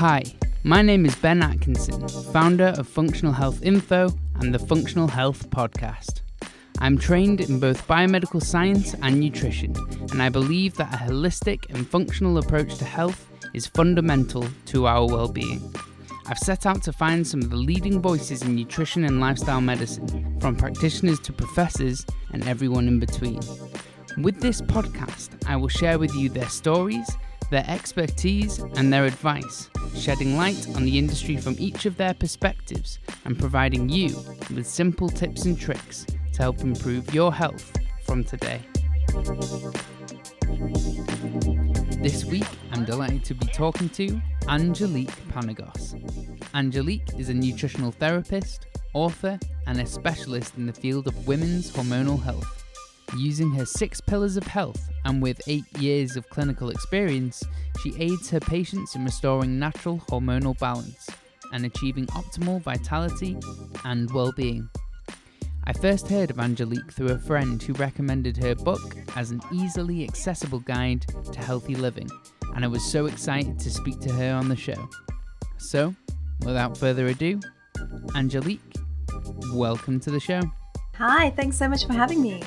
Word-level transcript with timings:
Hi, 0.00 0.22
my 0.64 0.80
name 0.80 1.04
is 1.04 1.14
Ben 1.14 1.42
Atkinson, 1.42 2.08
founder 2.32 2.68
of 2.78 2.88
Functional 2.88 3.34
Health 3.34 3.62
Info 3.62 4.08
and 4.36 4.54
the 4.54 4.58
Functional 4.58 5.06
Health 5.06 5.50
Podcast. 5.50 6.22
I'm 6.78 6.96
trained 6.96 7.42
in 7.42 7.60
both 7.60 7.86
biomedical 7.86 8.42
science 8.42 8.94
and 9.02 9.20
nutrition, 9.20 9.76
and 10.10 10.22
I 10.22 10.30
believe 10.30 10.74
that 10.76 10.94
a 10.94 10.96
holistic 10.96 11.68
and 11.68 11.86
functional 11.86 12.38
approach 12.38 12.78
to 12.78 12.86
health 12.86 13.28
is 13.52 13.66
fundamental 13.66 14.46
to 14.68 14.86
our 14.86 15.06
well-being. 15.06 15.70
I've 16.28 16.38
set 16.38 16.64
out 16.64 16.82
to 16.84 16.94
find 16.94 17.26
some 17.26 17.42
of 17.42 17.50
the 17.50 17.56
leading 17.56 18.00
voices 18.00 18.40
in 18.40 18.56
nutrition 18.56 19.04
and 19.04 19.20
lifestyle 19.20 19.60
medicine, 19.60 20.40
from 20.40 20.56
practitioners 20.56 21.20
to 21.20 21.34
professors 21.34 22.06
and 22.32 22.48
everyone 22.48 22.88
in 22.88 23.00
between. 23.00 23.40
With 24.16 24.40
this 24.40 24.62
podcast, 24.62 25.46
I 25.46 25.56
will 25.56 25.68
share 25.68 25.98
with 25.98 26.14
you 26.14 26.30
their 26.30 26.48
stories, 26.48 27.06
their 27.50 27.64
expertise, 27.68 28.58
and 28.76 28.92
their 28.92 29.04
advice, 29.04 29.68
shedding 29.94 30.36
light 30.36 30.66
on 30.76 30.84
the 30.84 30.98
industry 30.98 31.36
from 31.36 31.56
each 31.58 31.84
of 31.84 31.96
their 31.96 32.14
perspectives 32.14 32.98
and 33.24 33.38
providing 33.38 33.88
you 33.88 34.16
with 34.54 34.66
simple 34.66 35.08
tips 35.08 35.44
and 35.44 35.58
tricks 35.58 36.06
to 36.32 36.42
help 36.42 36.60
improve 36.60 37.12
your 37.12 37.32
health 37.32 37.76
from 38.06 38.24
today. 38.24 38.60
This 42.00 42.24
week, 42.24 42.46
I'm 42.72 42.84
delighted 42.84 43.24
to 43.24 43.34
be 43.34 43.46
talking 43.46 43.88
to 43.90 44.20
Angelique 44.48 45.28
Panagos. 45.28 45.94
Angelique 46.54 47.18
is 47.18 47.28
a 47.28 47.34
nutritional 47.34 47.90
therapist, 47.90 48.66
author, 48.94 49.38
and 49.66 49.80
a 49.80 49.86
specialist 49.86 50.56
in 50.56 50.66
the 50.66 50.72
field 50.72 51.06
of 51.06 51.26
women's 51.26 51.70
hormonal 51.70 52.22
health. 52.22 52.59
Using 53.16 53.50
her 53.52 53.66
six 53.66 54.00
pillars 54.00 54.36
of 54.36 54.44
health 54.44 54.88
and 55.04 55.20
with 55.20 55.40
eight 55.48 55.64
years 55.78 56.16
of 56.16 56.28
clinical 56.30 56.70
experience, 56.70 57.42
she 57.82 57.94
aids 57.98 58.30
her 58.30 58.38
patients 58.38 58.94
in 58.94 59.04
restoring 59.04 59.58
natural 59.58 59.98
hormonal 60.08 60.56
balance 60.58 61.08
and 61.52 61.66
achieving 61.66 62.06
optimal 62.06 62.62
vitality 62.62 63.36
and 63.84 64.10
well 64.12 64.32
being. 64.32 64.68
I 65.64 65.72
first 65.72 66.08
heard 66.08 66.30
of 66.30 66.38
Angelique 66.38 66.92
through 66.92 67.10
a 67.10 67.18
friend 67.18 67.60
who 67.62 67.72
recommended 67.74 68.36
her 68.36 68.54
book 68.54 68.96
as 69.16 69.30
an 69.32 69.40
easily 69.52 70.04
accessible 70.04 70.60
guide 70.60 71.04
to 71.32 71.40
healthy 71.40 71.74
living, 71.74 72.08
and 72.54 72.64
I 72.64 72.68
was 72.68 72.84
so 72.84 73.06
excited 73.06 73.58
to 73.58 73.70
speak 73.70 73.98
to 74.00 74.12
her 74.12 74.34
on 74.34 74.48
the 74.48 74.56
show. 74.56 74.88
So, 75.58 75.94
without 76.44 76.76
further 76.76 77.08
ado, 77.08 77.40
Angelique, 78.14 78.76
welcome 79.52 79.98
to 80.00 80.10
the 80.10 80.20
show. 80.20 80.40
Hi, 80.94 81.30
thanks 81.30 81.56
so 81.56 81.68
much 81.68 81.86
for 81.86 81.92
having 81.92 82.22
me. 82.22 82.42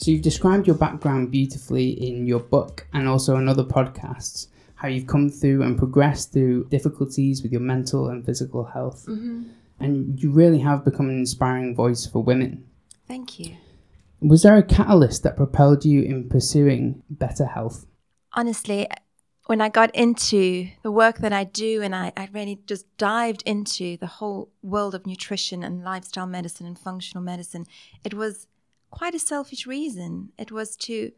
So, 0.00 0.10
you've 0.10 0.22
described 0.22 0.66
your 0.66 0.76
background 0.76 1.30
beautifully 1.30 1.90
in 1.90 2.26
your 2.26 2.40
book 2.40 2.86
and 2.94 3.06
also 3.06 3.36
in 3.36 3.48
other 3.48 3.64
podcasts 3.64 4.46
how 4.76 4.88
you've 4.88 5.06
come 5.06 5.28
through 5.28 5.62
and 5.62 5.76
progressed 5.76 6.32
through 6.32 6.64
difficulties 6.70 7.42
with 7.42 7.52
your 7.52 7.60
mental 7.60 8.08
and 8.08 8.24
physical 8.24 8.64
health. 8.64 9.04
Mm-hmm. 9.06 9.42
And 9.78 10.18
you 10.18 10.30
really 10.30 10.60
have 10.60 10.86
become 10.86 11.10
an 11.10 11.18
inspiring 11.18 11.74
voice 11.74 12.06
for 12.06 12.22
women. 12.22 12.64
Thank 13.06 13.38
you. 13.38 13.56
Was 14.22 14.42
there 14.42 14.56
a 14.56 14.62
catalyst 14.62 15.22
that 15.24 15.36
propelled 15.36 15.84
you 15.84 16.00
in 16.00 16.30
pursuing 16.30 17.02
better 17.10 17.44
health? 17.44 17.84
Honestly, 18.32 18.88
when 19.44 19.60
I 19.60 19.68
got 19.68 19.94
into 19.94 20.68
the 20.82 20.90
work 20.90 21.18
that 21.18 21.34
I 21.34 21.44
do 21.44 21.82
and 21.82 21.94
I, 21.94 22.12
I 22.16 22.30
really 22.32 22.60
just 22.64 22.86
dived 22.96 23.42
into 23.44 23.98
the 23.98 24.06
whole 24.06 24.50
world 24.62 24.94
of 24.94 25.06
nutrition 25.06 25.62
and 25.62 25.84
lifestyle 25.84 26.26
medicine 26.26 26.66
and 26.66 26.78
functional 26.78 27.22
medicine, 27.22 27.66
it 28.02 28.14
was 28.14 28.46
quite 28.90 29.14
a 29.14 29.18
selfish 29.18 29.66
reason. 29.66 30.32
It 30.38 30.52
was 30.52 30.76
to 30.76 31.12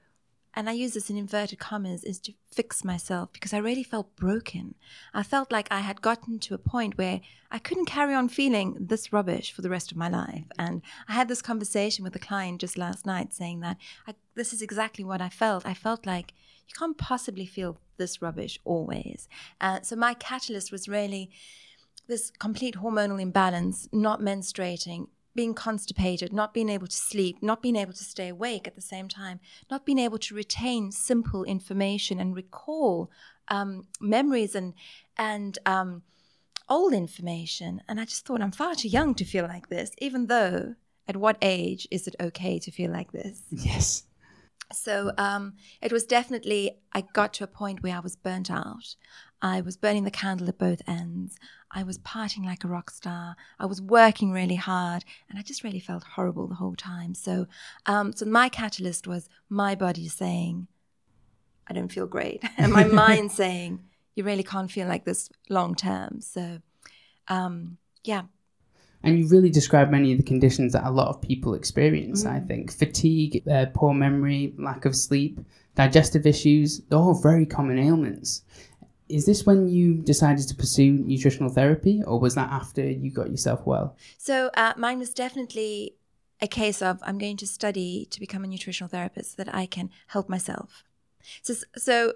and 0.54 0.68
I 0.68 0.72
use 0.72 0.92
this 0.92 1.08
in 1.08 1.16
inverted 1.16 1.58
commas, 1.58 2.04
is 2.04 2.18
to 2.20 2.34
fix 2.50 2.84
myself 2.84 3.32
because 3.32 3.54
I 3.54 3.58
really 3.58 3.82
felt 3.82 4.14
broken. 4.16 4.74
I 5.14 5.22
felt 5.22 5.50
like 5.50 5.66
I 5.70 5.80
had 5.80 6.02
gotten 6.02 6.38
to 6.40 6.54
a 6.54 6.58
point 6.58 6.98
where 6.98 7.22
I 7.50 7.58
couldn't 7.58 7.86
carry 7.86 8.14
on 8.14 8.28
feeling 8.28 8.76
this 8.78 9.12
rubbish 9.12 9.52
for 9.52 9.62
the 9.62 9.70
rest 9.70 9.90
of 9.90 9.96
my 9.96 10.08
life. 10.08 10.44
And 10.58 10.82
I 11.08 11.14
had 11.14 11.28
this 11.28 11.40
conversation 11.40 12.04
with 12.04 12.14
a 12.16 12.18
client 12.18 12.60
just 12.60 12.76
last 12.76 13.06
night 13.06 13.32
saying 13.32 13.60
that 13.60 13.78
I, 14.06 14.14
this 14.34 14.52
is 14.52 14.60
exactly 14.60 15.04
what 15.04 15.22
I 15.22 15.30
felt. 15.30 15.64
I 15.64 15.74
felt 15.74 16.04
like 16.04 16.34
you 16.68 16.74
can't 16.78 16.98
possibly 16.98 17.46
feel 17.46 17.78
this 17.96 18.20
rubbish 18.20 18.60
always. 18.64 19.28
Uh, 19.60 19.80
so 19.80 19.96
my 19.96 20.12
catalyst 20.14 20.70
was 20.70 20.86
really 20.88 21.30
this 22.08 22.30
complete 22.30 22.74
hormonal 22.74 23.22
imbalance, 23.22 23.88
not 23.90 24.20
menstruating, 24.20 25.06
being 25.34 25.54
constipated, 25.54 26.32
not 26.32 26.52
being 26.52 26.68
able 26.68 26.86
to 26.86 26.96
sleep, 26.96 27.36
not 27.42 27.62
being 27.62 27.76
able 27.76 27.92
to 27.92 28.04
stay 28.04 28.28
awake 28.28 28.66
at 28.66 28.74
the 28.74 28.82
same 28.82 29.08
time, 29.08 29.40
not 29.70 29.86
being 29.86 29.98
able 29.98 30.18
to 30.18 30.34
retain 30.34 30.92
simple 30.92 31.44
information 31.44 32.20
and 32.20 32.36
recall 32.36 33.10
um, 33.48 33.86
memories 34.00 34.54
and 34.54 34.74
and 35.16 35.58
um, 35.66 36.02
old 36.68 36.92
information. 36.92 37.82
And 37.88 38.00
I 38.00 38.04
just 38.04 38.24
thought 38.24 38.40
I'm 38.40 38.52
far 38.52 38.74
too 38.74 38.88
young 38.88 39.14
to 39.14 39.24
feel 39.24 39.44
like 39.44 39.68
this, 39.68 39.90
even 39.98 40.26
though 40.26 40.74
at 41.08 41.16
what 41.16 41.36
age 41.42 41.88
is 41.90 42.06
it 42.06 42.16
okay 42.20 42.58
to 42.58 42.70
feel 42.70 42.90
like 42.90 43.12
this? 43.12 43.42
Yes. 43.50 44.04
So 44.72 45.12
um, 45.18 45.54
it 45.82 45.92
was 45.92 46.04
definitely, 46.04 46.78
I 46.92 47.02
got 47.12 47.34
to 47.34 47.44
a 47.44 47.48
point 47.48 47.82
where 47.82 47.96
I 47.96 48.00
was 48.00 48.16
burnt 48.16 48.50
out. 48.50 48.96
I 49.42 49.60
was 49.60 49.76
burning 49.76 50.04
the 50.04 50.10
candle 50.10 50.48
at 50.48 50.58
both 50.58 50.80
ends. 50.86 51.36
I 51.72 51.82
was 51.82 51.98
partying 51.98 52.44
like 52.44 52.64
a 52.64 52.68
rock 52.68 52.90
star. 52.90 53.34
I 53.58 53.66
was 53.66 53.80
working 53.80 54.30
really 54.30 54.56
hard, 54.56 55.04
and 55.28 55.38
I 55.38 55.42
just 55.42 55.64
really 55.64 55.80
felt 55.80 56.04
horrible 56.04 56.46
the 56.46 56.56
whole 56.56 56.74
time. 56.74 57.14
So, 57.14 57.46
um, 57.86 58.12
so 58.12 58.26
my 58.26 58.48
catalyst 58.48 59.06
was 59.06 59.28
my 59.48 59.74
body 59.74 60.08
saying, 60.08 60.66
"I 61.66 61.72
don't 61.72 61.90
feel 61.90 62.06
great," 62.06 62.42
and 62.58 62.72
my 62.72 62.84
mind 63.04 63.32
saying, 63.32 63.80
"You 64.14 64.24
really 64.24 64.42
can't 64.42 64.70
feel 64.70 64.86
like 64.86 65.04
this 65.04 65.30
long 65.48 65.74
term." 65.74 66.20
So, 66.20 66.60
um, 67.28 67.78
yeah. 68.04 68.22
And 69.04 69.18
you 69.18 69.26
really 69.26 69.50
describe 69.50 69.90
many 69.90 70.12
of 70.12 70.18
the 70.18 70.24
conditions 70.24 70.74
that 70.74 70.86
a 70.86 70.90
lot 70.90 71.08
of 71.08 71.20
people 71.20 71.54
experience. 71.54 72.22
Mm. 72.22 72.30
I 72.30 72.40
think 72.40 72.72
fatigue, 72.72 73.42
uh, 73.50 73.66
poor 73.74 73.92
memory, 73.92 74.54
lack 74.58 74.84
of 74.84 74.94
sleep, 74.94 75.40
digestive 75.74 76.26
issues—they're 76.26 76.98
all 76.98 77.20
very 77.20 77.46
common 77.46 77.78
ailments 77.78 78.42
is 79.12 79.26
this 79.26 79.44
when 79.44 79.68
you 79.68 79.94
decided 79.94 80.48
to 80.48 80.54
pursue 80.54 80.92
nutritional 80.92 81.50
therapy, 81.50 82.02
or 82.06 82.18
was 82.18 82.34
that 82.34 82.50
after 82.50 82.82
you 82.82 83.10
got 83.10 83.30
yourself 83.30 83.66
well? 83.66 83.96
So 84.18 84.50
uh, 84.54 84.72
mine 84.76 84.98
was 84.98 85.12
definitely 85.12 85.96
a 86.40 86.48
case 86.48 86.82
of 86.82 86.98
I'm 87.02 87.18
going 87.18 87.36
to 87.38 87.46
study 87.46 88.06
to 88.10 88.18
become 88.18 88.42
a 88.42 88.46
nutritional 88.46 88.88
therapist 88.88 89.36
so 89.36 89.44
that 89.44 89.54
I 89.54 89.66
can 89.66 89.90
help 90.08 90.28
myself. 90.28 90.82
So, 91.42 91.54
so 91.76 92.14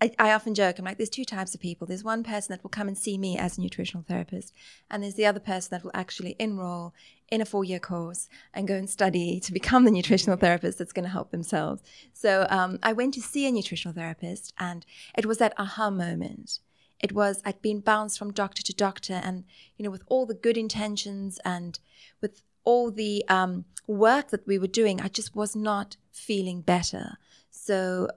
I, 0.00 0.10
I, 0.18 0.32
often 0.32 0.54
joke, 0.54 0.78
I'm 0.78 0.86
like, 0.86 0.96
there's 0.96 1.10
two 1.10 1.26
types 1.26 1.54
of 1.54 1.60
people. 1.60 1.86
There's 1.86 2.02
one 2.02 2.24
person 2.24 2.52
that 2.52 2.62
will 2.62 2.70
come 2.70 2.88
and 2.88 2.96
see 2.96 3.18
me 3.18 3.36
as 3.36 3.58
a 3.58 3.60
nutritional 3.60 4.04
therapist, 4.08 4.54
and 4.90 5.02
there's 5.02 5.16
the 5.16 5.26
other 5.26 5.40
person 5.40 5.68
that 5.72 5.84
will 5.84 5.92
actually 5.92 6.34
enroll 6.38 6.94
in 7.32 7.40
a 7.40 7.46
four 7.46 7.64
year 7.64 7.80
course 7.80 8.28
and 8.52 8.68
go 8.68 8.74
and 8.74 8.90
study 8.90 9.40
to 9.40 9.54
become 9.54 9.86
the 9.86 9.90
nutritional 9.90 10.36
therapist 10.36 10.76
that's 10.76 10.92
going 10.92 11.06
to 11.06 11.16
help 11.18 11.30
themselves. 11.30 11.82
So 12.12 12.46
um, 12.50 12.78
I 12.82 12.92
went 12.92 13.14
to 13.14 13.22
see 13.22 13.46
a 13.46 13.50
nutritional 13.50 13.94
therapist, 13.94 14.52
and 14.58 14.84
it 15.16 15.24
was 15.24 15.38
that 15.38 15.54
aha 15.56 15.88
moment. 15.88 16.58
It 17.00 17.12
was, 17.12 17.40
I'd 17.46 17.62
been 17.62 17.80
bounced 17.80 18.18
from 18.18 18.34
doctor 18.34 18.62
to 18.62 18.74
doctor, 18.74 19.18
and, 19.24 19.44
you 19.78 19.82
know, 19.82 19.90
with 19.90 20.04
all 20.08 20.26
the 20.26 20.34
good 20.34 20.58
intentions 20.58 21.40
and 21.42 21.78
with 22.20 22.42
all 22.64 22.90
the 22.90 23.24
um, 23.28 23.64
work 23.86 24.28
that 24.28 24.46
we 24.46 24.58
were 24.58 24.66
doing, 24.66 25.00
I 25.00 25.08
just 25.08 25.34
was 25.34 25.56
not 25.56 25.96
feeling 26.12 26.60
better. 26.60 27.16
So 27.50 28.08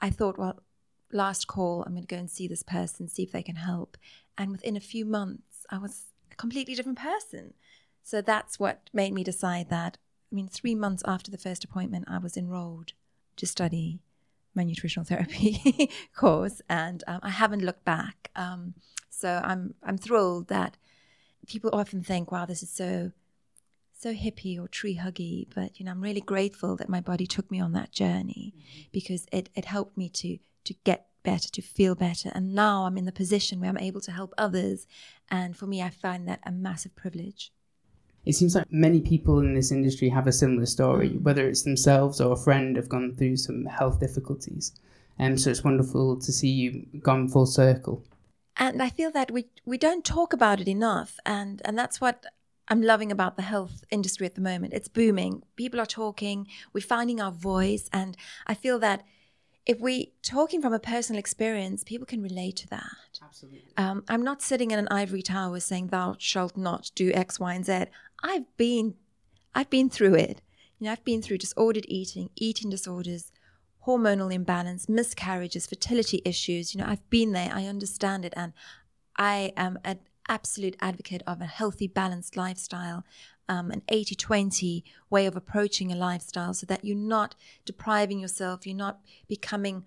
I 0.00 0.10
thought, 0.10 0.36
well, 0.36 0.58
last 1.12 1.46
call, 1.46 1.84
I'm 1.84 1.92
going 1.92 2.02
to 2.02 2.14
go 2.14 2.18
and 2.18 2.28
see 2.28 2.48
this 2.48 2.64
person, 2.64 3.06
see 3.06 3.22
if 3.22 3.30
they 3.30 3.44
can 3.44 3.56
help. 3.56 3.96
And 4.36 4.50
within 4.50 4.76
a 4.76 4.80
few 4.80 5.04
months, 5.04 5.64
I 5.70 5.78
was 5.78 6.06
a 6.32 6.34
completely 6.34 6.74
different 6.74 6.98
person. 6.98 7.54
So 8.02 8.20
that's 8.20 8.58
what 8.58 8.90
made 8.92 9.12
me 9.12 9.24
decide 9.24 9.70
that. 9.70 9.98
I 10.30 10.34
mean, 10.34 10.48
three 10.48 10.74
months 10.74 11.02
after 11.06 11.30
the 11.30 11.38
first 11.38 11.64
appointment, 11.64 12.06
I 12.08 12.18
was 12.18 12.36
enrolled 12.36 12.92
to 13.36 13.46
study 13.46 14.00
my 14.54 14.64
nutritional 14.64 15.04
therapy 15.08 15.90
course, 16.16 16.60
and 16.68 17.02
um, 17.06 17.20
I 17.22 17.30
haven't 17.30 17.62
looked 17.62 17.84
back. 17.84 18.30
Um, 18.36 18.74
so 19.08 19.40
I'm 19.44 19.74
I'm 19.82 19.98
thrilled 19.98 20.48
that 20.48 20.76
people 21.46 21.70
often 21.72 22.02
think, 22.02 22.32
"Wow, 22.32 22.46
this 22.46 22.62
is 22.62 22.70
so 22.70 23.12
so 23.92 24.12
hippie 24.12 24.58
or 24.58 24.68
tree 24.68 24.96
huggy," 24.96 25.46
but 25.54 25.78
you 25.78 25.84
know, 25.84 25.92
I'm 25.92 26.00
really 26.00 26.20
grateful 26.20 26.76
that 26.76 26.88
my 26.88 27.00
body 27.00 27.26
took 27.26 27.50
me 27.50 27.60
on 27.60 27.72
that 27.72 27.92
journey 27.92 28.54
mm-hmm. 28.56 28.82
because 28.92 29.26
it 29.32 29.50
it 29.54 29.66
helped 29.66 29.96
me 29.96 30.08
to 30.10 30.38
to 30.64 30.74
get 30.84 31.08
better, 31.22 31.48
to 31.50 31.62
feel 31.62 31.94
better. 31.94 32.30
And 32.34 32.54
now 32.54 32.84
I'm 32.84 32.98
in 32.98 33.04
the 33.04 33.12
position 33.12 33.60
where 33.60 33.70
I'm 33.70 33.78
able 33.78 34.00
to 34.02 34.12
help 34.12 34.34
others. 34.36 34.86
And 35.30 35.56
for 35.56 35.66
me, 35.66 35.82
I 35.82 35.90
find 35.90 36.26
that 36.28 36.40
a 36.44 36.52
massive 36.52 36.94
privilege. 36.96 37.52
It 38.24 38.34
seems 38.34 38.54
like 38.54 38.70
many 38.70 39.00
people 39.00 39.40
in 39.40 39.54
this 39.54 39.72
industry 39.72 40.08
have 40.10 40.26
a 40.26 40.32
similar 40.32 40.66
story, 40.66 41.18
whether 41.18 41.46
it's 41.48 41.62
themselves 41.62 42.20
or 42.20 42.32
a 42.32 42.36
friend 42.36 42.76
have 42.76 42.88
gone 42.88 43.14
through 43.14 43.36
some 43.36 43.64
health 43.66 43.98
difficulties. 43.98 44.72
And 45.18 45.40
so 45.40 45.50
it's 45.50 45.64
wonderful 45.64 46.16
to 46.20 46.32
see 46.32 46.48
you 46.48 46.86
gone 47.00 47.28
full 47.28 47.46
circle. 47.46 48.04
And 48.56 48.82
I 48.82 48.90
feel 48.90 49.10
that 49.12 49.30
we 49.30 49.46
we 49.64 49.78
don't 49.78 50.04
talk 50.04 50.32
about 50.32 50.60
it 50.60 50.68
enough, 50.68 51.18
and 51.24 51.62
and 51.64 51.78
that's 51.78 52.00
what 52.00 52.26
I'm 52.68 52.82
loving 52.82 53.10
about 53.10 53.36
the 53.36 53.42
health 53.42 53.82
industry 53.90 54.26
at 54.26 54.34
the 54.34 54.40
moment. 54.40 54.74
It's 54.74 54.88
booming. 54.88 55.42
People 55.56 55.80
are 55.80 55.86
talking. 55.86 56.46
We're 56.72 56.82
finding 56.82 57.20
our 57.20 57.32
voice, 57.32 57.88
and 57.92 58.16
I 58.46 58.54
feel 58.54 58.78
that 58.80 59.04
if 59.64 59.80
we 59.80 60.12
talking 60.22 60.60
from 60.60 60.72
a 60.72 60.78
personal 60.78 61.18
experience, 61.18 61.84
people 61.84 62.06
can 62.06 62.22
relate 62.22 62.56
to 62.56 62.68
that. 62.68 62.96
Absolutely. 63.22 63.72
Um, 63.76 64.04
I'm 64.08 64.22
not 64.22 64.42
sitting 64.42 64.70
in 64.70 64.78
an 64.78 64.88
ivory 64.90 65.22
tower 65.22 65.60
saying 65.60 65.88
thou 65.88 66.16
shalt 66.18 66.56
not 66.56 66.90
do 66.94 67.12
X, 67.12 67.38
Y, 67.38 67.54
and 67.54 67.64
Z. 67.64 67.84
I've 68.22 68.56
been, 68.56 68.94
I've 69.54 69.70
been 69.70 69.88
through 69.88 70.14
it. 70.14 70.42
You 70.78 70.86
know, 70.86 70.92
I've 70.92 71.04
been 71.04 71.22
through 71.22 71.38
disordered 71.38 71.84
eating, 71.86 72.30
eating 72.34 72.70
disorders, 72.70 73.30
hormonal 73.86 74.32
imbalance, 74.32 74.88
miscarriages, 74.88 75.66
fertility 75.66 76.22
issues. 76.24 76.74
You 76.74 76.80
know, 76.80 76.88
I've 76.88 77.08
been 77.08 77.32
there. 77.32 77.50
I 77.52 77.66
understand 77.66 78.24
it, 78.24 78.32
and 78.36 78.52
I 79.16 79.52
am 79.56 79.78
an 79.84 80.00
absolute 80.28 80.76
advocate 80.80 81.22
of 81.26 81.40
a 81.40 81.46
healthy, 81.46 81.86
balanced 81.86 82.36
lifestyle 82.36 83.04
um, 83.48 83.70
an 83.70 83.82
80 83.88 84.14
20 84.14 84.84
way 85.10 85.26
of 85.26 85.36
approaching 85.36 85.92
a 85.92 85.96
lifestyle 85.96 86.54
so 86.54 86.66
that 86.66 86.84
you're 86.84 86.96
not 86.96 87.34
depriving 87.64 88.20
yourself, 88.20 88.66
you're 88.66 88.76
not 88.76 89.00
becoming 89.28 89.84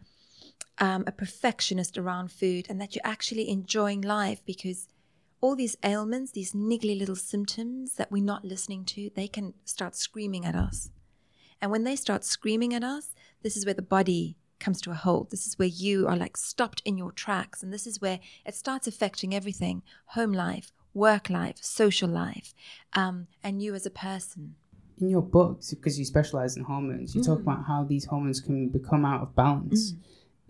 um, 0.80 1.04
a 1.08 1.12
perfectionist 1.12 1.98
around 1.98 2.32
food, 2.32 2.68
and 2.70 2.80
that 2.82 2.96
you're 2.96 3.06
actually 3.06 3.50
enjoying 3.50 4.02
life 4.02 4.42
because 4.46 4.88
all 5.42 5.56
these 5.56 5.78
ailments, 5.84 6.32
these 6.32 6.54
niggly 6.54 6.98
little 6.98 7.16
symptoms 7.16 7.96
that 7.96 8.12
we're 8.12 8.24
not 8.24 8.44
listening 8.44 8.84
to, 8.86 9.12
they 9.16 9.28
can 9.28 9.54
start 9.64 9.96
screaming 9.96 10.46
at 10.46 10.56
us. 10.56 10.90
And 11.62 11.72
when 11.72 11.84
they 11.84 11.96
start 11.96 12.24
screaming 12.24 12.74
at 12.74 12.84
us, 12.84 13.14
this 13.42 13.56
is 13.56 13.66
where 13.66 13.74
the 13.74 13.82
body 13.82 14.38
comes 14.60 14.82
to 14.82 14.92
a 14.92 14.96
halt. 14.96 15.30
This 15.30 15.46
is 15.46 15.60
where 15.60 15.68
you 15.68 16.08
are 16.08 16.18
like 16.18 16.38
stopped 16.38 16.82
in 16.86 16.98
your 16.98 17.12
tracks. 17.12 17.62
And 17.62 17.72
this 17.72 17.86
is 17.86 18.02
where 18.02 18.20
it 18.46 18.56
starts 18.56 18.88
affecting 18.88 19.34
everything 19.34 19.84
home 20.08 20.34
life, 20.34 20.72
work 20.96 21.30
life, 21.30 21.58
social 21.62 22.10
life, 22.10 22.56
um, 22.94 23.28
and 23.44 23.62
you 23.62 23.76
as 23.76 23.86
a 23.86 23.92
person. 23.92 24.56
In 25.00 25.10
your 25.10 25.22
books, 25.22 25.74
because 25.74 26.00
you 26.00 26.06
specialize 26.06 26.56
in 26.56 26.64
hormones, 26.64 27.14
you 27.14 27.22
mm. 27.22 27.26
talk 27.26 27.40
about 27.42 27.66
how 27.68 27.84
these 27.84 28.06
hormones 28.06 28.40
can 28.40 28.70
become 28.70 29.06
out 29.06 29.22
of 29.22 29.36
balance. 29.36 29.92
Mm. 29.92 29.98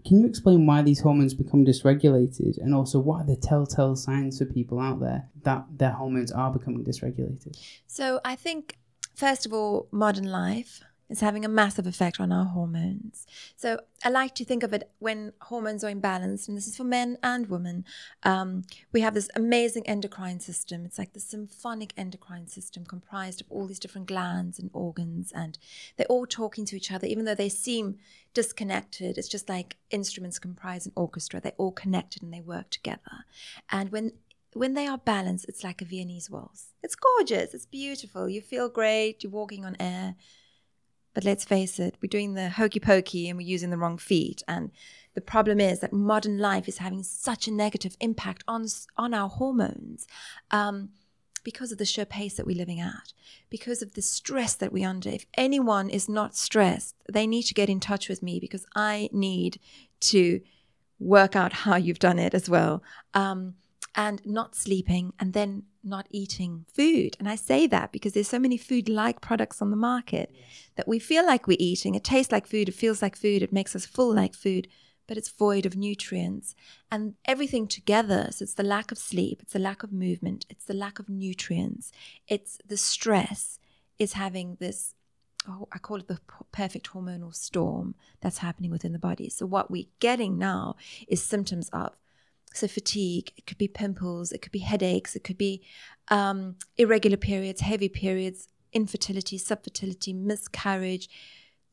Can 0.06 0.20
you 0.20 0.28
explain 0.28 0.68
why 0.68 0.84
these 0.84 1.00
hormones 1.00 1.34
become 1.34 1.66
dysregulated 1.66 2.60
and 2.60 2.76
also 2.76 3.00
what 3.00 3.22
are 3.22 3.26
the 3.26 3.36
telltale 3.36 3.96
signs 3.96 4.38
for 4.38 4.46
people 4.46 4.80
out 4.80 5.00
there 5.00 5.28
that 5.42 5.66
their 5.76 5.92
hormones 5.92 6.32
are 6.32 6.52
becoming 6.52 6.86
dysregulated? 6.86 7.58
So, 7.88 8.22
I 8.24 8.36
think, 8.36 8.78
first 9.16 9.48
of 9.48 9.54
all, 9.54 9.88
modern 9.92 10.26
life 10.26 10.84
it's 11.10 11.22
having 11.22 11.46
a 11.46 11.50
massive 11.50 11.86
effect 11.86 12.20
on 12.20 12.32
our 12.32 12.46
hormones. 12.46 13.28
So 13.56 13.80
I 14.04 14.10
like 14.10 14.34
to 14.36 14.46
think 14.46 14.64
of 14.64 14.74
it 14.74 14.90
when 15.00 15.34
hormones 15.42 15.84
are 15.84 15.92
imbalanced, 15.92 16.48
and 16.48 16.58
this 16.58 16.68
is 16.68 16.76
for 16.76 16.84
men 16.84 17.18
and 17.22 17.48
women. 17.48 17.86
Um, 18.24 18.64
we 18.92 19.02
have 19.02 19.14
this 19.14 19.30
amazing 19.36 19.88
endocrine 19.88 20.40
system. 20.40 20.84
It's 20.84 20.98
like 20.98 21.14
the 21.14 21.20
symphonic 21.20 21.94
endocrine 21.96 22.48
system 22.48 22.86
comprised 22.86 23.42
of 23.42 23.48
all 23.52 23.68
these 23.68 23.80
different 23.80 24.08
glands 24.08 24.58
and 24.58 24.72
organs, 24.74 25.32
and 25.32 25.60
they're 25.96 26.08
all 26.08 26.26
talking 26.26 26.66
to 26.66 26.76
each 26.76 26.92
other, 26.92 27.06
even 27.06 27.26
though 27.26 27.36
they 27.36 27.50
seem 27.50 27.98
disconnected. 28.34 29.18
It's 29.18 29.28
just 29.28 29.48
like 29.48 29.78
instruments 29.92 30.40
comprise 30.40 30.86
an 30.86 30.92
orchestra. 30.96 31.40
They're 31.40 31.54
all 31.58 31.72
connected 31.72 32.24
and 32.24 32.34
they 32.34 32.42
work 32.42 32.70
together. 32.70 33.26
And 33.72 33.92
when 33.92 34.12
when 34.54 34.74
they 34.74 34.88
are 34.88 34.98
balanced, 34.98 35.46
it's 35.50 35.66
like 35.66 35.82
a 35.82 35.86
Viennese 35.86 36.30
waltz. 36.30 36.68
It's 36.82 36.96
gorgeous. 36.96 37.54
It's 37.54 37.66
beautiful. 37.66 38.30
You 38.30 38.42
feel 38.42 38.70
great. 38.70 39.22
You're 39.22 39.32
walking 39.32 39.66
on 39.66 39.76
air 39.82 40.16
but 41.16 41.24
let's 41.24 41.46
face 41.46 41.80
it, 41.80 41.96
we're 42.02 42.10
doing 42.10 42.36
the 42.36 42.50
hokey 42.50 42.80
pokey 42.80 43.28
and 43.28 43.38
we're 43.38 43.48
using 43.48 43.72
the 43.72 43.78
wrong 43.78 43.98
feet. 43.98 44.44
And 44.48 44.70
the 45.16 45.22
problem 45.22 45.62
is 45.62 45.80
that 45.80 45.94
modern 45.94 46.38
life 46.38 46.68
is 46.68 46.78
having 46.80 47.02
such 47.02 47.48
a 47.48 47.52
negative 47.52 47.96
impact 48.02 48.44
on, 48.48 48.68
on 48.98 49.14
our 49.14 49.30
hormones 49.30 50.06
um, 50.52 50.90
because 51.46 51.72
of 51.72 51.78
the 51.78 51.86
sheer 51.86 52.06
pace 52.06 52.36
that 52.36 52.46
we're 52.46 52.58
living 52.58 52.82
at, 52.82 53.14
because 53.50 53.82
of 53.82 53.94
the 53.94 54.02
stress 54.02 54.56
that 54.56 54.74
we're 54.74 54.90
under. 54.90 55.10
If 55.10 55.26
anyone 55.36 55.90
is 55.90 56.10
not 56.10 56.36
stressed, 56.36 56.96
they 57.12 57.26
need 57.26 57.44
to 57.44 57.54
get 57.54 57.70
in 57.70 57.80
touch 57.80 58.10
with 58.10 58.22
me 58.22 58.38
because 58.40 58.66
I 58.76 59.10
need 59.14 59.60
to 60.02 60.42
work 61.00 61.34
out 61.36 61.54
how 61.54 61.78
you've 61.78 62.00
done 62.00 62.20
it 62.20 62.34
as 62.34 62.50
well. 62.50 62.84
Um, 63.14 63.56
and 63.98 64.22
not 64.26 64.56
sleeping 64.56 65.14
and 65.20 65.32
then 65.32 65.64
not 65.86 66.08
eating 66.10 66.66
food. 66.74 67.16
And 67.20 67.30
I 67.30 67.36
say 67.36 67.68
that 67.68 67.92
because 67.92 68.14
there's 68.14 68.28
so 68.28 68.40
many 68.40 68.58
food 68.58 68.90
like 68.90 69.22
products 69.22 69.62
on 69.62 69.70
the 69.70 69.78
market 69.78 70.32
yes. 70.34 70.44
that 70.76 70.88
we 70.88 71.00
feel 71.00 71.26
like 71.26 71.48
we're 71.48 71.58
eating. 71.60 71.96
It 71.96 72.04
tastes 72.04 72.32
like 72.32 72.48
food, 72.48 72.70
it 72.70 72.76
feels 72.76 73.02
like 73.02 73.16
food, 73.16 73.42
it 73.42 73.54
makes 73.54 73.76
us 73.76 73.86
full 73.86 74.14
like 74.14 74.34
food, 74.34 74.68
but 75.08 75.18
it's 75.18 75.30
void 75.30 75.66
of 75.66 75.76
nutrients. 75.76 76.56
And 76.92 77.16
everything 77.26 77.68
together, 77.68 78.30
so 78.32 78.44
it's 78.44 78.54
the 78.54 78.64
lack 78.64 78.92
of 78.92 78.98
sleep, 78.98 79.42
it's 79.42 79.54
the 79.54 79.60
lack 79.60 79.84
of 79.84 79.92
movement, 79.92 80.46
it's 80.50 80.66
the 80.66 80.74
lack 80.74 81.00
of 81.00 81.10
nutrients, 81.10 81.92
it's 82.28 82.60
the 82.66 82.78
stress 82.78 83.60
is 84.00 84.14
having 84.14 84.58
this. 84.60 84.94
Oh, 85.48 85.68
I 85.72 85.78
call 85.78 85.98
it 85.98 86.08
the 86.08 86.20
perfect 86.52 86.90
hormonal 86.90 87.36
storm 87.36 87.94
that's 88.20 88.40
happening 88.40 88.72
within 88.72 88.94
the 88.94 89.00
body. 89.00 89.30
So, 89.30 89.46
what 89.46 89.70
we're 89.70 89.86
getting 90.00 90.40
now 90.40 90.76
is 91.08 91.22
symptoms 91.22 91.70
of 91.70 91.96
so, 92.56 92.68
fatigue, 92.68 93.32
it 93.38 93.46
could 93.46 93.58
be 93.58 93.68
pimples, 93.68 94.32
it 94.32 94.42
could 94.42 94.52
be 94.52 94.60
headaches, 94.60 95.16
it 95.16 95.24
could 95.24 95.38
be 95.38 95.62
um, 96.08 96.56
irregular 96.78 97.18
periods, 97.18 97.62
heavy 97.62 97.90
periods, 97.90 98.48
infertility, 98.74 99.38
subfertility, 99.38 100.14
miscarriage, 100.14 101.10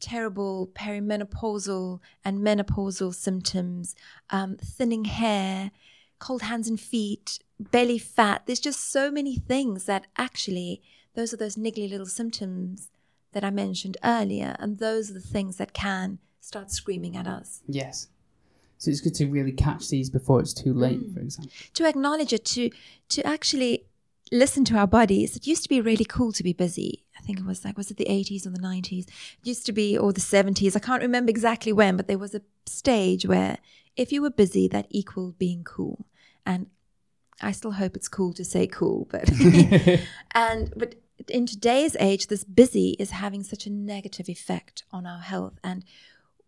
terrible 0.01 0.69
perimenopausal 0.75 2.01
and 2.25 2.41
menopausal 2.41 3.15
symptoms, 3.15 3.95
um, 4.31 4.57
thinning 4.57 5.05
hair, 5.05 5.71
cold 6.19 6.43
hands 6.43 6.69
and 6.69 6.81
feet, 6.81 7.39
belly 7.59 7.99
fat. 7.99 8.43
There's 8.47 8.61
just 8.61 8.91
so 8.91 9.11
many 9.11 9.37
things 9.37 9.85
that 9.85 10.07
actually, 10.17 10.83
those 11.15 11.33
are 11.33 11.37
those 11.37 11.57
niggly 11.57 11.89
little 11.89 12.07
symptoms 12.07 12.91
that 13.33 13.45
I 13.45 13.51
mentioned 13.51 13.97
earlier. 14.05 14.57
And 14.59 14.79
those 14.79 15.11
are 15.11 15.15
the 15.15 15.21
things 15.21 15.57
that 15.57 15.73
can 15.73 16.19
start 16.41 16.71
screaming 16.71 17.17
at 17.17 17.27
us. 17.27 17.63
Yes. 17.67 18.09
So 18.83 18.91
it's 18.91 19.01
good 19.01 19.15
to 19.15 19.27
really 19.27 19.53
catch 19.53 19.91
these 19.91 20.11
before 20.11 20.41
it's 20.41 20.53
too 20.53 20.75
late, 20.75 21.01
mm. 21.01 21.15
for 21.15 21.21
example. 21.21 21.53
To 21.75 21.87
acknowledge 21.87 22.33
it, 22.33 22.45
to 22.47 22.69
to 23.11 23.25
actually 23.25 23.85
listen 24.33 24.65
to 24.65 24.77
our 24.77 24.89
bodies. 24.89 25.37
It 25.37 25.47
used 25.47 25.63
to 25.63 25.69
be 25.69 25.81
really 25.81 26.05
cool 26.05 26.33
to 26.33 26.43
be 26.43 26.53
busy. 26.53 27.05
I 27.17 27.23
think 27.23 27.39
it 27.39 27.45
was 27.45 27.65
like, 27.65 27.77
was 27.77 27.93
it 27.93 27.97
the 27.97 28.07
80s 28.07 28.45
or 28.45 28.51
the 28.51 28.59
90s? 28.59 29.07
It 29.07 29.45
used 29.45 29.67
to 29.67 29.73
be, 29.73 29.97
or 29.97 30.13
the 30.13 30.21
70s. 30.21 30.75
I 30.75 30.81
can't 30.81 31.03
remember 31.03 31.31
exactly 31.31 31.73
when, 31.73 31.97
but 31.97 32.09
there 32.09 32.19
was 32.19 32.35
a 32.35 32.41
stage 32.67 33.25
where 33.25 33.59
if 33.95 34.11
you 34.11 34.21
were 34.21 34.31
busy, 34.31 34.67
that 34.67 34.87
equaled 34.91 35.39
being 35.39 35.63
cool. 35.63 36.07
And 36.45 36.67
I 37.41 37.53
still 37.53 37.73
hope 37.73 37.95
it's 37.95 38.09
cool 38.09 38.33
to 38.33 38.45
say 38.45 38.67
cool, 38.67 39.07
but 39.13 39.31
and 40.35 40.73
but 40.77 40.97
in 41.29 41.47
today's 41.47 41.95
age, 42.01 42.27
this 42.27 42.43
busy 42.43 42.97
is 42.99 43.11
having 43.11 43.45
such 43.45 43.67
a 43.67 43.71
negative 43.71 44.29
effect 44.29 44.83
on 44.91 45.07
our 45.07 45.21
health. 45.21 45.61
And 45.63 45.85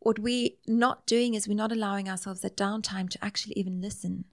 what 0.04 0.18
we're 0.18 0.50
not 0.66 1.06
doing 1.06 1.34
is 1.34 1.48
we're 1.48 1.54
not 1.54 1.72
allowing 1.72 2.08
ourselves 2.08 2.42
that 2.42 2.56
downtime 2.56 3.08
to 3.10 3.24
actually 3.24 3.54
even 3.56 3.80
listen 3.80 4.24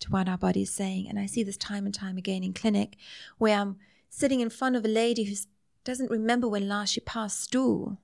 to 0.00 0.10
what 0.10 0.28
our 0.28 0.38
body 0.38 0.62
is 0.62 0.70
saying. 0.70 1.08
And 1.08 1.18
I 1.18 1.26
see 1.26 1.42
this 1.42 1.56
time 1.56 1.86
and 1.86 1.94
time 1.94 2.16
again 2.16 2.44
in 2.44 2.52
clinic 2.52 2.96
where 3.36 3.58
I'm 3.58 3.76
sitting 4.08 4.40
in 4.40 4.50
front 4.50 4.76
of 4.76 4.84
a 4.84 4.88
lady 4.88 5.24
who 5.24 5.34
doesn't 5.84 6.10
remember 6.10 6.48
when 6.48 6.68
last 6.68 6.92
she 6.92 7.00
passed 7.00 7.40
stool. 7.40 7.98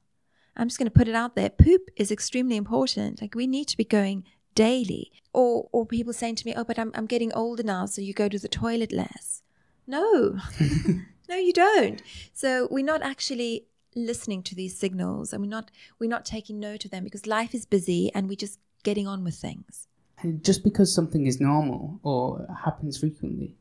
I'm 0.57 0.69
just 0.69 0.79
going 0.79 0.91
to 0.91 0.99
put 0.99 1.09
it 1.09 1.15
out 1.15 1.37
there. 1.37 1.51
Poop 1.51 1.91
is 1.97 2.11
extremely 2.11 2.57
important. 2.57 3.21
Like 3.21 3.35
we 3.35 3.47
need 3.47 3.69
to 3.69 3.77
be 3.77 3.85
going 3.85 4.25
daily. 4.55 5.13
Or 5.33 5.69
or 5.73 5.85
people 5.85 6.13
saying 6.13 6.37
to 6.37 6.47
me, 6.47 6.55
"Oh, 6.57 6.63
but 6.63 6.79
I'm 6.79 6.93
I'm 6.95 7.07
getting 7.07 7.33
older 7.33 7.65
now, 7.65 7.87
so 7.87 8.01
you 8.01 8.15
go 8.15 8.29
to 8.29 8.39
the 8.39 8.47
toilet 8.47 8.93
less." 8.93 9.43
No. 9.87 10.39
no, 11.29 11.37
you 11.37 11.53
don't. 11.53 12.01
So 12.33 12.69
we're 12.71 12.85
not 12.85 13.03
actually 13.03 13.67
listening 13.95 14.43
to 14.45 14.55
these 14.55 14.77
signals 14.79 15.33
and 15.33 15.43
we're 15.43 15.49
not 15.49 15.71
we're 15.99 16.11
not 16.11 16.25
taking 16.25 16.59
note 16.59 16.85
of 16.85 16.91
them 16.91 17.05
because 17.05 17.27
life 17.27 17.55
is 17.55 17.65
busy 17.65 18.11
and 18.15 18.29
we're 18.29 18.37
just 18.37 18.59
getting 18.83 19.07
on 19.07 19.25
with 19.25 19.35
things. 19.35 19.89
And 20.23 20.45
just 20.45 20.65
because 20.65 20.95
something 20.95 21.27
is 21.27 21.41
normal 21.41 22.01
or 22.03 22.47
happens 22.65 22.99
frequently 22.99 23.57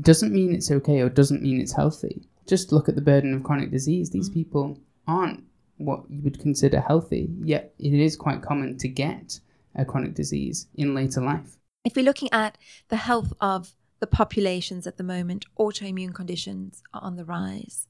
doesn't 0.00 0.32
mean 0.32 0.54
it's 0.54 0.70
okay 0.70 1.00
or 1.00 1.08
doesn't 1.08 1.42
mean 1.42 1.60
it's 1.60 1.72
healthy. 1.72 2.28
Just 2.46 2.72
look 2.72 2.88
at 2.88 2.94
the 2.94 3.00
burden 3.00 3.34
of 3.34 3.42
chronic 3.42 3.70
disease. 3.70 4.10
These 4.10 4.30
mm. 4.30 4.34
people 4.34 4.78
aren't 5.06 5.44
what 5.76 6.02
you 6.08 6.20
would 6.22 6.40
consider 6.40 6.80
healthy, 6.80 7.30
yet 7.42 7.72
it 7.78 7.94
is 7.94 8.16
quite 8.16 8.42
common 8.42 8.76
to 8.78 8.88
get 8.88 9.38
a 9.74 9.84
chronic 9.84 10.14
disease 10.14 10.66
in 10.74 10.94
later 10.94 11.20
life. 11.20 11.56
If 11.84 11.94
we're 11.94 12.04
looking 12.04 12.30
at 12.32 12.58
the 12.88 12.96
health 12.96 13.32
of 13.40 13.76
the 14.00 14.06
populations 14.06 14.86
at 14.86 14.96
the 14.96 15.04
moment, 15.04 15.46
autoimmune 15.58 16.14
conditions 16.14 16.82
are 16.92 17.02
on 17.02 17.16
the 17.16 17.24
rise. 17.24 17.86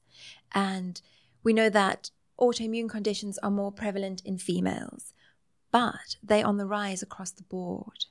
And 0.53 1.01
we 1.43 1.53
know 1.53 1.69
that 1.69 2.11
autoimmune 2.39 2.89
conditions 2.89 3.37
are 3.39 3.51
more 3.51 3.71
prevalent 3.71 4.21
in 4.25 4.37
females, 4.37 5.13
but 5.71 6.17
they're 6.23 6.45
on 6.45 6.57
the 6.57 6.65
rise 6.65 7.01
across 7.01 7.31
the 7.31 7.43
board. 7.43 8.05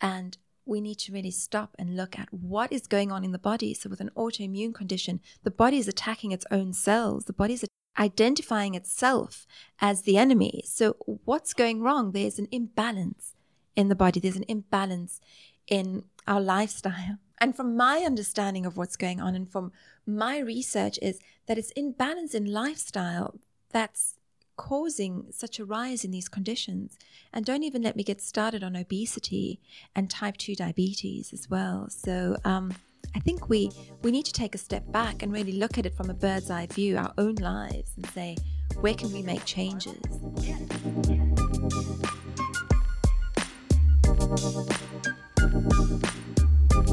And 0.00 0.36
we 0.64 0.80
need 0.80 0.98
to 1.00 1.12
really 1.12 1.30
stop 1.30 1.74
and 1.78 1.96
look 1.96 2.18
at 2.18 2.32
what 2.32 2.72
is 2.72 2.86
going 2.86 3.10
on 3.10 3.24
in 3.24 3.32
the 3.32 3.38
body. 3.38 3.74
So, 3.74 3.88
with 3.88 4.00
an 4.00 4.10
autoimmune 4.16 4.74
condition, 4.74 5.20
the 5.42 5.50
body 5.50 5.78
is 5.78 5.88
attacking 5.88 6.32
its 6.32 6.46
own 6.50 6.72
cells, 6.72 7.24
the 7.24 7.32
body 7.32 7.54
is 7.54 7.64
identifying 7.98 8.74
itself 8.74 9.46
as 9.80 10.02
the 10.02 10.16
enemy. 10.16 10.62
So, 10.66 10.96
what's 11.24 11.52
going 11.52 11.82
wrong? 11.82 12.12
There's 12.12 12.38
an 12.38 12.48
imbalance 12.50 13.34
in 13.74 13.88
the 13.88 13.94
body, 13.94 14.20
there's 14.20 14.36
an 14.36 14.44
imbalance 14.48 15.20
in 15.66 16.04
our 16.26 16.40
lifestyle 16.40 17.18
And 17.42 17.56
from 17.56 17.76
my 17.76 18.04
understanding 18.06 18.64
of 18.64 18.76
what's 18.76 18.96
going 18.96 19.20
on 19.20 19.34
and 19.34 19.50
from 19.50 19.72
my 20.06 20.38
research 20.38 20.96
is 21.02 21.18
that 21.46 21.58
it's 21.58 21.72
imbalance 21.72 22.36
in 22.36 22.44
lifestyle 22.46 23.34
that's 23.72 24.14
causing 24.56 25.24
such 25.32 25.58
a 25.58 25.64
rise 25.64 26.04
in 26.04 26.12
these 26.12 26.28
conditions. 26.28 26.96
And 27.32 27.44
don't 27.44 27.64
even 27.64 27.82
let 27.82 27.96
me 27.96 28.04
get 28.04 28.20
started 28.20 28.62
on 28.62 28.76
obesity 28.76 29.58
and 29.96 30.08
type 30.08 30.36
2 30.36 30.54
diabetes 30.54 31.32
as 31.32 31.50
well. 31.50 31.88
So 31.90 32.36
um, 32.44 32.74
I 33.16 33.18
think 33.18 33.48
we, 33.48 33.72
we 34.02 34.12
need 34.12 34.26
to 34.26 34.32
take 34.32 34.54
a 34.54 34.58
step 34.58 34.92
back 34.92 35.24
and 35.24 35.32
really 35.32 35.50
look 35.50 35.78
at 35.78 35.84
it 35.84 35.96
from 35.96 36.10
a 36.10 36.14
bird's 36.14 36.48
eye 36.48 36.66
view, 36.66 36.96
our 36.96 37.12
own 37.18 37.34
lives, 37.40 37.90
and 37.96 38.06
say, 38.10 38.36
where 38.80 38.94
can 38.94 39.12
we 39.12 39.20
make 39.20 39.44
changes? 39.46 39.98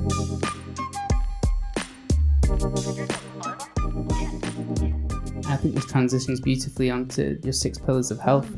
think 5.56 5.74
this 5.74 5.86
transitions 5.86 6.40
beautifully 6.40 6.88
onto 6.88 7.36
your 7.42 7.52
six 7.52 7.78
pillars 7.78 8.12
of 8.12 8.20
health. 8.20 8.48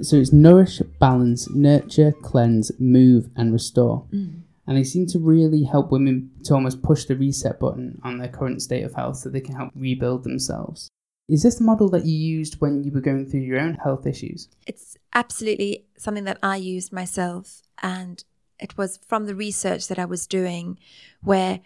So 0.00 0.16
it's 0.16 0.32
nourish, 0.32 0.80
balance, 0.98 1.48
nurture, 1.50 2.10
cleanse, 2.22 2.72
move, 2.80 3.30
and 3.36 3.52
restore. 3.52 4.06
Mm. 4.12 4.40
And 4.66 4.76
they 4.76 4.82
seem 4.82 5.06
to 5.06 5.20
really 5.20 5.62
help 5.62 5.92
women 5.92 6.32
to 6.44 6.54
almost 6.54 6.82
push 6.82 7.04
the 7.04 7.14
reset 7.14 7.60
button 7.60 8.00
on 8.02 8.18
their 8.18 8.26
current 8.26 8.60
state 8.60 8.82
of 8.82 8.94
health 8.94 9.18
so 9.18 9.28
they 9.28 9.40
can 9.40 9.54
help 9.54 9.70
rebuild 9.76 10.24
themselves. 10.24 10.88
Is 11.28 11.44
this 11.44 11.56
the 11.56 11.64
model 11.64 11.88
that 11.90 12.06
you 12.06 12.16
used 12.16 12.60
when 12.60 12.82
you 12.82 12.90
were 12.90 13.00
going 13.00 13.26
through 13.26 13.40
your 13.40 13.60
own 13.60 13.74
health 13.74 14.04
issues? 14.04 14.48
It's 14.66 14.96
absolutely 15.14 15.84
something 15.96 16.24
that 16.24 16.40
I 16.42 16.56
used 16.56 16.92
myself. 16.92 17.62
And 17.82 18.24
it 18.58 18.76
was 18.76 18.98
from 19.06 19.26
the 19.26 19.34
research 19.34 19.88
that 19.88 19.98
I 19.98 20.04
was 20.04 20.26
doing 20.26 20.78
where 21.22 21.60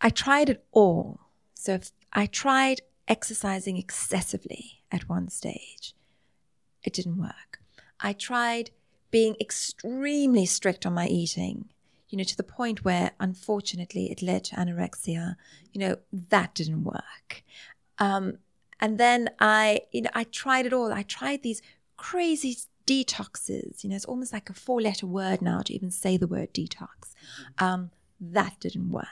I 0.00 0.10
tried 0.10 0.50
it 0.50 0.64
all. 0.72 1.20
So 1.54 1.80
I 2.12 2.26
tried 2.26 2.82
exercising 3.08 3.76
excessively 3.76 4.82
at 4.90 5.08
one 5.08 5.28
stage. 5.28 5.94
It 6.82 6.92
didn't 6.92 7.18
work. 7.18 7.60
I 8.00 8.12
tried 8.12 8.70
being 9.10 9.36
extremely 9.40 10.46
strict 10.46 10.86
on 10.86 10.94
my 10.94 11.06
eating, 11.06 11.70
you 12.08 12.18
know, 12.18 12.24
to 12.24 12.36
the 12.36 12.42
point 12.42 12.84
where 12.84 13.12
unfortunately 13.20 14.10
it 14.10 14.22
led 14.22 14.44
to 14.44 14.56
anorexia. 14.56 15.36
You 15.72 15.80
know, 15.80 15.96
that 16.12 16.54
didn't 16.54 16.84
work. 16.84 17.44
Um, 17.98 18.38
and 18.80 18.98
then 18.98 19.30
I, 19.38 19.82
you 19.92 20.02
know, 20.02 20.10
I 20.14 20.24
tried 20.24 20.66
it 20.66 20.72
all. 20.72 20.92
I 20.92 21.02
tried 21.02 21.42
these 21.42 21.62
crazy 21.96 22.56
detoxes. 22.86 23.82
You 23.82 23.90
know, 23.90 23.96
it's 23.96 24.04
almost 24.04 24.32
like 24.32 24.50
a 24.50 24.54
four 24.54 24.80
letter 24.80 25.06
word 25.06 25.42
now 25.42 25.60
to 25.62 25.74
even 25.74 25.90
say 25.90 26.16
the 26.16 26.26
word 26.26 26.52
detox. 26.52 27.14
Um, 27.58 27.90
that 28.20 28.60
didn't 28.60 28.90
work. 28.90 29.06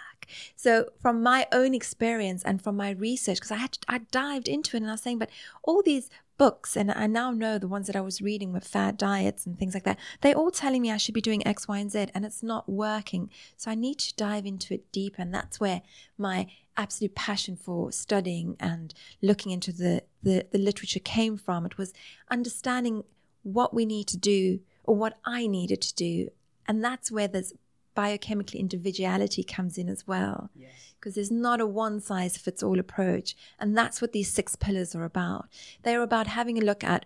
So 0.54 0.90
from 1.00 1.22
my 1.22 1.46
own 1.52 1.74
experience 1.74 2.44
and 2.44 2.62
from 2.62 2.76
my 2.76 2.90
research, 2.90 3.38
because 3.38 3.50
I 3.50 3.56
had 3.56 3.78
I 3.88 3.98
dived 3.98 4.48
into 4.48 4.76
it 4.76 4.82
and 4.82 4.88
I 4.88 4.94
was 4.94 5.02
saying, 5.02 5.18
but 5.18 5.30
all 5.64 5.82
these 5.82 6.08
books, 6.38 6.74
and 6.74 6.90
I 6.90 7.06
now 7.06 7.30
know 7.32 7.58
the 7.58 7.68
ones 7.68 7.86
that 7.86 7.96
I 7.96 8.00
was 8.00 8.22
reading 8.22 8.52
with 8.52 8.66
fad 8.66 8.96
diets 8.96 9.44
and 9.44 9.58
things 9.58 9.74
like 9.74 9.84
that, 9.84 9.98
they're 10.20 10.34
all 10.34 10.50
telling 10.50 10.80
me 10.80 10.90
I 10.90 10.96
should 10.96 11.14
be 11.14 11.20
doing 11.20 11.46
X, 11.46 11.68
Y, 11.68 11.78
and 11.78 11.92
Z, 11.92 12.06
and 12.14 12.24
it's 12.24 12.42
not 12.42 12.66
working. 12.66 13.28
So 13.58 13.70
I 13.70 13.74
need 13.74 13.98
to 13.98 14.16
dive 14.16 14.46
into 14.46 14.72
it 14.72 14.90
deeper, 14.90 15.20
and 15.20 15.34
that's 15.34 15.60
where 15.60 15.82
my 16.16 16.46
absolute 16.78 17.14
passion 17.14 17.56
for 17.56 17.92
studying 17.92 18.56
and 18.58 18.94
looking 19.20 19.52
into 19.52 19.70
the, 19.70 20.02
the, 20.22 20.46
the 20.50 20.58
literature 20.58 21.00
came 21.00 21.36
from. 21.36 21.66
It 21.66 21.76
was 21.76 21.92
understanding 22.30 23.04
what 23.42 23.74
we 23.74 23.86
need 23.86 24.06
to 24.08 24.16
do 24.16 24.60
or 24.84 24.96
what 24.96 25.18
I 25.24 25.46
needed 25.46 25.80
to 25.82 25.94
do. 25.94 26.30
And 26.66 26.84
that's 26.84 27.10
where 27.10 27.28
this 27.28 27.52
biochemical 27.94 28.58
individuality 28.58 29.42
comes 29.42 29.76
in 29.76 29.88
as 29.88 30.06
well. 30.06 30.50
Because 30.54 31.16
yes. 31.16 31.28
there's 31.28 31.30
not 31.30 31.60
a 31.60 31.66
one 31.66 32.00
size 32.00 32.36
fits 32.36 32.62
all 32.62 32.78
approach. 32.78 33.36
And 33.58 33.76
that's 33.76 34.00
what 34.00 34.12
these 34.12 34.32
six 34.32 34.56
pillars 34.56 34.94
are 34.94 35.04
about. 35.04 35.48
They're 35.82 36.02
about 36.02 36.26
having 36.26 36.58
a 36.58 36.64
look 36.64 36.84
at 36.84 37.04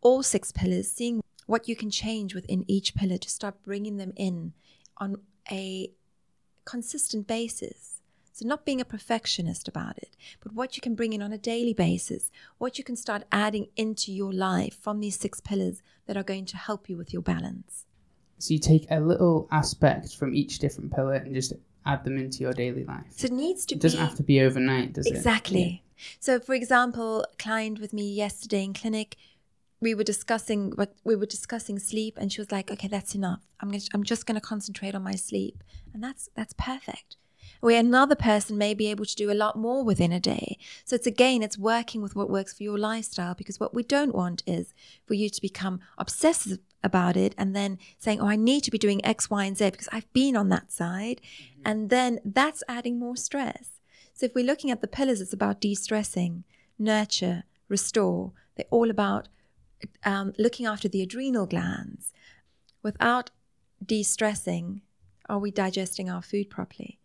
all 0.00 0.22
six 0.22 0.52
pillars, 0.52 0.90
seeing 0.90 1.22
what 1.46 1.68
you 1.68 1.76
can 1.76 1.90
change 1.90 2.34
within 2.34 2.64
each 2.68 2.94
pillar 2.94 3.18
to 3.18 3.30
start 3.30 3.62
bringing 3.62 3.96
them 3.96 4.12
in 4.16 4.52
on 4.98 5.16
a 5.50 5.92
consistent 6.64 7.26
basis. 7.26 7.91
So, 8.34 8.48
not 8.48 8.64
being 8.64 8.80
a 8.80 8.86
perfectionist 8.86 9.68
about 9.68 9.98
it, 9.98 10.16
but 10.40 10.54
what 10.54 10.74
you 10.74 10.80
can 10.80 10.94
bring 10.94 11.12
in 11.12 11.20
on 11.20 11.34
a 11.34 11.38
daily 11.38 11.74
basis, 11.74 12.30
what 12.56 12.78
you 12.78 12.84
can 12.84 12.96
start 12.96 13.24
adding 13.30 13.68
into 13.76 14.10
your 14.10 14.32
life 14.32 14.78
from 14.80 15.00
these 15.00 15.18
six 15.18 15.38
pillars 15.38 15.82
that 16.06 16.16
are 16.16 16.22
going 16.22 16.46
to 16.46 16.56
help 16.56 16.88
you 16.88 16.96
with 16.96 17.12
your 17.12 17.20
balance. 17.20 17.84
So 18.38 18.54
you 18.54 18.58
take 18.58 18.86
a 18.90 19.00
little 19.00 19.48
aspect 19.52 20.16
from 20.16 20.34
each 20.34 20.60
different 20.60 20.94
pillar 20.94 21.14
and 21.14 21.34
just 21.34 21.52
add 21.84 22.04
them 22.04 22.16
into 22.16 22.38
your 22.38 22.54
daily 22.54 22.84
life. 22.84 23.04
So 23.10 23.26
it 23.26 23.32
needs 23.32 23.66
to 23.66 23.74
it 23.74 23.82
doesn't 23.82 24.00
have 24.00 24.14
to 24.14 24.22
be 24.22 24.40
overnight, 24.40 24.94
does 24.94 25.06
exactly. 25.06 25.60
it? 25.60 25.64
Exactly. 25.64 25.82
Yeah. 25.84 26.04
So 26.20 26.40
for 26.40 26.54
example, 26.54 27.26
a 27.30 27.36
client 27.36 27.80
with 27.80 27.92
me 27.92 28.10
yesterday 28.10 28.64
in 28.64 28.72
clinic, 28.72 29.16
we 29.78 29.94
were 29.94 30.04
discussing 30.04 30.70
what 30.76 30.94
we 31.04 31.16
were 31.16 31.26
discussing 31.26 31.78
sleep 31.78 32.16
and 32.18 32.32
she 32.32 32.40
was 32.40 32.50
like, 32.50 32.70
"Okay, 32.70 32.88
that's 32.88 33.14
enough. 33.14 33.42
I'm 33.60 33.68
going 33.68 33.80
to, 33.80 33.90
I'm 33.92 34.04
just 34.04 34.26
going 34.26 34.36
to 34.36 34.40
concentrate 34.40 34.94
on 34.94 35.02
my 35.02 35.16
sleep." 35.16 35.62
And 35.92 36.02
that's 36.02 36.30
that's 36.34 36.54
perfect 36.54 37.16
where 37.62 37.78
another 37.78 38.16
person 38.16 38.58
may 38.58 38.74
be 38.74 38.88
able 38.88 39.04
to 39.04 39.14
do 39.14 39.30
a 39.30 39.34
lot 39.34 39.56
more 39.56 39.84
within 39.84 40.10
a 40.10 40.18
day. 40.18 40.58
So 40.84 40.96
it's 40.96 41.06
again, 41.06 41.44
it's 41.44 41.56
working 41.56 42.02
with 42.02 42.16
what 42.16 42.28
works 42.28 42.52
for 42.52 42.64
your 42.64 42.76
lifestyle 42.76 43.34
because 43.34 43.60
what 43.60 43.72
we 43.72 43.84
don't 43.84 44.16
want 44.16 44.42
is 44.48 44.74
for 45.06 45.14
you 45.14 45.30
to 45.30 45.40
become 45.40 45.78
obsessive 45.96 46.58
about 46.82 47.16
it 47.16 47.36
and 47.38 47.54
then 47.54 47.78
saying, 48.00 48.20
oh, 48.20 48.26
I 48.26 48.34
need 48.34 48.64
to 48.64 48.72
be 48.72 48.78
doing 48.78 49.02
X, 49.04 49.30
Y, 49.30 49.44
and 49.44 49.56
Z 49.56 49.70
because 49.70 49.88
I've 49.92 50.12
been 50.12 50.36
on 50.36 50.48
that 50.48 50.72
side. 50.72 51.20
Mm-hmm. 51.20 51.62
And 51.64 51.88
then 51.88 52.18
that's 52.24 52.64
adding 52.68 52.98
more 52.98 53.16
stress. 53.16 53.78
So 54.12 54.26
if 54.26 54.34
we're 54.34 54.44
looking 54.44 54.72
at 54.72 54.80
the 54.80 54.88
pillars, 54.88 55.20
it's 55.20 55.32
about 55.32 55.60
de 55.60 55.76
stressing, 55.76 56.42
nurture, 56.80 57.44
restore. 57.68 58.32
They're 58.56 58.66
all 58.72 58.90
about 58.90 59.28
um, 60.04 60.32
looking 60.36 60.66
after 60.66 60.88
the 60.88 61.00
adrenal 61.00 61.46
glands. 61.46 62.12
Without 62.82 63.30
de 63.86 64.02
stressing, 64.02 64.82
are 65.28 65.38
we 65.38 65.52
digesting 65.52 66.10
our 66.10 66.22
food 66.22 66.50
properly? 66.50 66.98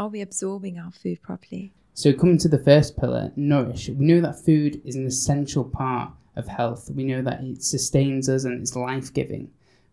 Are 0.00 0.08
we 0.08 0.22
absorbing 0.22 0.78
our 0.78 0.90
food 0.90 1.20
properly? 1.20 1.74
So, 1.92 2.14
coming 2.14 2.38
to 2.38 2.48
the 2.48 2.58
first 2.58 2.96
pillar, 2.96 3.32
nourish, 3.36 3.90
we 3.90 4.06
know 4.06 4.22
that 4.22 4.42
food 4.42 4.80
is 4.82 4.96
an 4.96 5.06
essential 5.06 5.62
part 5.62 6.12
of 6.36 6.48
health. 6.48 6.90
We 6.90 7.04
know 7.04 7.20
that 7.20 7.42
it 7.42 7.62
sustains 7.62 8.26
us 8.26 8.44
and 8.44 8.62
it's 8.62 8.74
life 8.74 9.12
giving, 9.12 9.50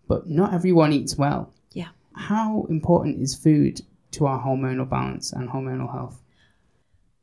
but 0.08 0.30
not 0.30 0.54
everyone 0.54 0.94
eats 0.94 1.18
well. 1.18 1.54
Yeah. 1.74 1.90
How 2.16 2.66
important 2.70 3.22
is 3.22 3.36
food 3.36 3.82
to 4.12 4.26
our 4.28 4.42
hormonal 4.42 4.90
balance 4.90 5.34
and 5.34 5.50
hormonal 5.50 5.92
health? 5.92 6.24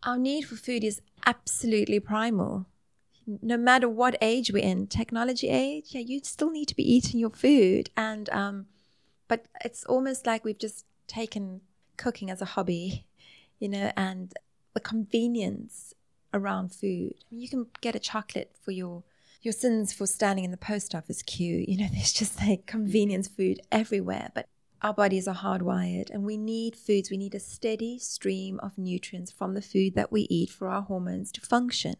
Our 0.02 0.18
need 0.18 0.42
for 0.42 0.56
food 0.56 0.84
is 0.84 1.00
absolutely 1.24 2.00
primal. 2.00 2.66
No 3.40 3.56
matter 3.56 3.88
what 3.88 4.18
age 4.20 4.52
we're 4.52 4.62
in, 4.62 4.88
technology 4.88 5.48
age, 5.48 5.86
yeah, 5.94 6.02
you 6.02 6.20
still 6.22 6.50
need 6.50 6.68
to 6.68 6.76
be 6.76 6.92
eating 6.92 7.18
your 7.18 7.30
food. 7.30 7.88
And, 7.96 8.28
um, 8.28 8.66
but 9.26 9.46
it's 9.64 9.84
almost 9.84 10.26
like 10.26 10.44
we've 10.44 10.58
just 10.58 10.84
taken 11.06 11.62
cooking 11.96 12.30
as 12.30 12.42
a 12.42 12.46
hobby, 12.46 13.06
you 13.58 13.68
know, 13.68 13.92
and 13.96 14.32
the 14.74 14.80
convenience 14.80 15.94
around 16.32 16.74
food. 16.74 17.14
You 17.30 17.48
can 17.48 17.66
get 17.80 17.94
a 17.94 18.00
chocolate 18.00 18.56
for 18.60 18.72
your 18.72 19.04
your 19.42 19.52
sins 19.52 19.92
for 19.92 20.06
standing 20.06 20.44
in 20.44 20.50
the 20.50 20.56
post 20.56 20.94
office 20.94 21.22
queue. 21.22 21.64
You 21.68 21.78
know, 21.78 21.88
there's 21.92 22.12
just 22.12 22.40
like 22.40 22.66
convenience 22.66 23.28
food 23.28 23.60
everywhere. 23.70 24.30
But 24.34 24.48
our 24.82 24.94
bodies 24.94 25.28
are 25.28 25.34
hardwired 25.34 26.10
and 26.10 26.24
we 26.24 26.36
need 26.36 26.76
foods. 26.76 27.10
We 27.10 27.16
need 27.16 27.34
a 27.34 27.40
steady 27.40 27.98
stream 27.98 28.58
of 28.60 28.76
nutrients 28.76 29.32
from 29.32 29.54
the 29.54 29.62
food 29.62 29.94
that 29.94 30.12
we 30.12 30.22
eat 30.22 30.50
for 30.50 30.68
our 30.68 30.82
hormones 30.82 31.30
to 31.32 31.40
function. 31.40 31.96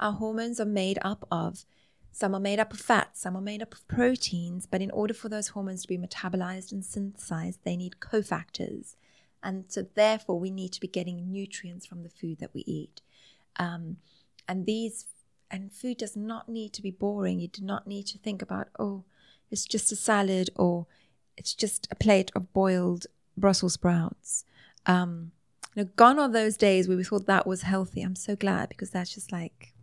Our 0.00 0.12
hormones 0.12 0.58
are 0.60 0.66
made 0.66 0.98
up 1.02 1.26
of 1.30 1.64
some 2.12 2.32
are 2.32 2.40
made 2.40 2.60
up 2.60 2.72
of 2.72 2.78
fats, 2.78 3.22
some 3.22 3.36
are 3.36 3.40
made 3.40 3.60
up 3.60 3.74
of 3.74 3.88
proteins, 3.88 4.66
but 4.66 4.80
in 4.80 4.92
order 4.92 5.12
for 5.12 5.28
those 5.28 5.48
hormones 5.48 5.82
to 5.82 5.88
be 5.88 5.98
metabolized 5.98 6.70
and 6.70 6.84
synthesized, 6.84 7.58
they 7.64 7.76
need 7.76 7.96
cofactors. 7.98 8.94
And 9.44 9.64
so, 9.68 9.86
therefore, 9.94 10.40
we 10.40 10.50
need 10.50 10.72
to 10.72 10.80
be 10.80 10.88
getting 10.88 11.30
nutrients 11.30 11.86
from 11.86 12.02
the 12.02 12.08
food 12.08 12.38
that 12.40 12.54
we 12.54 12.62
eat. 12.62 13.02
Um, 13.56 13.98
and 14.48 14.66
these, 14.66 15.06
and 15.50 15.70
food 15.70 15.98
does 15.98 16.16
not 16.16 16.48
need 16.48 16.72
to 16.72 16.82
be 16.82 16.90
boring. 16.90 17.38
You 17.38 17.48
do 17.48 17.62
not 17.62 17.86
need 17.86 18.06
to 18.08 18.18
think 18.18 18.42
about, 18.42 18.68
oh, 18.78 19.04
it's 19.50 19.66
just 19.66 19.92
a 19.92 19.96
salad 19.96 20.50
or 20.56 20.86
it's 21.36 21.54
just 21.54 21.86
a 21.90 21.94
plate 21.94 22.32
of 22.34 22.52
boiled 22.52 23.06
Brussels 23.36 23.74
sprouts. 23.74 24.44
Um, 24.86 25.32
you 25.74 25.84
know, 25.84 25.90
gone 25.96 26.18
are 26.18 26.28
those 26.28 26.56
days 26.56 26.88
where 26.88 26.96
we 26.96 27.04
thought 27.04 27.26
that 27.26 27.46
was 27.46 27.62
healthy. 27.62 28.02
I'm 28.02 28.16
so 28.16 28.36
glad 28.36 28.68
because 28.70 28.90
that's 28.90 29.14
just 29.14 29.32
like 29.32 29.74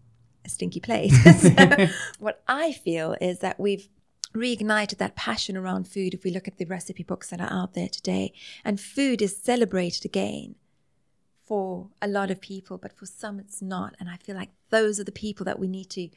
a 0.46 0.50
stinky 0.50 0.80
plate. 0.80 1.10
so 1.38 1.88
what 2.20 2.42
I 2.48 2.72
feel 2.72 3.16
is 3.22 3.40
that 3.40 3.60
we've 3.60 3.88
reignited 4.34 4.98
that 4.98 5.16
passion 5.16 5.58
around 5.58 5.88
food 5.88 6.14
if 6.14 6.24
we 6.24 6.32
look 6.32 6.48
at 6.48 6.58
the 6.58 6.66
recipe 6.66 7.04
books 7.04 7.30
that 7.30 7.42
are 7.42 7.52
out 7.52 7.74
there 7.74 7.90
today. 7.90 8.34
And 8.64 8.80
food 8.80 9.22
is 9.22 9.36
celebrated 9.38 10.06
again 10.06 10.56
for 11.44 11.90
a 12.02 12.08
lot 12.08 12.32
of 12.32 12.40
people, 12.40 12.78
but 12.78 12.94
for 12.98 13.06
some 13.06 13.40
it's 13.40 13.62
not. 13.62 13.96
And 14.00 14.10
I 14.10 14.18
feel 14.18 14.36
like 14.36 14.52
those 14.70 15.00
are 15.00 15.04
the 15.04 15.12
people 15.12 15.44
that 15.46 15.60
we 15.60 15.68
need 15.68 15.90
to 15.92 16.10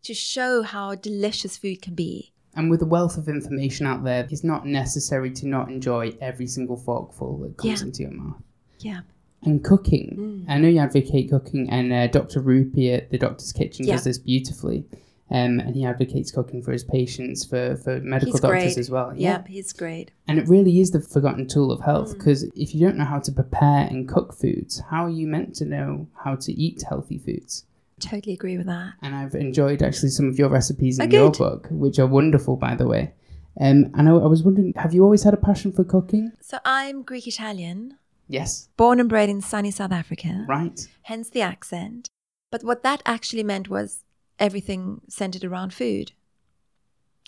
to 0.00 0.14
show 0.14 0.62
how 0.62 0.94
delicious 0.94 1.56
food 1.58 1.82
can 1.82 1.94
be. 1.94 2.32
And 2.54 2.70
with 2.70 2.80
the 2.80 2.86
wealth 2.86 3.18
of 3.18 3.28
information 3.28 3.84
out 3.86 4.04
there, 4.04 4.26
it's 4.30 4.44
not 4.44 4.64
necessary 4.64 5.30
to 5.32 5.46
not 5.46 5.68
enjoy 5.68 6.16
every 6.20 6.46
single 6.46 6.76
forkful 6.76 7.38
that 7.40 7.56
comes 7.56 7.80
Yeah. 7.80 7.86
into 7.86 8.02
your 8.02 8.12
mouth. 8.12 8.40
Yeah. 8.78 9.00
And 9.42 9.62
cooking. 9.62 10.44
Mm. 10.48 10.52
I 10.52 10.58
know 10.58 10.68
you 10.68 10.78
advocate 10.78 11.30
cooking, 11.30 11.68
and 11.68 11.92
uh, 11.92 12.06
Dr. 12.06 12.40
Rupy 12.40 12.92
at 12.94 13.10
the 13.10 13.18
Doctor's 13.18 13.52
Kitchen 13.52 13.86
Yeah. 13.86 13.94
does 13.94 14.04
this 14.04 14.18
beautifully. 14.18 14.84
Um, 15.30 15.60
and 15.60 15.74
he 15.74 15.84
advocates 15.84 16.30
cooking 16.30 16.62
for 16.62 16.72
his 16.72 16.84
patients, 16.84 17.44
for, 17.44 17.76
for 17.76 18.00
medical 18.00 18.32
He's 18.32 18.40
doctors 18.40 18.62
great. 18.74 18.78
as 18.78 18.90
well. 18.90 19.12
Yep, 19.14 19.48
he's 19.48 19.72
great. 19.74 20.10
And 20.26 20.38
it 20.38 20.48
really 20.48 20.80
is 20.80 20.90
the 20.92 21.00
forgotten 21.00 21.46
tool 21.46 21.70
of 21.70 21.80
health 21.82 22.14
Mm. 22.14 22.18
because 22.18 22.44
if 22.56 22.74
you 22.74 22.80
don't 22.80 22.96
know 22.96 23.04
how 23.04 23.18
to 23.20 23.30
prepare 23.32 23.86
and 23.90 24.08
cook 24.08 24.32
foods, 24.32 24.80
how 24.90 25.04
are 25.04 25.10
you 25.10 25.26
meant 25.26 25.54
to 25.56 25.66
know 25.66 26.08
how 26.24 26.34
to 26.36 26.52
eat 26.52 26.82
healthy 26.88 27.18
foods? 27.18 27.64
Totally 28.00 28.32
agree 28.32 28.56
with 28.56 28.66
that. 28.68 28.94
And 29.02 29.14
I've 29.14 29.34
enjoyed 29.34 29.82
actually 29.82 30.10
some 30.10 30.28
of 30.28 30.38
your 30.38 30.48
recipes 30.48 30.98
in 30.98 31.12
Oh, 31.12 31.14
your 31.14 31.30
book, 31.30 31.66
which 31.70 31.98
are 31.98 32.06
wonderful, 32.06 32.56
by 32.56 32.74
the 32.74 32.86
way. 32.86 33.12
Um, 33.60 33.90
and 33.94 34.08
I, 34.08 34.12
I 34.12 34.26
was 34.28 34.42
wondering, 34.42 34.72
have 34.76 34.94
you 34.94 35.02
always 35.04 35.24
had 35.24 35.34
a 35.34 35.38
passion 35.38 35.72
for 35.72 35.84
cooking? 35.84 36.32
So 36.40 36.58
I'm 36.64 37.02
Greek 37.02 37.26
Italian, 37.26 37.98
Yes. 38.28 38.68
born 38.76 39.00
and 39.00 39.08
bred 39.08 39.28
in 39.28 39.40
sunny 39.42 39.72
South 39.72 39.90
Africa, 39.92 40.46
Right. 40.48 40.86
hence 41.02 41.28
the 41.28 41.40
accent. 41.42 42.08
But 42.50 42.62
what 42.64 42.82
that 42.84 43.02
actually 43.04 43.42
meant 43.42 43.68
was 43.68 44.04
everything 44.38 45.00
centered 45.08 45.44
around 45.44 45.74
food. 45.74 46.12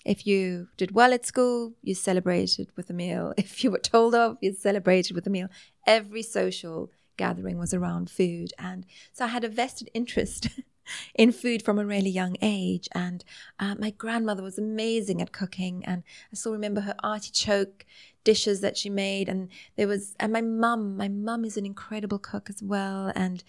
If 0.03 0.25
you 0.25 0.69
did 0.77 0.91
well 0.91 1.13
at 1.13 1.25
school, 1.25 1.73
you 1.83 1.93
celebrated 1.93 2.69
with 2.75 2.89
a 2.89 2.93
meal. 2.93 3.33
If 3.37 3.63
you 3.63 3.71
were 3.71 3.79
told 3.79 4.15
off, 4.15 4.37
you 4.41 4.53
celebrated 4.53 5.15
with 5.15 5.27
a 5.27 5.29
meal. 5.29 5.47
Every 5.85 6.23
social 6.23 6.91
gathering 7.17 7.59
was 7.59 7.73
around 7.73 8.09
food. 8.09 8.51
And 8.57 8.85
so 9.13 9.25
I 9.25 9.27
had 9.27 9.43
a 9.43 9.49
vested 9.49 9.89
interest 9.93 10.47
in 11.15 11.31
food 11.31 11.63
from 11.63 11.77
a 11.77 11.85
really 11.85 12.09
young 12.09 12.35
age. 12.41 12.87
And 12.93 13.23
uh, 13.59 13.75
my 13.77 13.91
grandmother 13.91 14.41
was 14.41 14.57
amazing 14.57 15.21
at 15.21 15.31
cooking. 15.31 15.85
And 15.85 16.03
I 16.31 16.35
still 16.35 16.51
remember 16.53 16.81
her 16.81 16.95
artichoke 17.03 17.85
dishes 18.23 18.61
that 18.61 18.77
she 18.77 18.89
made. 18.89 19.29
And 19.29 19.49
there 19.75 19.87
was, 19.87 20.15
and 20.19 20.33
my 20.33 20.41
mum, 20.41 20.97
my 20.97 21.09
mum 21.09 21.45
is 21.45 21.57
an 21.57 21.65
incredible 21.65 22.19
cook 22.19 22.49
as 22.49 22.63
well. 22.63 23.11
And 23.15 23.43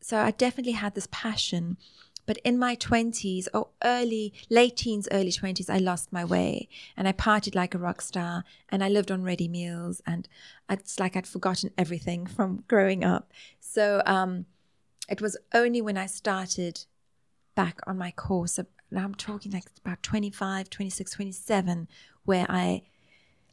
so 0.00 0.18
I 0.18 0.32
definitely 0.32 0.72
had 0.72 0.94
this 0.94 1.08
passion. 1.12 1.76
But 2.24 2.38
in 2.44 2.58
my 2.58 2.76
20s 2.76 3.48
or 3.52 3.68
early, 3.82 4.32
late 4.48 4.76
teens, 4.76 5.08
early 5.10 5.32
20s, 5.32 5.68
I 5.68 5.78
lost 5.78 6.12
my 6.12 6.24
way 6.24 6.68
and 6.96 7.08
I 7.08 7.12
partied 7.12 7.54
like 7.54 7.74
a 7.74 7.78
rock 7.78 8.00
star 8.00 8.44
and 8.68 8.82
I 8.82 8.88
lived 8.88 9.10
on 9.10 9.22
ready 9.22 9.48
meals 9.48 10.00
and 10.06 10.28
it's 10.70 11.00
like 11.00 11.16
I'd 11.16 11.26
forgotten 11.26 11.70
everything 11.76 12.26
from 12.36 12.64
growing 12.68 13.04
up. 13.04 13.32
So 13.60 14.02
um, 14.06 14.46
it 15.08 15.20
was 15.20 15.36
only 15.52 15.82
when 15.82 15.96
I 15.96 16.06
started 16.06 16.84
back 17.54 17.80
on 17.86 17.98
my 17.98 18.10
course, 18.12 18.58
now 18.90 19.04
I'm 19.04 19.14
talking 19.14 19.52
like 19.52 19.64
about 19.84 20.02
25, 20.02 20.70
26, 20.70 21.12
27, 21.12 21.88
where 22.24 22.46
I 22.48 22.82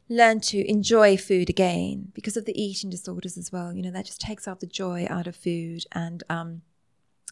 learned 0.08 0.42
to 0.42 0.68
enjoy 0.68 1.16
food 1.16 1.48
again 1.48 2.12
because 2.14 2.36
of 2.36 2.44
the 2.44 2.60
eating 2.60 2.90
disorders 2.90 3.38
as 3.38 3.50
well. 3.50 3.72
You 3.72 3.82
know, 3.82 3.90
that 3.90 4.06
just 4.06 4.20
takes 4.20 4.46
out 4.46 4.60
the 4.60 4.66
joy 4.66 5.06
out 5.08 5.26
of 5.26 5.36
food. 5.36 5.84
And 5.92 6.22
um, 6.28 6.62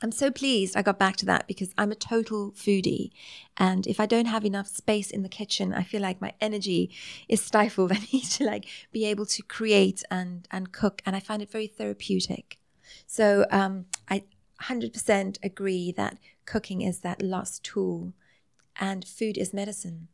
I'm 0.00 0.12
so 0.12 0.30
pleased 0.30 0.76
I 0.76 0.82
got 0.82 0.98
back 0.98 1.16
to 1.16 1.26
that 1.26 1.48
because 1.48 1.74
I'm 1.76 1.90
a 1.90 1.96
total 1.96 2.52
foodie. 2.52 3.10
And 3.56 3.86
if 3.86 3.98
I 3.98 4.06
don't 4.06 4.26
have 4.26 4.44
enough 4.44 4.68
space 4.68 5.10
in 5.10 5.22
the 5.22 5.28
kitchen, 5.28 5.74
I 5.74 5.82
feel 5.82 6.00
like 6.00 6.20
my 6.20 6.32
energy 6.40 6.90
is 7.28 7.42
stifled. 7.42 7.92
I 7.92 8.00
need 8.12 8.24
to 8.24 8.44
like 8.44 8.66
be 8.92 9.04
able 9.06 9.26
to 9.26 9.42
create 9.42 10.02
and, 10.10 10.46
and 10.50 10.72
cook. 10.72 11.02
And 11.04 11.16
I 11.16 11.20
find 11.20 11.42
it 11.42 11.50
very 11.50 11.66
therapeutic. 11.66 12.58
So 13.06 13.44
um, 13.50 13.86
I 14.08 14.24
100% 14.62 15.38
agree 15.42 15.92
that 15.92 16.18
cooking 16.44 16.82
is 16.82 17.00
that 17.00 17.22
lost 17.22 17.64
tool 17.64 18.14
and 18.76 19.04
food 19.04 19.36
is 19.36 19.52
medicine. 19.52 20.08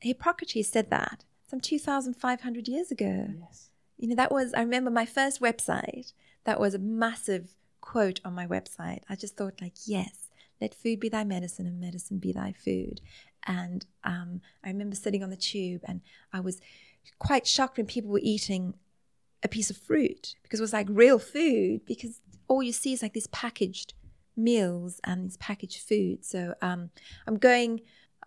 Hippocrates 0.00 0.68
said 0.68 0.90
that 0.90 1.24
some 1.46 1.60
2,500 1.60 2.68
years 2.68 2.90
ago. 2.90 3.28
Yes. 3.40 3.70
You 3.96 4.08
know, 4.08 4.16
that 4.16 4.32
was, 4.32 4.52
I 4.54 4.60
remember 4.60 4.90
my 4.90 5.06
first 5.06 5.40
website, 5.40 6.12
that 6.44 6.60
was 6.60 6.74
a 6.74 6.78
massive 6.78 7.54
quote 7.86 8.20
on 8.24 8.34
my 8.34 8.46
website. 8.46 9.02
I 9.08 9.14
just 9.14 9.36
thought, 9.36 9.62
like, 9.62 9.74
yes, 9.86 10.28
let 10.60 10.74
food 10.74 10.98
be 10.98 11.08
thy 11.08 11.22
medicine 11.22 11.66
and 11.66 11.80
medicine 11.80 12.18
be 12.18 12.32
thy 12.32 12.52
food. 12.52 13.00
And 13.46 13.86
um, 14.02 14.40
I 14.64 14.68
remember 14.68 14.96
sitting 14.96 15.22
on 15.22 15.30
the 15.30 15.36
tube 15.36 15.82
and 15.86 16.00
I 16.32 16.40
was 16.40 16.60
quite 17.20 17.46
shocked 17.46 17.76
when 17.76 17.86
people 17.86 18.10
were 18.10 18.20
eating 18.20 18.74
a 19.44 19.48
piece 19.48 19.70
of 19.70 19.76
fruit 19.76 20.34
because 20.42 20.58
it 20.58 20.64
was 20.64 20.72
like 20.72 20.88
real 20.90 21.20
food 21.20 21.86
because 21.86 22.20
all 22.48 22.60
you 22.60 22.72
see 22.72 22.92
is 22.92 23.02
like 23.02 23.12
these 23.12 23.28
packaged 23.28 23.94
meals 24.36 25.00
and 25.04 25.24
these 25.24 25.36
packaged 25.36 25.86
food. 25.86 26.24
So 26.24 26.54
um, 26.60 26.90
I'm 27.28 27.38
going, 27.38 27.82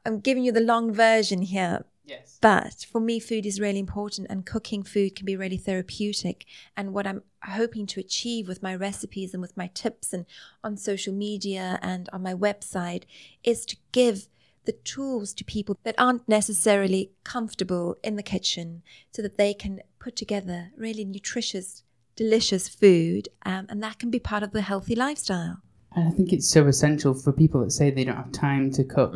I'm 0.06 0.22
giving 0.22 0.43
you 0.45 0.54
the 0.54 0.62
long 0.62 0.93
version 0.93 1.41
here, 1.41 1.84
Yes. 2.10 2.38
but 2.41 2.86
for 2.91 3.00
me, 3.00 3.19
food 3.19 3.45
is 3.45 3.60
really 3.60 3.80
important, 3.80 4.28
and 4.30 4.45
cooking 4.45 4.84
food 4.84 5.15
can 5.15 5.26
be 5.26 5.36
really 5.36 5.58
therapeutic. 5.58 6.45
And 6.76 6.93
what 6.93 7.08
I'm 7.08 7.24
hoping 7.43 7.86
to 7.88 8.00
achieve 8.00 8.48
with 8.48 8.63
my 8.63 8.76
recipes 8.76 9.34
and 9.34 9.41
with 9.41 9.56
my 9.56 9.67
tips 9.67 10.13
and 10.13 10.26
on 10.63 10.78
social 10.78 11.13
media 11.13 11.80
and 11.82 12.10
on 12.12 12.24
my 12.24 12.34
website 12.34 13.04
is 13.43 13.65
to 13.67 13.78
give 13.91 14.28
the 14.65 14.74
tools 14.74 15.34
to 15.34 15.43
people 15.43 15.78
that 15.84 15.95
aren't 15.98 16.28
necessarily 16.28 17.12
comfortable 17.24 17.95
in 18.04 18.15
the 18.15 18.24
kitchen 18.24 18.84
so 19.12 19.22
that 19.22 19.38
they 19.38 19.54
can 19.54 19.82
put 20.00 20.15
together 20.15 20.72
really 20.78 21.06
nutritious, 21.06 21.84
delicious 22.15 22.67
food. 22.67 23.30
Um, 23.45 23.67
and 23.69 23.82
that 23.82 24.00
can 24.00 24.10
be 24.10 24.19
part 24.19 24.43
of 24.43 24.52
the 24.52 24.62
healthy 24.62 24.95
lifestyle. 24.95 25.62
And 25.95 26.08
I 26.08 26.12
think 26.12 26.32
it's 26.32 26.48
so 26.48 26.67
essential 26.67 27.13
for 27.13 27.32
people 27.32 27.63
that 27.63 27.72
say 27.72 27.89
they 27.89 28.04
don't 28.04 28.15
have 28.15 28.32
time 28.32 28.72
to 28.74 28.84
cook 28.84 29.15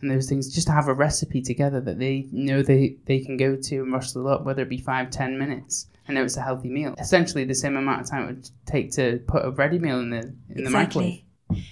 and 0.00 0.10
those 0.10 0.28
things, 0.28 0.52
just 0.52 0.66
to 0.66 0.72
have 0.72 0.88
a 0.88 0.94
recipe 0.94 1.42
together 1.42 1.80
that 1.80 1.98
they 1.98 2.26
know 2.32 2.62
they, 2.62 2.96
they 3.06 3.20
can 3.20 3.36
go 3.36 3.56
to 3.56 3.76
and 3.82 3.92
rustle 3.92 4.28
up, 4.28 4.44
whether 4.44 4.62
it 4.62 4.68
be 4.68 4.78
five, 4.78 5.10
ten 5.10 5.38
minutes. 5.38 5.86
I 6.08 6.12
know 6.12 6.24
it's 6.24 6.36
a 6.36 6.42
healthy 6.42 6.68
meal. 6.68 6.94
Essentially, 6.98 7.44
the 7.44 7.54
same 7.54 7.76
amount 7.76 8.00
of 8.00 8.10
time 8.10 8.24
it 8.24 8.26
would 8.26 8.50
take 8.66 8.90
to 8.92 9.20
put 9.26 9.44
a 9.44 9.50
ready 9.50 9.78
meal 9.78 10.00
in 10.00 10.10
the 10.10 10.34
in 10.50 10.64
the 10.64 10.70
microwave. 10.70 11.22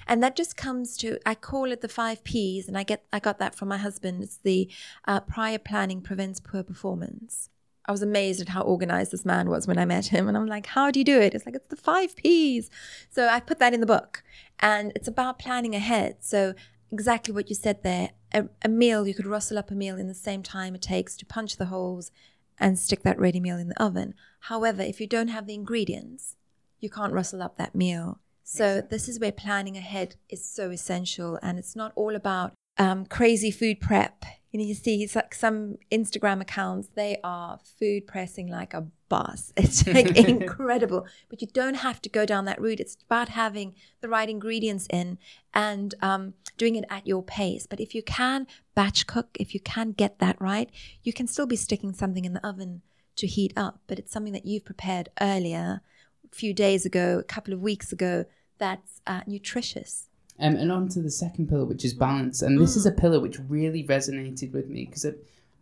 And 0.07 0.23
that 0.23 0.37
just 0.37 0.57
comes 0.57 0.97
to 0.99 1.19
I 1.27 1.35
call 1.35 1.73
it 1.73 1.81
the 1.81 1.88
five 1.88 2.23
P's, 2.25 2.69
and 2.69 2.77
I 2.77 2.83
get 2.83 3.05
I 3.12 3.19
got 3.19 3.38
that 3.38 3.55
from 3.55 3.69
my 3.69 3.79
husband. 3.79 4.23
It's 4.23 4.37
the 4.37 4.71
uh, 5.07 5.21
prior 5.21 5.59
planning 5.59 6.01
prevents 6.01 6.41
poor 6.41 6.62
performance. 6.62 7.51
I 7.87 7.93
was 7.93 8.03
amazed 8.03 8.41
at 8.41 8.51
how 8.51 8.62
organized 8.62 9.12
this 9.12 9.25
man 9.25 9.49
was 9.49 9.67
when 9.67 9.79
I 9.79 9.87
met 9.87 10.07
him, 10.07 10.29
and 10.29 10.37
I'm 10.37 10.47
like, 10.47 10.67
"How 10.67 10.91
do 10.91 11.01
you 11.01 11.05
do 11.05 11.21
it?" 11.21 11.35
It's 11.35 11.47
like 11.47 11.55
it's 11.55 11.69
the 11.69 11.77
five 11.77 12.14
P's. 12.17 12.71
So 13.11 13.29
I 13.29 13.41
put 13.41 13.59
that 13.61 13.73
in 13.73 13.81
the 13.81 13.87
book, 13.87 14.23
and 14.61 14.93
it's 14.95 15.09
about 15.09 15.38
planning 15.38 15.75
ahead. 15.75 16.17
So 16.21 16.55
exactly 16.93 17.33
what 17.35 17.49
you 17.49 17.55
said 17.55 17.83
there. 17.83 18.11
A, 18.33 18.45
a 18.62 18.69
meal 18.69 19.07
you 19.07 19.14
could 19.14 19.27
rustle 19.27 19.59
up 19.59 19.71
a 19.71 19.75
meal 19.75 19.97
in 19.97 20.09
the 20.09 20.14
same 20.14 20.43
time 20.43 20.75
it 20.75 20.83
takes 20.83 21.17
to 21.17 21.27
punch 21.27 21.57
the 21.57 21.67
holes 21.67 22.11
and 22.59 22.79
stick 22.79 23.03
that 23.03 23.19
ready 23.19 23.41
meal 23.41 23.57
in 23.59 23.69
the 23.69 23.83
oven. 23.83 24.14
However, 24.41 24.83
if 24.83 25.01
you 25.01 25.07
don't 25.07 25.29
have 25.29 25.47
the 25.47 25.55
ingredients, 25.55 26.37
you 26.81 26.91
can't 26.91 27.12
rustle 27.12 27.43
up 27.43 27.57
that 27.57 27.75
meal. 27.75 28.21
So 28.43 28.81
this 28.81 29.09
is 29.09 29.21
where 29.21 29.33
planning 29.33 29.77
ahead 29.77 30.17
is 30.29 30.45
so 30.45 30.71
essential, 30.71 31.38
and 31.43 31.59
it's 31.59 31.77
not 31.77 31.93
all 31.97 32.17
about 32.17 32.55
um, 32.79 33.05
crazy 33.05 33.51
food 33.51 33.81
prep. 33.81 34.25
You 34.59 34.64
know, 34.64 34.68
you 34.71 34.75
see 34.75 35.05
it's 35.05 35.14
like 35.14 35.35
some 35.37 35.77
Instagram 35.92 36.40
accounts; 36.40 36.88
they 36.97 37.18
are 37.23 37.61
food 37.79 38.09
pressing 38.09 38.49
like 38.49 38.75
a 38.75 38.88
boss. 39.09 39.53
It's 39.57 39.87
like 39.87 40.16
incredible, 40.29 41.07
but 41.29 41.40
you 41.40 41.47
don't 41.47 41.77
have 41.77 42.03
to 42.03 42.09
go 42.09 42.27
down 42.27 42.44
that 42.47 42.61
route. 42.61 42.81
It's 42.81 42.97
about 43.07 43.29
having 43.29 43.77
the 44.01 44.09
right 44.09 44.29
ingredients 44.29 44.88
in 44.90 45.18
and 45.55 45.94
um, 46.03 46.35
doing 46.57 46.75
it 46.75 46.87
at 46.90 47.07
your 47.07 47.23
pace. 47.23 47.68
But 47.68 47.79
if 47.79 47.94
you 47.94 48.03
can 48.03 48.49
batch 48.75 49.07
cook, 49.07 49.29
if 49.38 49.55
you 49.55 49.61
can 49.61 49.92
get 49.92 50.18
that 50.18 50.40
right, 50.40 50.68
you 51.05 51.12
can 51.12 51.29
still 51.29 51.47
be 51.47 51.55
sticking 51.55 51.92
something 51.92 52.25
in 52.25 52.33
the 52.33 52.44
oven 52.44 52.83
to 53.14 53.29
heat 53.29 53.53
up. 53.57 53.79
But 53.87 54.01
it's 54.01 54.11
something 54.11 54.33
that 54.33 54.44
you've 54.44 54.64
prepared 54.64 55.09
earlier, 55.21 55.83
a 56.25 56.35
few 56.35 56.53
days 56.53 56.85
ago, 56.85 57.21
a 57.21 57.23
couple 57.23 57.55
of 57.55 57.61
weeks 57.61 57.92
ago. 57.92 58.25
That's 58.59 59.01
uh, 59.07 59.21
nutritious. 59.25 60.08
Um, 60.40 60.55
and 60.57 60.70
on 60.70 60.88
to 60.90 61.03
the 61.03 61.11
second 61.11 61.48
pillar, 61.48 61.64
which 61.64 61.85
is 61.85 61.94
balance. 61.94 62.42
And 62.42 62.61
this 62.61 62.77
is 62.77 62.87
a 62.87 62.92
pillar 62.92 63.18
which 63.20 63.38
really 63.48 63.83
resonated 63.85 64.53
with 64.53 64.68
me 64.68 64.85
because 64.87 65.05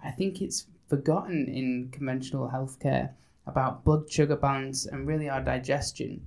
I 0.05 0.11
think 0.11 0.43
it's 0.43 0.67
forgotten 0.89 1.47
in 1.49 1.89
conventional 1.93 2.49
healthcare 2.49 3.11
about 3.47 3.85
blood 3.85 4.11
sugar 4.11 4.37
balance 4.37 4.87
and 4.87 5.07
really 5.07 5.29
our 5.29 5.41
digestion. 5.41 6.21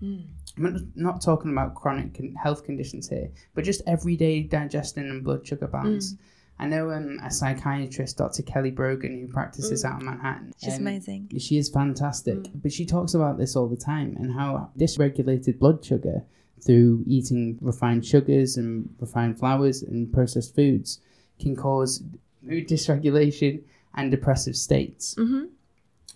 I'm 0.57 0.91
not- 0.95 1.21
talking 1.21 1.51
about 1.51 1.75
chronic 1.75 2.13
con- 2.15 2.33
health 2.41 2.63
conditions 2.63 3.07
here, 3.09 3.29
but 3.53 3.63
just 3.65 3.81
everyday 3.85 4.41
digestion 4.41 5.09
and 5.09 5.23
blood 5.23 5.45
sugar 5.45 5.67
balance. 5.67 6.15
I 6.61 6.67
know 6.67 6.91
um, 6.91 7.19
a 7.23 7.31
psychiatrist, 7.31 8.17
Dr. 8.17 8.41
Kelly 8.43 8.71
Brogan, 8.71 9.17
who 9.21 9.27
practices 9.31 9.85
out 9.85 9.97
of 9.97 10.03
Manhattan. 10.03 10.53
She's 10.61 10.75
um, 10.75 10.81
amazing. 10.81 11.29
she 11.39 11.57
is 11.57 11.69
fantastic, 11.69 12.47
but 12.55 12.73
she 12.73 12.85
talks 12.85 13.13
about 13.13 13.37
this 13.37 13.55
all 13.55 13.67
the 13.67 13.77
time 13.77 14.17
and 14.19 14.33
how 14.33 14.71
dysregulated 14.77 15.59
blood 15.59 15.85
sugar 15.85 16.23
through 16.63 17.03
eating 17.07 17.57
refined 17.61 18.05
sugars 18.05 18.57
and 18.57 18.93
refined 18.99 19.39
flours 19.39 19.81
and 19.81 20.11
processed 20.11 20.55
foods 20.55 20.99
can 21.39 21.55
cause 21.55 22.03
mood 22.41 22.67
dysregulation 22.67 23.61
and 23.95 24.11
depressive 24.11 24.55
states. 24.55 25.15
hmm 25.15 25.45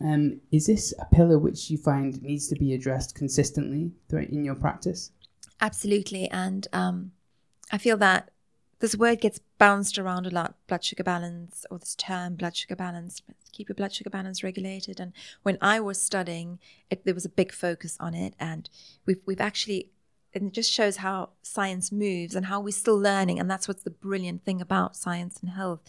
Um, 0.02 0.42
is 0.52 0.66
this 0.68 0.94
a 1.00 1.06
pillar 1.06 1.38
which 1.38 1.70
you 1.70 1.78
find 1.78 2.22
needs 2.22 2.48
to 2.48 2.56
be 2.56 2.74
addressed 2.74 3.16
consistently 3.16 3.92
in 4.12 4.44
your 4.44 4.56
practice? 4.56 5.12
Absolutely. 5.62 6.30
And 6.30 6.68
um, 6.74 7.12
I 7.72 7.78
feel 7.78 7.98
that 7.98 8.32
this 8.84 8.98
word 8.98 9.22
gets 9.22 9.40
bounced 9.58 9.98
around 9.98 10.28
a 10.28 10.30
lot 10.30 10.56
blood 10.68 10.84
sugar 10.84 11.06
balance 11.06 11.66
or 11.72 11.80
this 11.80 11.96
term 11.96 12.36
blood 12.36 12.54
sugar 12.54 12.76
balance 12.76 13.22
keep 13.54 13.70
your 13.70 13.76
blood 13.76 13.94
sugar 13.94 14.10
balance 14.10 14.44
regulated 14.44 15.00
and 15.00 15.14
when 15.44 15.58
i 15.62 15.80
was 15.80 16.02
studying 16.02 16.60
it, 16.90 17.06
there 17.06 17.14
was 17.14 17.24
a 17.24 17.30
big 17.30 17.54
focus 17.54 17.96
on 18.02 18.14
it 18.14 18.34
and 18.42 18.70
we've, 19.06 19.22
we've 19.26 19.40
actually 19.40 19.90
and 20.34 20.48
it 20.48 20.54
just 20.54 20.72
shows 20.72 20.98
how 20.98 21.30
science 21.42 21.92
moves 21.92 22.36
and 22.36 22.48
how 22.48 22.60
we're 22.60 22.72
still 22.72 22.98
learning 22.98 23.40
and 23.40 23.50
that's 23.50 23.68
what's 23.68 23.84
the 23.84 23.90
brilliant 23.90 24.44
thing 24.44 24.62
about 24.62 24.96
science 24.96 25.40
and 25.42 25.52
health 25.52 25.82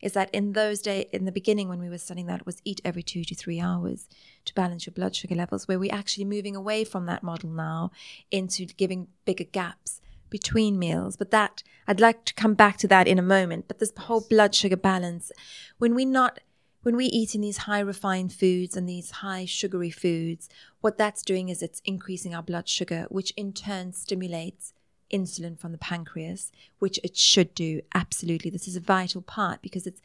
is 0.00 0.12
that 0.12 0.30
in 0.32 0.52
those 0.52 0.80
days 0.80 1.06
in 1.12 1.24
the 1.24 1.32
beginning 1.32 1.68
when 1.68 1.80
we 1.80 1.88
were 1.88 1.98
studying 1.98 2.26
that 2.26 2.40
it 2.40 2.46
was 2.46 2.60
eat 2.64 2.80
every 2.84 3.02
two 3.02 3.24
to 3.24 3.34
three 3.34 3.60
hours 3.60 4.08
to 4.44 4.54
balance 4.54 4.86
your 4.86 4.92
blood 4.94 5.14
sugar 5.14 5.34
levels 5.34 5.68
where 5.68 5.78
we're 5.78 5.94
actually 5.94 6.24
moving 6.24 6.56
away 6.56 6.84
from 6.84 7.06
that 7.06 7.22
model 7.22 7.50
now 7.50 7.90
into 8.30 8.64
giving 8.66 9.08
bigger 9.24 9.44
gaps 9.44 10.00
between 10.30 10.78
meals. 10.78 11.16
But 11.16 11.30
that 11.30 11.62
i'd 11.86 12.00
like 12.00 12.24
to 12.24 12.34
come 12.34 12.54
back 12.54 12.78
to 12.78 12.88
that 12.88 13.08
in 13.08 13.18
a 13.18 13.22
moment 13.22 13.66
but 13.68 13.78
this 13.78 13.92
whole 13.98 14.20
blood 14.20 14.54
sugar 14.54 14.76
balance 14.76 15.32
when 15.78 15.94
we're 15.94 16.06
not 16.06 16.38
when 16.82 16.96
we 16.96 17.06
eat 17.06 17.34
in 17.34 17.40
these 17.40 17.58
high 17.58 17.80
refined 17.80 18.32
foods 18.32 18.76
and 18.76 18.88
these 18.88 19.10
high 19.10 19.44
sugary 19.44 19.90
foods, 19.90 20.48
what 20.80 20.98
that's 20.98 21.22
doing 21.22 21.48
is 21.48 21.62
it's 21.62 21.80
increasing 21.84 22.34
our 22.34 22.42
blood 22.42 22.68
sugar, 22.68 23.06
which 23.08 23.32
in 23.36 23.52
turn 23.52 23.92
stimulates 23.92 24.72
insulin 25.12 25.58
from 25.58 25.72
the 25.72 25.78
pancreas, 25.78 26.50
which 26.78 26.98
it 27.04 27.16
should 27.16 27.54
do. 27.54 27.80
Absolutely. 27.94 28.50
This 28.50 28.66
is 28.66 28.76
a 28.76 28.80
vital 28.80 29.22
part 29.22 29.62
because 29.62 29.86
it's 29.86 30.00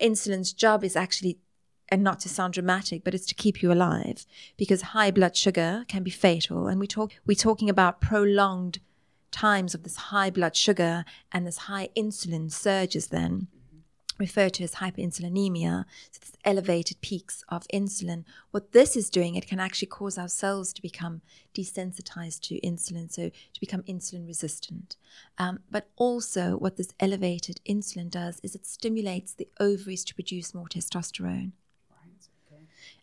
insulin's 0.00 0.52
job 0.52 0.84
is 0.84 0.96
actually 0.96 1.38
and 1.90 2.04
not 2.04 2.20
to 2.20 2.28
sound 2.28 2.52
dramatic, 2.52 3.02
but 3.02 3.14
it's 3.14 3.24
to 3.24 3.34
keep 3.34 3.62
you 3.62 3.72
alive 3.72 4.26
because 4.58 4.82
high 4.82 5.10
blood 5.10 5.34
sugar 5.34 5.86
can 5.88 6.02
be 6.02 6.10
fatal. 6.10 6.66
And 6.66 6.78
we 6.78 6.86
talk 6.86 7.14
we're 7.26 7.34
talking 7.34 7.70
about 7.70 8.02
prolonged 8.02 8.80
times 9.30 9.74
of 9.74 9.82
this 9.82 9.96
high 9.96 10.28
blood 10.28 10.54
sugar 10.54 11.04
and 11.32 11.46
this 11.46 11.58
high 11.58 11.88
insulin 11.96 12.52
surges 12.52 13.08
then 13.08 13.48
referred 14.18 14.54
to 14.54 14.64
as 14.64 14.76
hyperinsulinemia, 14.76 15.84
so 16.10 16.18
this 16.20 16.32
elevated 16.44 17.00
peaks 17.00 17.44
of 17.48 17.66
insulin. 17.72 18.24
What 18.50 18.72
this 18.72 18.96
is 18.96 19.10
doing, 19.10 19.34
it 19.34 19.46
can 19.46 19.60
actually 19.60 19.88
cause 19.88 20.18
our 20.18 20.28
cells 20.28 20.72
to 20.74 20.82
become 20.82 21.22
desensitized 21.54 22.40
to 22.48 22.60
insulin, 22.60 23.10
so 23.10 23.30
to 23.30 23.60
become 23.60 23.82
insulin 23.84 24.26
resistant. 24.26 24.96
Um, 25.38 25.60
but 25.70 25.88
also, 25.96 26.56
what 26.56 26.76
this 26.76 26.92
elevated 27.00 27.60
insulin 27.68 28.10
does 28.10 28.40
is 28.42 28.54
it 28.54 28.66
stimulates 28.66 29.32
the 29.32 29.48
ovaries 29.60 30.04
to 30.04 30.14
produce 30.14 30.54
more 30.54 30.66
testosterone. 30.66 31.52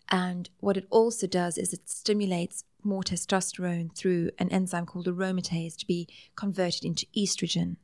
And 0.10 0.50
what 0.60 0.78
it 0.78 0.86
also 0.90 1.28
does 1.28 1.58
is 1.58 1.74
it 1.74 1.90
stimulates 1.90 2.64
more 2.84 3.02
testosterone 3.02 3.96
through 3.96 4.30
an 4.38 4.50
enzyme 4.50 4.86
called 4.86 5.08
aromatase 5.08 5.76
to 5.78 5.88
be 5.88 6.08
converted 6.36 6.86
into 6.86 7.08
estrogen. 7.18 7.78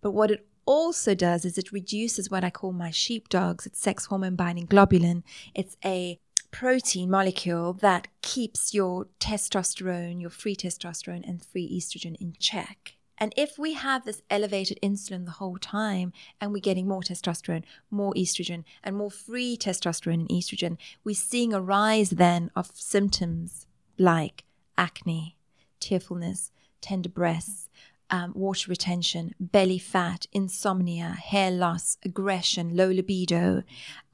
But 0.00 0.10
what 0.10 0.30
it 0.30 0.46
also 0.66 1.14
does 1.14 1.44
is 1.44 1.56
it 1.56 1.72
reduces 1.72 2.30
what 2.30 2.44
I 2.44 2.50
call 2.50 2.72
my 2.72 2.90
sheepdogs. 2.90 3.66
It's 3.66 3.80
sex 3.80 4.06
hormone 4.06 4.36
binding 4.36 4.66
globulin. 4.66 5.22
It's 5.54 5.76
a 5.84 6.18
protein 6.50 7.10
molecule 7.10 7.72
that 7.74 8.08
keeps 8.22 8.74
your 8.74 9.06
testosterone, 9.20 10.20
your 10.20 10.30
free 10.30 10.56
testosterone, 10.56 11.26
and 11.26 11.44
free 11.44 11.68
estrogen 11.70 12.16
in 12.20 12.34
check. 12.38 12.96
And 13.18 13.32
if 13.36 13.58
we 13.58 13.72
have 13.72 14.04
this 14.04 14.22
elevated 14.28 14.78
insulin 14.82 15.24
the 15.24 15.32
whole 15.32 15.56
time 15.56 16.12
and 16.40 16.52
we're 16.52 16.60
getting 16.60 16.86
more 16.86 17.00
testosterone, 17.00 17.64
more 17.90 18.12
estrogen, 18.14 18.64
and 18.84 18.96
more 18.96 19.10
free 19.10 19.56
testosterone 19.56 20.20
and 20.20 20.28
estrogen, 20.28 20.76
we're 21.02 21.14
seeing 21.14 21.54
a 21.54 21.60
rise 21.60 22.10
then 22.10 22.50
of 22.54 22.70
symptoms 22.74 23.66
like 23.98 24.44
acne, 24.76 25.38
tearfulness, 25.80 26.52
tender 26.82 27.08
breasts, 27.08 27.65
um, 28.10 28.32
water 28.34 28.70
retention, 28.70 29.34
belly 29.40 29.78
fat, 29.78 30.26
insomnia, 30.32 31.08
hair 31.10 31.50
loss, 31.50 31.98
aggression, 32.04 32.76
low 32.76 32.88
libido, 32.88 33.62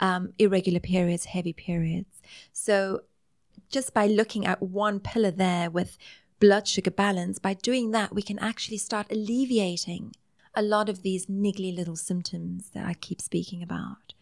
um, 0.01 0.33
irregular 0.39 0.81
periods, 0.81 1.27
heavy 1.27 1.53
periods. 1.53 2.23
So, 2.53 3.03
just 3.69 3.95
by 3.95 4.07
looking 4.07 4.47
at 4.47 4.63
one 4.63 5.01
pillar 5.01 5.31
there 5.31 5.71
with 5.71 5.97
blood 6.41 6.67
sugar 6.69 6.91
balance, 6.91 7.39
by 7.39 7.55
doing 7.55 7.91
that, 7.93 8.15
we 8.15 8.23
can 8.23 8.39
actually 8.39 8.79
start 8.79 9.07
alleviating 9.11 10.15
a 10.55 10.63
lot 10.63 10.89
of 10.89 11.03
these 11.03 11.27
niggly 11.27 11.75
little 11.75 11.97
symptoms 11.97 12.71
that 12.71 12.85
I 12.85 12.95
keep 12.95 13.21
speaking 13.21 13.63
about. 13.63 14.15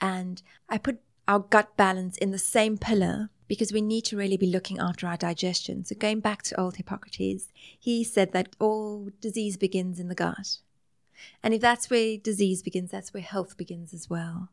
And 0.00 0.42
I 0.68 0.78
put 0.78 1.00
our 1.28 1.40
gut 1.40 1.76
balance 1.76 2.16
in 2.16 2.30
the 2.30 2.38
same 2.38 2.78
pillar 2.78 3.30
because 3.48 3.72
we 3.72 3.80
need 3.80 4.04
to 4.06 4.16
really 4.16 4.36
be 4.36 4.46
looking 4.46 4.78
after 4.78 5.06
our 5.06 5.16
digestion. 5.16 5.84
So, 5.84 5.94
going 5.94 6.20
back 6.20 6.42
to 6.44 6.60
old 6.60 6.76
Hippocrates, 6.76 7.52
he 7.78 8.04
said 8.04 8.32
that 8.32 8.54
all 8.58 9.10
disease 9.20 9.56
begins 9.56 10.00
in 10.00 10.08
the 10.08 10.14
gut. 10.14 10.58
And 11.42 11.54
if 11.54 11.60
that's 11.60 11.90
where 11.90 12.16
disease 12.16 12.62
begins, 12.62 12.90
that's 12.90 13.14
where 13.14 13.22
health 13.22 13.56
begins 13.56 13.94
as 13.94 14.10
well. 14.10 14.48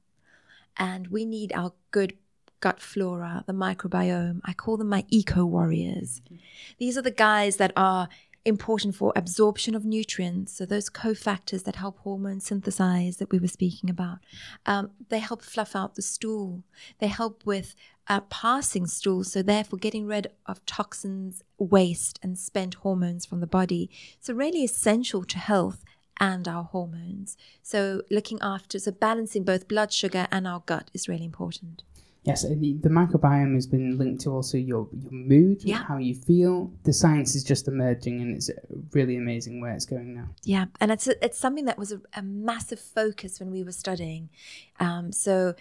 And 0.77 1.07
we 1.07 1.25
need 1.25 1.51
our 1.53 1.73
good 1.91 2.17
gut 2.59 2.79
flora, 2.79 3.43
the 3.47 3.53
microbiome. 3.53 4.39
I 4.45 4.53
call 4.53 4.77
them 4.77 4.89
my 4.89 5.05
eco 5.09 5.45
warriors. 5.45 6.21
Mm-hmm. 6.25 6.35
These 6.77 6.97
are 6.97 7.01
the 7.01 7.11
guys 7.11 7.57
that 7.57 7.73
are 7.75 8.07
important 8.43 8.95
for 8.95 9.13
absorption 9.15 9.75
of 9.75 9.85
nutrients. 9.85 10.53
So 10.53 10.65
those 10.65 10.89
cofactors 10.89 11.63
that 11.63 11.75
help 11.75 11.99
hormones 11.99 12.45
synthesize 12.45 13.17
that 13.17 13.31
we 13.31 13.39
were 13.39 13.47
speaking 13.47 13.89
about, 13.89 14.19
um, 14.65 14.91
they 15.09 15.19
help 15.19 15.41
fluff 15.41 15.75
out 15.75 15.95
the 15.95 16.01
stool. 16.01 16.63
They 16.99 17.07
help 17.07 17.45
with 17.45 17.75
uh, 18.07 18.21
passing 18.21 18.87
stool. 18.87 19.23
So 19.23 19.41
therefore, 19.41 19.79
getting 19.79 20.07
rid 20.07 20.27
of 20.45 20.65
toxins, 20.65 21.43
waste, 21.57 22.19
and 22.23 22.37
spent 22.37 22.75
hormones 22.75 23.25
from 23.25 23.39
the 23.39 23.47
body. 23.47 23.89
So 24.19 24.33
really 24.33 24.63
essential 24.63 25.23
to 25.25 25.37
health 25.37 25.83
and 26.19 26.47
our 26.47 26.63
hormones. 26.63 27.37
So 27.63 28.03
looking 28.11 28.39
after, 28.41 28.79
so 28.79 28.91
balancing 28.91 29.43
both 29.43 29.67
blood 29.67 29.91
sugar 29.91 30.27
and 30.31 30.47
our 30.47 30.61
gut 30.65 30.91
is 30.93 31.07
really 31.07 31.25
important. 31.25 31.83
Yes, 32.23 32.43
the, 32.43 32.77
microbiome 32.83 33.55
has 33.55 33.65
been 33.65 33.97
linked 33.97 34.21
to 34.21 34.29
also 34.29 34.55
your, 34.55 34.87
your 34.93 35.11
mood, 35.11 35.63
yeah. 35.63 35.83
how 35.83 35.97
you 35.97 36.13
feel. 36.13 36.71
The 36.83 36.93
science 36.93 37.33
is 37.33 37.43
just 37.43 37.67
emerging, 37.67 38.21
and 38.21 38.35
it's 38.35 38.51
really 38.91 39.17
amazing 39.17 39.59
where 39.59 39.73
it's 39.73 39.87
going 39.87 40.13
now. 40.13 40.29
Yeah, 40.43 40.65
and 40.79 40.91
it's 40.91 41.07
it's 41.07 41.39
something 41.39 41.65
that 41.65 41.79
was 41.79 41.91
a, 41.91 42.01
a, 42.15 42.21
massive 42.21 42.79
focus 42.79 43.39
when 43.39 43.49
we 43.49 43.63
were 43.63 43.71
studying. 43.71 44.29
Um, 44.79 45.11
so 45.11 45.55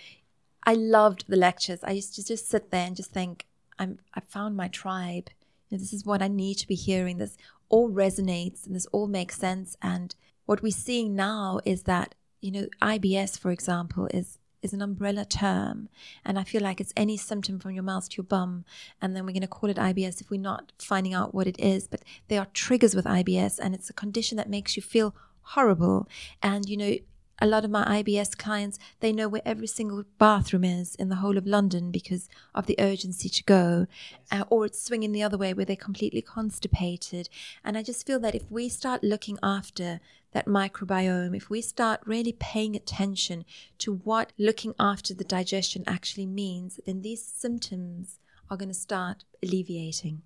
I 0.64 0.75
loved 0.75 1.25
the 1.29 1.37
lectures. 1.37 1.81
I 1.83 1.92
used 1.92 2.14
to 2.16 2.25
just 2.25 2.51
sit 2.51 2.70
there 2.70 2.87
and 2.87 2.94
just 2.94 3.11
think, 3.11 3.46
I'm 3.79 3.99
I 4.12 4.20
found 4.20 4.55
my 4.55 4.68
tribe. 4.68 5.31
You 5.70 5.79
know, 5.79 5.81
this 5.81 5.94
is 5.94 6.05
what 6.05 6.20
I 6.20 6.29
need 6.29 6.57
to 6.57 6.68
be 6.68 6.75
hearing. 6.75 7.16
This 7.16 7.38
all 7.70 7.90
resonates, 7.90 8.66
and 8.66 8.77
this 8.77 8.87
all 8.92 9.07
makes 9.07 9.38
sense. 9.38 9.79
And 9.81 10.14
what 10.44 10.62
we're 10.62 10.73
seeing 10.73 11.16
now 11.16 11.61
is 11.64 11.85
that 11.85 12.16
you 12.42 12.53
know 12.53 12.66
IBS, 12.83 13.38
for 13.38 13.51
example, 13.51 14.09
is 14.12 14.37
is 14.62 14.73
an 14.73 14.83
umbrella 14.83 15.25
term. 15.25 15.88
And 16.25 16.38
I 16.38 16.44
feel 16.44 16.62
like 16.62 16.81
it's 16.81 16.92
any 16.96 17.16
symptom 17.16 17.59
from 17.59 17.73
your 17.73 17.83
mouth 17.83 18.09
to 18.09 18.16
your 18.18 18.25
bum. 18.25 18.64
And 19.01 19.14
then 19.14 19.25
we're 19.25 19.33
going 19.33 19.42
to 19.42 19.49
call 19.49 19.70
it 19.70 19.77
IBS 19.77 20.20
if 20.20 20.31
we're 20.31 20.40
not 20.40 20.73
finding 20.79 21.14
out 21.14 21.35
what 21.35 21.46
it 21.46 21.59
is. 21.59 21.88
But 21.88 22.03
there 22.29 22.40
are 22.40 22.49
triggers 22.53 22.94
with 22.94 23.05
IBS, 23.05 23.59
and 23.59 23.75
it's 23.75 23.90
a 23.90 23.94
condition 23.94 24.37
that 24.37 24.51
makes 24.51 24.77
you 24.77 24.83
feel 24.83 25.14
horrible. 25.42 26.09
And, 26.42 26.68
you 26.68 26.77
know, 26.77 26.96
a 27.40 27.46
lot 27.46 27.64
of 27.64 27.70
my 27.70 28.03
IBS 28.03 28.37
clients, 28.37 28.79
they 29.00 29.12
know 29.12 29.29
where 29.29 29.42
every 29.44 29.66
single 29.66 30.05
bathroom 30.18 30.64
is 30.64 30.94
in 30.94 31.09
the 31.09 31.16
whole 31.16 31.38
of 31.38 31.46
London 31.46 31.90
because 31.90 32.29
of 32.55 32.66
the 32.66 32.76
urgency 32.79 33.29
to 33.29 33.44
go. 33.44 33.87
Uh, 34.31 34.44
or 34.50 34.66
it's 34.66 34.83
swinging 34.83 35.12
the 35.12 35.22
other 35.22 35.38
way 35.38 35.55
where 35.55 35.64
they're 35.64 35.76
completely 35.76 36.22
constipated. 36.22 37.29
And 37.64 37.79
I 37.79 37.83
just 37.83 38.07
feel 38.07 38.20
that 38.20 38.35
if 38.35 38.50
we 38.50 38.68
start 38.68 39.03
looking 39.03 39.38
after 39.42 40.00
that 40.33 40.46
microbiome, 40.46 41.37
if 41.37 41.50
we 41.50 41.61
start 41.61 42.00
really 42.05 42.33
paying 42.33 42.76
attention 42.76 43.44
to 43.79 43.94
what 43.94 44.33
looking 44.38 44.74
after 44.79 45.14
the 45.14 45.24
digestion 45.24 45.85
actually 45.87 46.26
means, 46.26 46.79
then 46.87 47.03
these 47.03 47.24
symptoms 47.24 48.20
are 48.48 48.57
going 48.57 48.68
to 48.68 48.74
start 48.74 49.24
alleviating. 49.42 50.22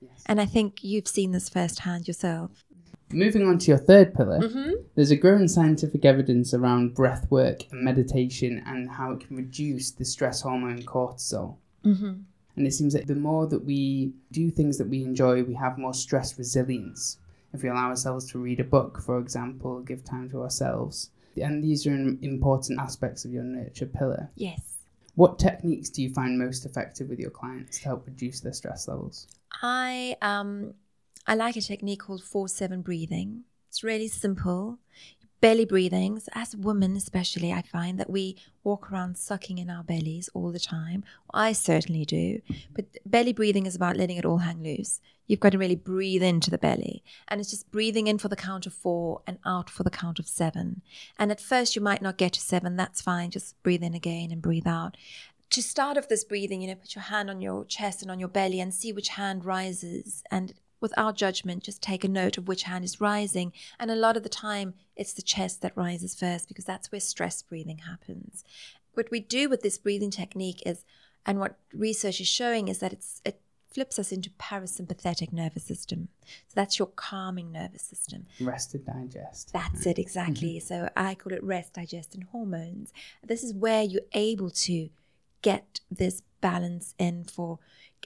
Yes. 0.00 0.22
And 0.26 0.40
I 0.40 0.46
think 0.46 0.82
you've 0.82 1.08
seen 1.08 1.32
this 1.32 1.48
firsthand 1.48 2.08
yourself. 2.08 2.64
Moving 3.12 3.46
on 3.46 3.58
to 3.58 3.68
your 3.68 3.78
third 3.78 4.14
pillar, 4.14 4.40
mm-hmm. 4.40 4.72
there's 4.94 5.10
a 5.10 5.16
growing 5.16 5.48
scientific 5.48 6.04
evidence 6.04 6.54
around 6.54 6.94
breath 6.94 7.30
work 7.30 7.64
and 7.70 7.82
meditation 7.82 8.62
and 8.66 8.90
how 8.90 9.12
it 9.12 9.26
can 9.26 9.36
reduce 9.36 9.90
the 9.90 10.04
stress 10.04 10.40
hormone 10.40 10.82
cortisol. 10.82 11.56
Mm-hmm. 11.84 12.12
And 12.56 12.66
it 12.66 12.72
seems 12.72 12.92
that 12.92 13.06
the 13.06 13.14
more 13.14 13.46
that 13.46 13.64
we 13.64 14.12
do 14.30 14.50
things 14.50 14.78
that 14.78 14.88
we 14.88 15.02
enjoy, 15.02 15.42
we 15.42 15.54
have 15.54 15.78
more 15.78 15.94
stress 15.94 16.38
resilience 16.38 17.18
if 17.52 17.62
we 17.62 17.68
allow 17.68 17.88
ourselves 17.88 18.30
to 18.32 18.38
read 18.38 18.60
a 18.60 18.64
book, 18.64 19.00
for 19.00 19.18
example, 19.18 19.80
give 19.80 20.04
time 20.04 20.30
to 20.30 20.42
ourselves. 20.42 21.10
And 21.36 21.62
these 21.62 21.86
are 21.86 21.92
important 21.92 22.80
aspects 22.80 23.24
of 23.24 23.32
your 23.32 23.42
nurture 23.42 23.86
pillar. 23.86 24.30
Yes. 24.36 24.60
What 25.14 25.38
techniques 25.38 25.90
do 25.90 26.02
you 26.02 26.10
find 26.12 26.38
most 26.38 26.64
effective 26.64 27.08
with 27.08 27.18
your 27.18 27.30
clients 27.30 27.78
to 27.78 27.84
help 27.84 28.06
reduce 28.06 28.40
their 28.40 28.52
stress 28.52 28.88
levels? 28.88 29.26
I 29.62 30.16
um 30.22 30.74
I 31.26 31.34
like 31.34 31.56
a 31.56 31.60
technique 31.60 32.00
called 32.00 32.22
four 32.22 32.48
seven 32.48 32.82
breathing. 32.82 33.44
It's 33.68 33.82
really 33.84 34.08
simple. 34.08 34.78
belly 35.42 35.64
breathings, 35.64 36.28
as 36.34 36.54
women 36.54 36.96
especially, 36.96 37.52
I 37.52 37.62
find 37.62 37.98
that 37.98 38.08
we 38.08 38.36
walk 38.62 38.92
around 38.92 39.18
sucking 39.18 39.58
in 39.58 39.68
our 39.68 39.82
bellies 39.82 40.30
all 40.34 40.52
the 40.52 40.60
time. 40.60 41.02
I 41.34 41.52
certainly 41.52 42.04
do. 42.04 42.40
But 42.72 42.86
belly 43.04 43.32
breathing 43.32 43.66
is 43.66 43.74
about 43.74 43.96
letting 43.96 44.16
it 44.16 44.24
all 44.24 44.38
hang 44.38 44.62
loose. 44.62 45.00
You've 45.26 45.40
got 45.40 45.50
to 45.52 45.58
really 45.58 45.74
breathe 45.76 46.22
into 46.22 46.48
the 46.50 46.58
belly. 46.58 47.02
And 47.26 47.40
it's 47.40 47.50
just 47.50 47.72
breathing 47.72 48.06
in 48.06 48.18
for 48.18 48.28
the 48.28 48.36
count 48.36 48.66
of 48.66 48.72
four 48.72 49.22
and 49.26 49.38
out 49.44 49.68
for 49.68 49.82
the 49.82 49.90
count 49.90 50.20
of 50.20 50.28
seven. 50.28 50.82
And 51.18 51.32
at 51.32 51.40
first, 51.40 51.74
you 51.74 51.82
might 51.82 52.02
not 52.02 52.18
get 52.18 52.34
to 52.34 52.40
seven. 52.40 52.76
That's 52.76 53.02
fine. 53.02 53.30
Just 53.30 53.60
breathe 53.64 53.82
in 53.82 53.94
again 53.94 54.30
and 54.30 54.40
breathe 54.40 54.66
out. 54.66 54.96
To 55.50 55.62
start 55.62 55.98
off 55.98 56.08
this 56.08 56.24
breathing, 56.24 56.62
you 56.62 56.68
know, 56.68 56.76
put 56.76 56.94
your 56.94 57.02
hand 57.02 57.28
on 57.28 57.42
your 57.42 57.64
chest 57.64 58.00
and 58.00 58.10
on 58.10 58.20
your 58.20 58.28
belly 58.28 58.60
and 58.60 58.72
see 58.72 58.92
which 58.92 59.08
hand 59.08 59.44
rises 59.44 60.22
and 60.30 60.54
without 60.82 61.16
judgment, 61.16 61.62
just 61.62 61.80
take 61.80 62.04
a 62.04 62.08
note 62.08 62.36
of 62.36 62.48
which 62.48 62.64
hand 62.64 62.84
is 62.84 63.00
rising. 63.00 63.52
And 63.78 63.90
a 63.90 63.96
lot 63.96 64.16
of 64.16 64.22
the 64.22 64.28
time, 64.28 64.74
it's 64.96 65.14
the 65.14 65.22
chest 65.22 65.62
that 65.62 65.76
rises 65.76 66.14
first 66.14 66.48
because 66.48 66.64
that's 66.64 66.92
where 66.92 67.00
stress 67.00 67.40
breathing 67.40 67.78
happens. 67.78 68.44
What 68.94 69.10
we 69.10 69.20
do 69.20 69.48
with 69.48 69.62
this 69.62 69.78
breathing 69.78 70.10
technique 70.10 70.62
is, 70.66 70.84
and 71.24 71.38
what 71.38 71.56
research 71.72 72.20
is 72.20 72.28
showing 72.28 72.68
is 72.68 72.80
that 72.80 72.92
it's, 72.92 73.22
it 73.24 73.40
flips 73.72 73.98
us 73.98 74.12
into 74.12 74.28
parasympathetic 74.30 75.32
nervous 75.32 75.64
system. 75.64 76.08
So 76.26 76.52
that's 76.54 76.78
your 76.78 76.88
calming 76.88 77.52
nervous 77.52 77.82
system. 77.82 78.26
Rest 78.40 78.72
to 78.72 78.78
digest. 78.78 79.52
That's 79.52 79.86
it, 79.86 79.98
exactly. 79.98 80.56
Mm-hmm. 80.56 80.66
So 80.66 80.90
I 80.94 81.14
call 81.14 81.32
it 81.32 81.42
rest, 81.42 81.72
digest, 81.72 82.14
and 82.14 82.24
hormones. 82.24 82.92
This 83.26 83.42
is 83.42 83.54
where 83.54 83.82
you're 83.82 84.02
able 84.12 84.50
to 84.50 84.90
get 85.40 85.80
this 85.90 86.22
balance 86.40 86.94
in 86.98 87.24
for 87.24 87.58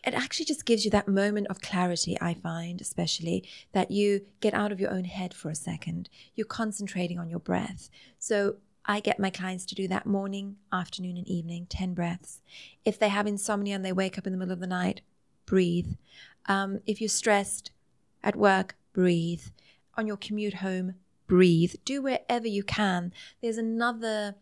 it 0.04 0.14
actually 0.14 0.46
just 0.46 0.64
gives 0.64 0.84
you 0.84 0.90
that 0.92 1.08
moment 1.08 1.46
of 1.48 1.60
clarity, 1.60 2.16
I 2.20 2.34
find, 2.34 2.80
especially 2.80 3.48
that 3.72 3.90
you 3.90 4.22
get 4.40 4.54
out 4.54 4.72
of 4.72 4.80
your 4.80 4.90
own 4.90 5.04
head 5.04 5.34
for 5.34 5.50
a 5.50 5.54
second. 5.54 6.08
You're 6.34 6.46
concentrating 6.46 7.18
on 7.18 7.30
your 7.30 7.40
breath. 7.40 7.90
So 8.18 8.56
I 8.84 9.00
get 9.00 9.18
my 9.18 9.30
clients 9.30 9.64
to 9.66 9.74
do 9.74 9.88
that 9.88 10.06
morning, 10.06 10.56
afternoon, 10.72 11.16
and 11.16 11.26
evening, 11.26 11.66
10 11.68 11.94
breaths. 11.94 12.40
If 12.84 12.98
they 12.98 13.08
have 13.08 13.26
insomnia 13.26 13.74
and 13.74 13.84
they 13.84 13.92
wake 13.92 14.16
up 14.16 14.26
in 14.26 14.32
the 14.32 14.38
middle 14.38 14.52
of 14.52 14.60
the 14.60 14.66
night, 14.66 15.00
breathe. 15.44 15.94
Um, 16.46 16.80
if 16.86 17.00
you're 17.00 17.08
stressed 17.08 17.72
at 18.22 18.36
work, 18.36 18.76
breathe. 18.92 19.42
On 19.94 20.06
your 20.06 20.16
commute 20.16 20.54
home, 20.54 20.94
breathe. 21.26 21.74
Do 21.84 22.02
wherever 22.02 22.46
you 22.46 22.62
can. 22.62 23.12
There's 23.42 23.58
another 23.58 24.36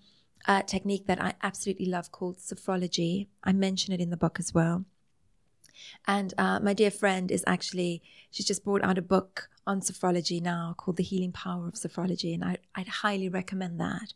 uh, 0.47 0.63
technique 0.63 1.07
that 1.07 1.23
I 1.23 1.35
absolutely 1.43 1.87
love 1.87 2.13
called 2.13 2.39
sophrology. 2.39 3.29
I 3.43 3.53
mention 3.53 3.95
it 3.95 4.01
in 4.01 4.11
the 4.11 4.17
book 4.17 4.39
as 4.39 4.53
well. 4.53 4.85
And 6.07 6.35
uh, 6.39 6.61
my 6.61 6.75
dear 6.75 6.91
friend 6.91 7.31
is 7.31 7.45
actually, 7.47 8.03
she's 8.31 8.47
just 8.47 8.65
brought 8.65 8.85
out 8.85 8.99
a 8.99 9.03
book 9.03 9.49
on 9.67 9.81
sophrology 9.81 10.43
now 10.43 10.75
called 10.77 10.97
The 10.97 11.03
Healing 11.03 11.33
Power 11.33 11.69
of 11.69 11.75
Sophrology. 11.75 12.35
And 12.35 12.45
I, 12.45 12.59
I'd 12.75 12.89
highly 12.89 13.29
recommend 13.29 13.81
that. 13.81 14.13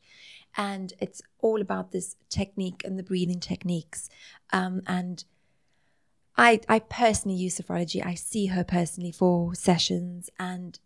And 0.57 0.93
it's 1.01 1.23
all 1.41 1.61
about 1.61 1.93
this 1.93 2.17
technique 2.29 2.83
and 2.85 2.99
the 2.99 3.03
breathing 3.03 3.41
techniques. 3.41 4.09
Um, 4.53 4.83
and 4.87 5.25
I, 6.39 6.61
I 6.69 6.79
personally 6.79 7.37
use 7.37 7.59
sophrology. 7.59 8.05
I 8.05 8.15
see 8.15 8.47
her 8.47 8.63
personally 8.63 9.11
for 9.11 9.57
sessions, 9.57 10.31
and 10.39 10.79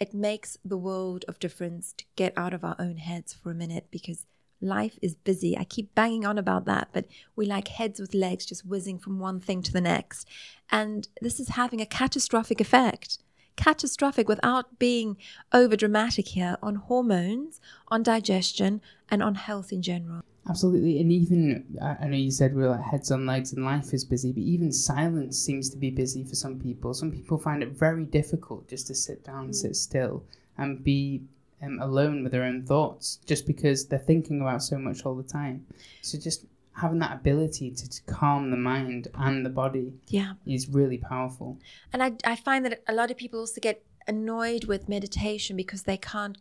it 0.00 0.12
makes 0.12 0.58
the 0.64 0.76
world 0.76 1.24
of 1.28 1.38
difference 1.38 1.92
to 1.92 2.04
get 2.16 2.32
out 2.36 2.52
of 2.52 2.64
our 2.64 2.74
own 2.78 2.96
heads 2.96 3.32
for 3.32 3.52
a 3.52 3.54
minute 3.54 3.86
because 3.92 4.26
Life 4.60 4.98
is 5.00 5.14
busy. 5.14 5.56
I 5.56 5.64
keep 5.64 5.94
banging 5.94 6.26
on 6.26 6.38
about 6.38 6.66
that, 6.66 6.88
but 6.92 7.06
we 7.34 7.46
like 7.46 7.68
heads 7.68 7.98
with 7.98 8.14
legs 8.14 8.44
just 8.44 8.66
whizzing 8.66 8.98
from 8.98 9.18
one 9.18 9.40
thing 9.40 9.62
to 9.62 9.72
the 9.72 9.80
next. 9.80 10.28
And 10.70 11.08
this 11.20 11.40
is 11.40 11.50
having 11.50 11.80
a 11.80 11.86
catastrophic 11.86 12.60
effect. 12.60 13.18
Catastrophic 13.56 14.28
without 14.28 14.78
being 14.78 15.16
over 15.52 15.76
dramatic 15.76 16.28
here 16.28 16.56
on 16.62 16.76
hormones, 16.76 17.60
on 17.88 18.02
digestion, 18.02 18.80
and 19.10 19.22
on 19.22 19.34
health 19.34 19.72
in 19.72 19.82
general. 19.82 20.22
Absolutely. 20.48 21.00
And 21.00 21.12
even, 21.12 21.78
I 21.80 22.06
know 22.06 22.16
you 22.16 22.30
said 22.30 22.54
we're 22.54 22.70
like 22.70 22.82
heads 22.82 23.10
on 23.10 23.26
legs 23.26 23.52
and 23.52 23.64
life 23.64 23.92
is 23.92 24.04
busy, 24.04 24.32
but 24.32 24.42
even 24.42 24.72
silence 24.72 25.38
seems 25.38 25.68
to 25.70 25.76
be 25.76 25.90
busy 25.90 26.24
for 26.24 26.34
some 26.34 26.58
people. 26.58 26.94
Some 26.94 27.12
people 27.12 27.38
find 27.38 27.62
it 27.62 27.70
very 27.70 28.04
difficult 28.04 28.66
just 28.68 28.86
to 28.86 28.94
sit 28.94 29.22
down, 29.24 29.48
mm. 29.48 29.54
sit 29.54 29.76
still, 29.76 30.24
and 30.56 30.82
be 30.82 31.22
um, 31.62 31.78
alone 31.80 32.22
with 32.22 32.32
their 32.32 32.44
own 32.44 32.64
thoughts 32.64 33.20
just 33.26 33.46
because 33.46 33.86
they're 33.86 33.98
thinking 33.98 34.40
about 34.40 34.62
so 34.62 34.78
much 34.78 35.04
all 35.04 35.14
the 35.14 35.22
time. 35.22 35.66
So 36.02 36.18
just 36.18 36.46
having 36.74 36.98
that 37.00 37.12
ability 37.12 37.70
to, 37.72 37.88
to 37.88 38.02
calm 38.04 38.50
the 38.50 38.56
mind 38.56 39.08
and 39.14 39.44
the 39.44 39.50
body 39.50 39.92
yeah. 40.08 40.34
is 40.46 40.68
really 40.68 40.98
powerful. 40.98 41.58
And 41.92 42.02
I, 42.02 42.12
I 42.24 42.36
find 42.36 42.64
that 42.64 42.82
a 42.88 42.94
lot 42.94 43.10
of 43.10 43.16
people 43.16 43.40
also 43.40 43.60
get 43.60 43.84
annoyed 44.06 44.64
with 44.64 44.88
meditation 44.88 45.56
because 45.56 45.82
they 45.82 45.96
can't 45.96 46.38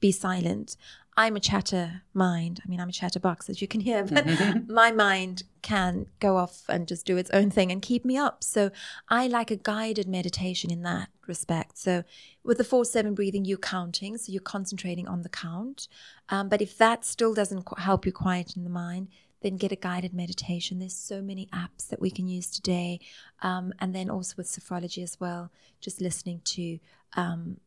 be 0.00 0.12
silent. 0.12 0.76
I'm 1.18 1.34
a 1.34 1.40
chatter 1.40 2.02
mind. 2.14 2.60
I 2.64 2.68
mean, 2.68 2.80
I'm 2.80 2.90
a 2.90 2.92
chatterbox, 2.92 3.50
as 3.50 3.60
you 3.60 3.66
can 3.66 3.80
hear, 3.80 4.04
but 4.04 4.24
my 4.68 4.92
mind 4.92 5.42
can 5.62 6.06
go 6.20 6.36
off 6.36 6.62
and 6.68 6.86
just 6.86 7.04
do 7.04 7.16
its 7.16 7.30
own 7.30 7.50
thing 7.50 7.72
and 7.72 7.82
keep 7.82 8.04
me 8.04 8.16
up. 8.16 8.44
So 8.44 8.70
I 9.08 9.26
like 9.26 9.50
a 9.50 9.56
guided 9.56 10.06
meditation 10.06 10.70
in 10.70 10.82
that 10.82 11.08
respect. 11.26 11.76
So 11.76 12.04
with 12.44 12.58
the 12.58 12.64
4 12.64 12.84
7 12.84 13.14
breathing, 13.14 13.44
you're 13.44 13.58
counting, 13.58 14.16
so 14.16 14.30
you're 14.30 14.40
concentrating 14.40 15.08
on 15.08 15.22
the 15.22 15.28
count. 15.28 15.88
Um, 16.28 16.48
but 16.48 16.62
if 16.62 16.78
that 16.78 17.04
still 17.04 17.34
doesn't 17.34 17.66
help 17.78 18.06
you 18.06 18.12
quieten 18.12 18.62
the 18.62 18.70
mind, 18.70 19.08
then 19.42 19.56
get 19.56 19.72
a 19.72 19.76
guided 19.76 20.14
meditation. 20.14 20.78
There's 20.78 20.94
so 20.94 21.20
many 21.20 21.46
apps 21.46 21.88
that 21.88 22.00
we 22.00 22.12
can 22.12 22.28
use 22.28 22.48
today. 22.48 23.00
Um, 23.42 23.72
and 23.80 23.92
then 23.92 24.08
also 24.08 24.34
with 24.36 24.46
sophrology 24.46 25.02
as 25.02 25.18
well, 25.18 25.50
just 25.80 26.00
listening 26.00 26.42
to 26.44 26.78
um, 27.16 27.58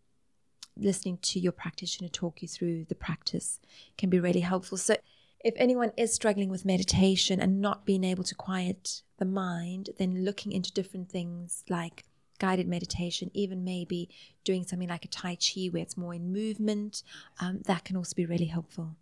listening 0.82 1.18
to 1.22 1.40
your 1.40 1.52
practitioner 1.52 2.10
talk 2.10 2.42
you 2.42 2.48
through 2.48 2.86
the 2.86 2.96
practice 2.96 3.60
can 3.98 4.10
be 4.10 4.20
really 4.20 4.42
helpful. 4.42 4.78
So, 4.78 4.96
if 5.44 5.54
anyone 5.58 5.92
is 5.98 6.14
struggling 6.14 6.50
with 6.50 6.66
meditation 6.66 7.40
and 7.40 7.62
not 7.62 7.86
being 7.86 8.04
able 8.04 8.24
to 8.26 8.36
quiet 8.36 9.02
the 9.18 9.26
mind, 9.26 9.90
then 9.98 10.24
looking 10.24 10.52
into 10.52 10.72
different 10.72 11.10
things 11.10 11.64
like 11.68 12.06
guided 12.42 12.68
meditation, 12.68 13.30
even 13.34 13.64
maybe 13.64 14.10
doing 14.44 14.64
something 14.64 14.90
like 14.90 15.06
a 15.06 15.08
Tai 15.08 15.36
Chi 15.36 15.68
where 15.72 15.84
it's 15.84 15.96
more 15.96 16.14
in 16.14 16.34
movement, 16.34 17.04
um, 17.40 17.62
that 17.66 17.86
can 17.86 17.96
also 17.96 18.14
be 18.16 18.26
really 18.26 18.46
helpful. 18.46 18.96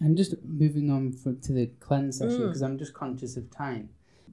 And 0.00 0.16
just 0.16 0.34
moving 0.44 0.90
on 0.90 1.12
for, 1.12 1.34
to 1.34 1.52
the 1.52 1.66
cleanse 1.80 2.18
session, 2.18 2.46
because 2.46 2.62
mm. 2.62 2.66
I'm 2.66 2.78
just 2.78 2.94
conscious 2.94 3.36
of 3.36 3.50
time. 3.50 3.88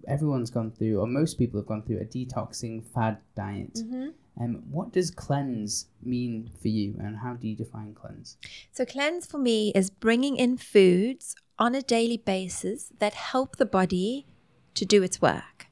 Everyone's 0.08 0.50
gone 0.50 0.72
through, 0.72 1.00
or 1.00 1.08
most 1.08 1.38
people 1.38 1.60
have 1.60 1.68
gone 1.68 1.84
through, 1.84 2.00
a 2.00 2.06
detoxing 2.06 2.84
fad 2.84 3.20
diet. 3.36 3.76
Mm-hmm. 3.76 4.08
Um, 4.40 4.64
what 4.70 4.94
does 4.94 5.12
cleanse 5.12 5.88
mean 6.02 6.50
for 6.62 6.70
you, 6.70 6.96
and 7.00 7.18
how 7.18 7.34
do 7.34 7.48
you 7.48 7.56
define 7.56 7.94
cleanse? 7.94 8.38
So, 8.72 8.86
cleanse 8.86 9.26
for 9.26 9.38
me 9.38 9.72
is 9.76 9.90
bringing 9.90 10.38
in 10.38 10.58
foods 10.58 11.36
on 11.60 11.76
a 11.76 11.82
daily 11.82 12.18
basis 12.18 12.92
that 13.00 13.14
help 13.14 13.58
the 13.58 13.66
body 13.66 14.26
to 14.74 14.86
do 14.86 15.04
its 15.04 15.22
work. 15.22 15.68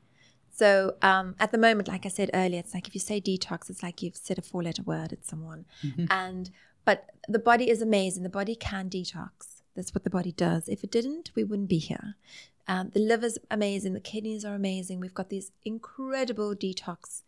So, 0.52 0.96
um, 1.02 1.36
at 1.40 1.54
the 1.54 1.58
moment, 1.58 1.88
like 1.88 2.06
I 2.06 2.10
said 2.10 2.30
earlier, 2.34 2.60
it's 2.60 2.74
like 2.74 2.88
if 2.88 2.94
you 2.94 3.00
say 3.00 3.22
detox, 3.22 3.70
it's 3.70 3.82
like 3.82 4.02
you've 4.02 4.18
said 4.18 4.38
a 4.38 4.42
four 4.42 4.62
letter 4.62 4.84
word 4.84 5.14
at 5.14 5.26
someone. 5.26 5.66
Mm-hmm. 5.82 6.06
And, 6.10 6.50
but 6.84 7.06
the 7.30 7.40
body 7.40 7.70
is 7.70 7.82
amazing. 7.82 8.24
The 8.24 8.30
body 8.30 8.56
can 8.56 8.90
detox. 8.90 9.62
That's 9.76 9.96
what 9.96 10.04
the 10.04 10.10
body 10.10 10.34
does. 10.34 10.68
If 10.68 10.84
it 10.84 10.92
didn't, 10.92 11.32
we 11.34 11.46
wouldn't 11.46 11.70
be 11.70 11.78
here. 11.78 12.16
Um, 12.68 12.92
the 12.94 13.00
liver's 13.00 13.38
amazing. 13.50 13.94
The 13.94 14.00
kidneys 14.00 14.44
are 14.44 14.54
amazing. 14.54 15.00
We've 15.00 15.14
got 15.14 15.30
these 15.30 15.52
incredible 15.64 16.54
detox 16.56 17.24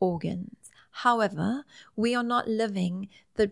organs. 0.00 0.61
However, 0.92 1.64
we 1.96 2.14
are 2.14 2.22
not 2.22 2.48
living 2.48 3.08
the 3.34 3.50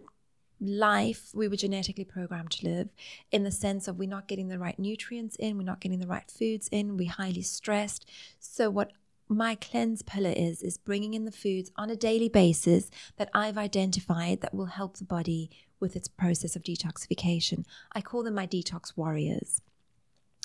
life 0.60 1.30
we 1.34 1.48
were 1.48 1.56
genetically 1.56 2.04
programmed 2.04 2.50
to 2.50 2.68
live 2.68 2.88
in 3.32 3.44
the 3.44 3.50
sense 3.50 3.88
of 3.88 3.98
we're 3.98 4.08
not 4.08 4.28
getting 4.28 4.48
the 4.48 4.58
right 4.58 4.78
nutrients 4.78 5.36
in, 5.36 5.56
we're 5.56 5.64
not 5.64 5.80
getting 5.80 5.98
the 5.98 6.06
right 6.06 6.30
foods 6.30 6.68
in, 6.70 6.96
we're 6.96 7.10
highly 7.10 7.42
stressed. 7.42 8.04
So, 8.38 8.68
what 8.70 8.92
my 9.26 9.54
cleanse 9.54 10.02
pillar 10.02 10.34
is, 10.36 10.60
is 10.60 10.76
bringing 10.76 11.14
in 11.14 11.24
the 11.24 11.32
foods 11.32 11.70
on 11.76 11.88
a 11.88 11.96
daily 11.96 12.28
basis 12.28 12.90
that 13.16 13.30
I've 13.32 13.56
identified 13.56 14.40
that 14.40 14.54
will 14.54 14.66
help 14.66 14.96
the 14.96 15.04
body 15.04 15.50
with 15.78 15.96
its 15.96 16.08
process 16.08 16.56
of 16.56 16.62
detoxification. 16.62 17.64
I 17.92 18.00
call 18.02 18.22
them 18.22 18.34
my 18.34 18.46
detox 18.46 18.96
warriors. 18.96 19.62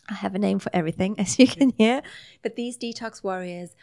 I 0.08 0.13
have 0.13 0.36
a 0.36 0.39
name 0.39 0.60
for 0.60 0.69
everything, 0.73 1.15
as 1.19 1.39
you 1.39 1.47
can 1.47 1.71
hear, 1.71 2.01
but 2.41 2.55
these 2.55 2.77
detox 2.77 3.23
warriors 3.23 3.75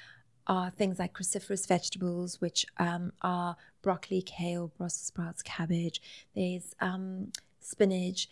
are 0.46 0.70
things 0.70 0.98
like 0.98 1.14
cruciferous 1.14 1.66
vegetables, 1.66 2.40
which 2.40 2.66
um, 2.78 3.12
are 3.22 3.56
broccoli, 3.82 4.22
kale, 4.22 4.72
Brussels 4.76 5.06
sprouts, 5.06 5.42
cabbage. 5.42 6.00
There's 6.34 6.74
um, 6.80 7.32
spinach, 7.60 8.28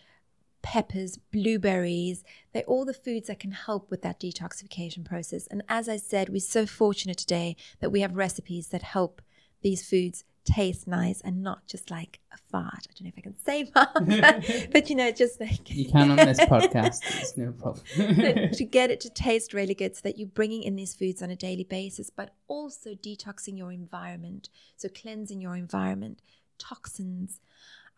peppers, 0.61 1.17
blueberries. 1.31 2.23
They're 2.53 2.63
all 2.63 2.85
the 2.85 2.93
foods 2.93 3.27
that 3.27 3.39
can 3.39 3.51
help 3.51 3.89
with 3.89 4.01
that 4.03 4.19
detoxification 4.19 5.05
process. 5.05 5.47
And 5.47 5.63
as 5.67 5.89
I 5.89 5.97
said, 5.97 6.29
we're 6.29 6.39
so 6.39 6.65
fortunate 6.65 7.17
today 7.17 7.55
that 7.79 7.91
we 7.91 8.01
have 8.01 8.15
recipes 8.15 8.67
that 8.67 8.83
help 8.83 9.21
these 9.61 9.87
foods 9.87 10.23
taste 10.43 10.87
nice 10.87 11.21
and 11.21 11.43
not 11.43 11.67
just 11.67 11.91
like 11.91 12.19
a 12.33 12.37
fart. 12.51 12.87
I 12.89 12.93
don't 12.93 13.03
know 13.03 13.09
if 13.09 13.17
I 13.17 13.21
can 13.21 13.37
say 13.37 13.65
fart, 13.73 14.71
but 14.71 14.89
you 14.89 14.95
know, 14.95 15.11
just 15.11 15.39
like 15.39 15.69
you 15.69 15.89
can 15.89 16.11
on 16.11 16.17
this 16.17 16.39
podcast. 16.39 17.01
It's 17.19 17.37
no 17.37 17.51
problem. 17.51 17.85
to 18.51 18.65
get 18.65 18.91
it 18.91 18.99
to 19.01 19.09
taste 19.09 19.53
really 19.53 19.73
good, 19.75 19.95
so 19.95 20.01
that 20.03 20.17
you're 20.17 20.27
bringing 20.27 20.63
in 20.63 20.75
these 20.75 20.93
foods 20.93 21.21
on 21.21 21.29
a 21.29 21.35
daily 21.35 21.63
basis, 21.63 22.09
but 22.09 22.33
also 22.47 22.91
detoxing 22.91 23.57
your 23.57 23.71
environment. 23.71 24.49
So 24.77 24.89
cleansing 24.89 25.41
your 25.41 25.55
environment, 25.55 26.21
toxins. 26.57 27.39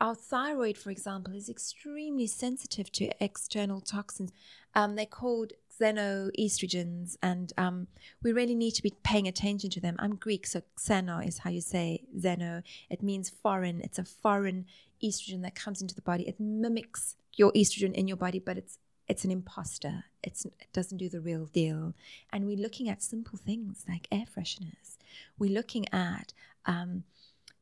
our 0.01 0.15
thyroid, 0.15 0.77
for 0.77 0.89
example, 0.89 1.33
is 1.33 1.49
extremely 1.49 2.27
sensitive 2.27 2.91
to 2.93 3.09
external 3.23 3.81
toxins. 3.81 4.31
Um, 4.75 4.95
they're 4.95 5.05
called 5.05 5.53
xenoestrogens, 5.83 7.17
and 7.21 7.51
um, 7.57 7.87
we 8.21 8.31
really 8.31 8.55
need 8.55 8.71
to 8.71 8.83
be 8.83 8.93
paying 9.03 9.27
attention 9.27 9.69
to 9.71 9.81
them. 9.81 9.95
I'm 9.99 10.15
Greek, 10.15 10.47
so 10.47 10.61
xeno 10.79 11.25
is 11.25 11.39
how 11.39 11.49
you 11.49 11.61
say 11.61 12.03
xeno. 12.17 12.63
It 12.89 13.03
means 13.03 13.29
foreign. 13.29 13.81
It's 13.81 13.99
a 13.99 14.05
foreign 14.05 14.65
estrogen 15.03 15.41
that 15.41 15.55
comes 15.55 15.81
into 15.81 15.95
the 15.95 16.01
body. 16.01 16.27
It 16.27 16.39
mimics 16.39 17.15
your 17.33 17.51
estrogen 17.51 17.93
in 17.93 18.07
your 18.07 18.17
body, 18.17 18.39
but 18.39 18.57
it's 18.57 18.79
it's 19.07 19.25
an 19.25 19.31
imposter. 19.31 20.05
It's, 20.23 20.45
it 20.45 20.71
doesn't 20.71 20.97
do 20.97 21.09
the 21.09 21.19
real 21.19 21.45
deal. 21.45 21.93
And 22.31 22.45
we're 22.45 22.57
looking 22.57 22.87
at 22.87 23.03
simple 23.03 23.37
things 23.37 23.83
like 23.87 24.07
air 24.11 24.25
fresheners. 24.25 24.97
We're 25.37 25.51
looking 25.53 25.85
at 25.93 26.31
um, 26.65 27.03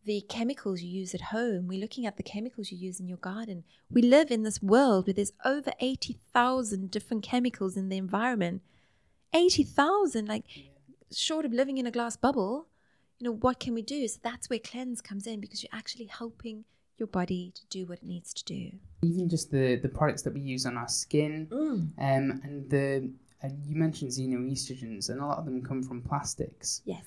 the 0.05 0.21
chemicals 0.27 0.81
you 0.81 0.89
use 0.89 1.13
at 1.13 1.21
home. 1.21 1.67
We're 1.67 1.79
looking 1.79 2.05
at 2.05 2.17
the 2.17 2.23
chemicals 2.23 2.71
you 2.71 2.77
use 2.77 2.99
in 2.99 3.07
your 3.07 3.17
garden. 3.19 3.63
We 3.89 4.01
live 4.01 4.31
in 4.31 4.43
this 4.43 4.61
world 4.61 5.05
where 5.07 5.13
there's 5.13 5.33
over 5.45 5.71
80,000 5.79 6.89
different 6.89 7.23
chemicals 7.23 7.77
in 7.77 7.89
the 7.89 7.97
environment. 7.97 8.61
80,000, 9.33 10.27
like 10.27 10.43
short 11.11 11.45
of 11.45 11.53
living 11.53 11.77
in 11.77 11.85
a 11.87 11.91
glass 11.91 12.15
bubble, 12.17 12.67
you 13.19 13.25
know, 13.25 13.33
what 13.35 13.59
can 13.59 13.73
we 13.73 13.81
do? 13.81 14.07
So 14.07 14.19
that's 14.23 14.49
where 14.49 14.59
cleanse 14.59 15.01
comes 15.01 15.27
in 15.27 15.39
because 15.39 15.61
you're 15.63 15.69
actually 15.77 16.05
helping 16.05 16.65
your 16.97 17.07
body 17.07 17.51
to 17.55 17.61
do 17.69 17.85
what 17.85 17.99
it 17.99 18.03
needs 18.05 18.33
to 18.33 18.43
do. 18.43 18.71
Even 19.03 19.29
just 19.29 19.51
the, 19.51 19.75
the 19.77 19.89
products 19.89 20.21
that 20.23 20.33
we 20.33 20.41
use 20.41 20.65
on 20.65 20.77
our 20.77 20.87
skin, 20.87 21.47
Mm. 21.51 21.91
um, 21.97 22.41
and 22.43 22.69
the 22.69 23.09
uh, 23.43 23.49
you 23.67 23.75
mentioned 23.75 24.11
xenoestrogens, 24.11 25.09
and 25.09 25.19
a 25.19 25.25
lot 25.25 25.39
of 25.39 25.45
them 25.45 25.63
come 25.63 25.81
from 25.81 26.01
plastics. 26.01 26.81
Yes. 26.85 27.03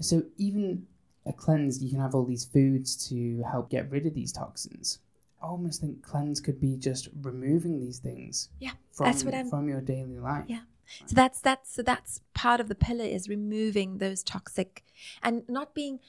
So 0.00 0.22
even 0.38 0.86
a 1.26 1.32
cleanse, 1.32 1.82
you 1.82 1.90
can 1.90 2.00
have 2.00 2.14
all 2.14 2.24
these 2.24 2.44
foods 2.44 3.08
to 3.08 3.42
help 3.50 3.70
get 3.70 3.90
rid 3.90 4.06
of 4.06 4.14
these 4.14 4.32
toxins. 4.32 4.98
I 5.42 5.46
almost 5.46 5.80
think 5.80 6.02
cleanse 6.02 6.40
could 6.40 6.60
be 6.60 6.76
just 6.76 7.08
removing 7.22 7.80
these 7.80 7.98
things. 7.98 8.48
Yeah, 8.60 8.72
From, 8.92 9.06
that's 9.06 9.24
what 9.24 9.34
I'm- 9.34 9.48
from 9.48 9.68
your 9.68 9.80
daily 9.80 10.18
life. 10.18 10.44
Yeah. 10.48 10.62
So 11.06 11.14
that's 11.14 11.40
that's 11.40 11.72
so 11.72 11.82
that's 11.82 12.20
part 12.34 12.60
of 12.60 12.68
the 12.68 12.74
pillar 12.74 13.04
is 13.04 13.28
removing 13.28 13.98
those 13.98 14.22
toxic 14.22 14.84
and 15.22 15.48
not 15.48 15.74
being 15.74 16.00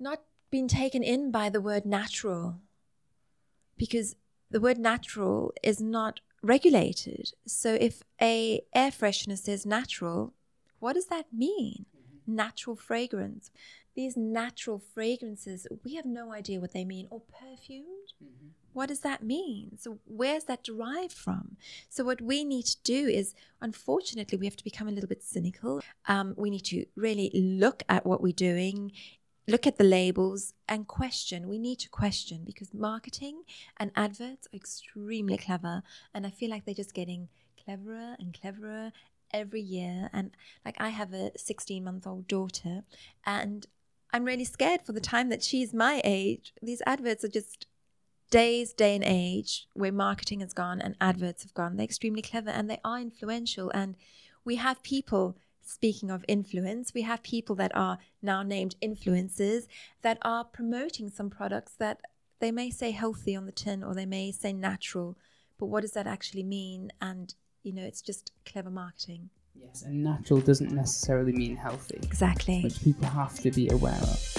not 0.00 0.22
being 0.50 0.66
taken 0.66 1.02
in 1.04 1.30
by 1.30 1.48
the 1.50 1.60
word 1.60 1.86
natural 1.86 2.60
because 3.76 4.16
the 4.50 4.60
word 4.60 4.78
natural 4.78 5.52
is 5.62 5.80
not 5.80 6.20
regulated. 6.42 7.32
So 7.46 7.74
if 7.74 8.02
a 8.20 8.62
air 8.74 8.90
freshener 8.90 9.38
says 9.38 9.66
natural, 9.66 10.32
what 10.78 10.94
does 10.94 11.06
that 11.06 11.26
mean? 11.32 11.86
Natural 12.26 12.76
fragrance. 12.76 13.50
These 13.96 14.16
natural 14.16 14.78
fragrances, 14.78 15.66
we 15.82 15.94
have 15.94 16.04
no 16.04 16.30
idea 16.30 16.60
what 16.60 16.72
they 16.72 16.84
mean. 16.84 17.06
Or 17.10 17.22
perfumed? 17.22 18.12
What 18.74 18.90
does 18.90 19.00
that 19.00 19.22
mean? 19.22 19.78
So 19.78 20.00
where's 20.04 20.44
that 20.44 20.62
derived 20.62 21.14
from? 21.14 21.56
So 21.88 22.04
what 22.04 22.20
we 22.20 22.44
need 22.44 22.66
to 22.66 22.76
do 22.84 23.06
is, 23.08 23.34
unfortunately, 23.62 24.36
we 24.36 24.44
have 24.44 24.56
to 24.56 24.64
become 24.64 24.86
a 24.86 24.90
little 24.90 25.08
bit 25.08 25.22
cynical. 25.22 25.80
Um, 26.06 26.34
we 26.36 26.50
need 26.50 26.66
to 26.66 26.84
really 26.94 27.30
look 27.32 27.84
at 27.88 28.04
what 28.04 28.22
we're 28.22 28.34
doing, 28.34 28.92
look 29.48 29.66
at 29.66 29.78
the 29.78 29.84
labels, 29.84 30.52
and 30.68 30.86
question. 30.86 31.48
We 31.48 31.58
need 31.58 31.78
to 31.78 31.88
question 31.88 32.42
because 32.44 32.74
marketing 32.74 33.44
and 33.78 33.92
adverts 33.96 34.46
are 34.52 34.56
extremely 34.56 35.38
clever, 35.38 35.82
and 36.12 36.26
I 36.26 36.30
feel 36.30 36.50
like 36.50 36.66
they're 36.66 36.74
just 36.74 36.92
getting 36.92 37.28
cleverer 37.64 38.16
and 38.18 38.38
cleverer 38.38 38.92
every 39.32 39.62
year. 39.62 40.10
And 40.12 40.32
like 40.66 40.76
I 40.78 40.90
have 40.90 41.14
a 41.14 41.30
16 41.34 41.82
month 41.82 42.06
old 42.06 42.28
daughter, 42.28 42.84
and 43.24 43.66
I'm 44.16 44.24
really 44.24 44.44
scared 44.44 44.80
for 44.80 44.92
the 44.92 45.00
time 45.00 45.28
that 45.28 45.42
she's 45.42 45.74
my 45.74 46.00
age. 46.02 46.54
These 46.62 46.80
adverts 46.86 47.22
are 47.22 47.28
just 47.28 47.66
days, 48.30 48.72
day 48.72 48.94
and 48.94 49.04
age 49.04 49.68
where 49.74 49.92
marketing 49.92 50.40
has 50.40 50.54
gone 50.54 50.80
and 50.80 50.96
adverts 51.02 51.42
have 51.42 51.52
gone. 51.52 51.76
They're 51.76 51.84
extremely 51.84 52.22
clever 52.22 52.48
and 52.48 52.70
they 52.70 52.80
are 52.82 52.98
influential. 52.98 53.70
And 53.74 53.94
we 54.42 54.56
have 54.56 54.82
people, 54.82 55.36
speaking 55.60 56.10
of 56.10 56.24
influence, 56.28 56.94
we 56.94 57.02
have 57.02 57.22
people 57.22 57.56
that 57.56 57.76
are 57.76 57.98
now 58.22 58.42
named 58.42 58.74
influencers 58.82 59.66
that 60.00 60.16
are 60.22 60.44
promoting 60.44 61.10
some 61.10 61.28
products 61.28 61.74
that 61.78 62.00
they 62.40 62.50
may 62.50 62.70
say 62.70 62.92
healthy 62.92 63.36
on 63.36 63.44
the 63.44 63.52
tin 63.52 63.84
or 63.84 63.94
they 63.94 64.06
may 64.06 64.32
say 64.32 64.50
natural. 64.50 65.18
But 65.58 65.66
what 65.66 65.82
does 65.82 65.92
that 65.92 66.06
actually 66.06 66.42
mean? 66.42 66.90
And, 67.02 67.34
you 67.62 67.74
know, 67.74 67.84
it's 67.84 68.00
just 68.00 68.32
clever 68.46 68.70
marketing. 68.70 69.28
Yes, 69.62 69.82
and 69.82 70.02
natural 70.02 70.40
doesn't 70.40 70.72
necessarily 70.72 71.32
mean 71.32 71.56
healthy, 71.56 71.98
Exactly. 72.02 72.62
which 72.62 72.80
people 72.82 73.06
have 73.06 73.38
to 73.40 73.50
be 73.50 73.68
aware 73.68 73.92
of. 73.94 74.32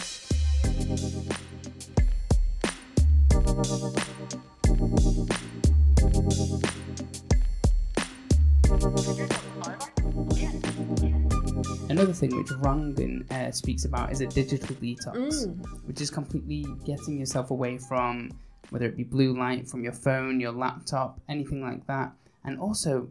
Another 11.90 12.14
thing 12.14 12.36
which 12.36 12.48
Rangan 12.48 13.32
uh, 13.32 13.52
speaks 13.52 13.86
about 13.86 14.12
is 14.12 14.22
a 14.22 14.28
digital 14.28 14.76
detox, 14.76 15.48
which 15.86 16.02
is 16.02 16.12
completely 16.12 16.66
getting 16.86 17.18
yourself 17.18 17.50
away 17.50 17.78
from 17.78 18.32
whether 18.70 18.86
it 18.86 18.96
be 18.98 19.04
blue 19.04 19.36
light 19.38 19.68
from 19.68 19.84
your 19.84 19.94
phone, 19.94 20.40
your 20.40 20.52
laptop, 20.52 21.20
anything 21.30 21.62
like 21.62 21.86
that. 21.88 22.12
And 22.44 22.60
also, 22.60 23.08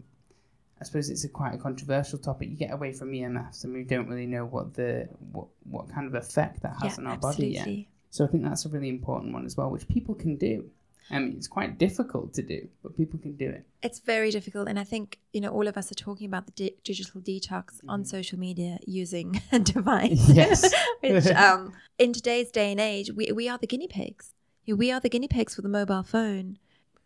I 0.80 0.84
suppose 0.84 1.08
it's 1.08 1.24
a 1.24 1.28
quite 1.28 1.54
a 1.54 1.58
controversial 1.58 2.18
topic. 2.18 2.50
You 2.50 2.56
get 2.56 2.72
away 2.72 2.92
from 2.92 3.12
EMFs, 3.12 3.64
and 3.64 3.72
we 3.72 3.82
don't 3.82 4.08
really 4.08 4.26
know 4.26 4.44
what 4.44 4.74
the 4.74 5.08
what, 5.32 5.46
what 5.64 5.88
kind 5.88 6.06
of 6.06 6.14
effect 6.14 6.62
that 6.62 6.74
has 6.82 6.98
Yeah, 6.98 7.04
on 7.04 7.06
our 7.06 7.16
body 7.16 7.48
yet. 7.48 7.68
So 8.10 8.24
I 8.24 8.28
think 8.28 8.44
that's 8.44 8.64
a 8.66 8.68
really 8.68 8.88
important 8.88 9.32
one 9.32 9.46
as 9.46 9.56
well, 9.56 9.70
which 9.70 9.88
people 9.88 10.14
can 10.14 10.36
do. 10.36 10.70
I 11.10 11.20
mean, 11.20 11.34
it's 11.36 11.46
quite 11.46 11.78
difficult 11.78 12.34
to 12.34 12.42
do, 12.42 12.68
but 12.82 12.96
people 12.96 13.18
can 13.20 13.36
do 13.36 13.48
it. 13.48 13.64
It's 13.82 14.00
very 14.00 14.30
difficult, 14.30 14.68
and 14.68 14.78
I 14.78 14.84
think 14.84 15.18
you 15.32 15.40
know 15.40 15.50
all 15.50 15.66
of 15.68 15.76
us 15.78 15.90
are 15.90 15.94
talking 15.94 16.26
about 16.26 16.46
the 16.46 16.52
di- 16.52 16.76
digital 16.84 17.20
detox 17.20 17.80
on 17.88 18.04
social 18.04 18.38
media 18.38 18.78
using 18.86 19.40
a 19.52 19.58
device. 19.58 20.28
Yes. 20.34 20.74
Which, 21.00 21.26
um, 21.28 21.72
in 21.98 22.12
today's 22.12 22.50
day 22.50 22.70
and 22.70 22.80
age, 22.80 23.12
we 23.12 23.30
we 23.32 23.48
are 23.48 23.56
the 23.56 23.66
guinea 23.66 23.88
pigs. 23.88 24.34
We 24.66 24.90
are 24.90 25.00
the 25.00 25.08
guinea 25.08 25.28
pigs 25.28 25.54
for 25.54 25.62
the 25.62 25.68
mobile 25.68 26.02
phone. 26.02 26.58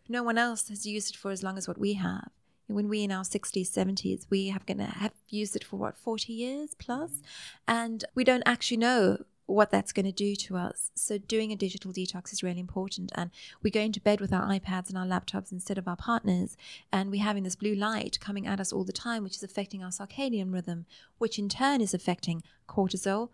No 0.09 0.23
one 0.23 0.37
else 0.37 0.67
has 0.69 0.85
used 0.85 1.13
it 1.13 1.17
for 1.17 1.31
as 1.31 1.43
long 1.43 1.57
as 1.57 1.67
what 1.67 1.77
we 1.77 1.93
have. 1.93 2.31
When 2.73 2.89
we 2.89 3.03
in 3.03 3.11
our 3.11 3.23
sixties, 3.23 3.69
seventies, 3.69 4.27
we 4.29 4.47
have 4.47 4.65
gonna 4.65 4.85
have 4.85 5.13
used 5.29 5.55
it 5.55 5.63
for 5.63 5.77
what 5.77 5.97
forty 5.97 6.33
years 6.33 6.73
plus, 6.77 7.11
mm-hmm. 7.11 7.23
and 7.67 8.05
we 8.15 8.23
don't 8.23 8.43
actually 8.45 8.77
know 8.77 9.23
what 9.47 9.69
that's 9.69 9.91
going 9.91 10.05
to 10.05 10.11
do 10.13 10.33
to 10.33 10.55
us. 10.55 10.91
So 10.95 11.17
doing 11.17 11.51
a 11.51 11.57
digital 11.57 11.91
detox 11.91 12.31
is 12.31 12.41
really 12.41 12.61
important. 12.61 13.11
And 13.15 13.31
we're 13.61 13.69
going 13.71 13.91
to 13.91 13.99
bed 13.99 14.21
with 14.21 14.31
our 14.31 14.47
iPads 14.47 14.87
and 14.87 14.97
our 14.97 15.05
laptops 15.05 15.51
instead 15.51 15.77
of 15.77 15.89
our 15.89 15.97
partners. 15.97 16.55
And 16.91 17.11
we're 17.11 17.23
having 17.23 17.43
this 17.43 17.57
blue 17.57 17.75
light 17.75 18.19
coming 18.21 18.47
at 18.47 18.61
us 18.61 18.71
all 18.71 18.85
the 18.85 18.93
time, 18.93 19.23
which 19.23 19.35
is 19.35 19.43
affecting 19.43 19.83
our 19.83 19.89
circadian 19.89 20.53
rhythm, 20.53 20.85
which 21.17 21.37
in 21.37 21.49
turn 21.49 21.81
is 21.81 21.93
affecting 21.93 22.43
cortisol 22.69 23.29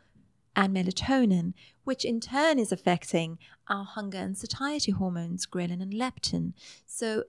and 0.55 0.75
melatonin, 0.75 1.53
which 1.83 2.03
in 2.03 2.19
turn 2.19 2.57
is 2.57 2.71
affecting 2.71 3.37
our 3.67 3.83
hunger 3.83 4.17
and 4.17 4.35
satiety 4.35 4.91
hormones, 4.91 5.45
ghrelin 5.45 5.83
and 5.83 5.93
leptin. 5.93 6.53
So 6.87 7.25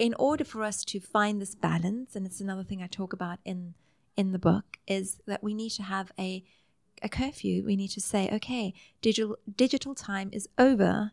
in 0.00 0.14
order 0.14 0.44
for 0.44 0.64
us 0.64 0.82
to 0.86 0.98
find 0.98 1.40
this 1.40 1.54
balance, 1.54 2.16
and 2.16 2.26
it's 2.26 2.40
another 2.40 2.64
thing 2.64 2.82
I 2.82 2.86
talk 2.86 3.12
about 3.12 3.38
in 3.44 3.74
in 4.16 4.32
the 4.32 4.38
book, 4.38 4.78
is 4.88 5.20
that 5.26 5.42
we 5.42 5.54
need 5.54 5.70
to 5.72 5.82
have 5.82 6.10
a 6.18 6.42
a 7.02 7.08
curfew. 7.08 7.62
We 7.64 7.76
need 7.76 7.90
to 7.90 8.00
say, 8.00 8.28
okay, 8.32 8.72
digital 9.02 9.36
digital 9.54 9.94
time 9.94 10.30
is 10.32 10.48
over, 10.58 11.12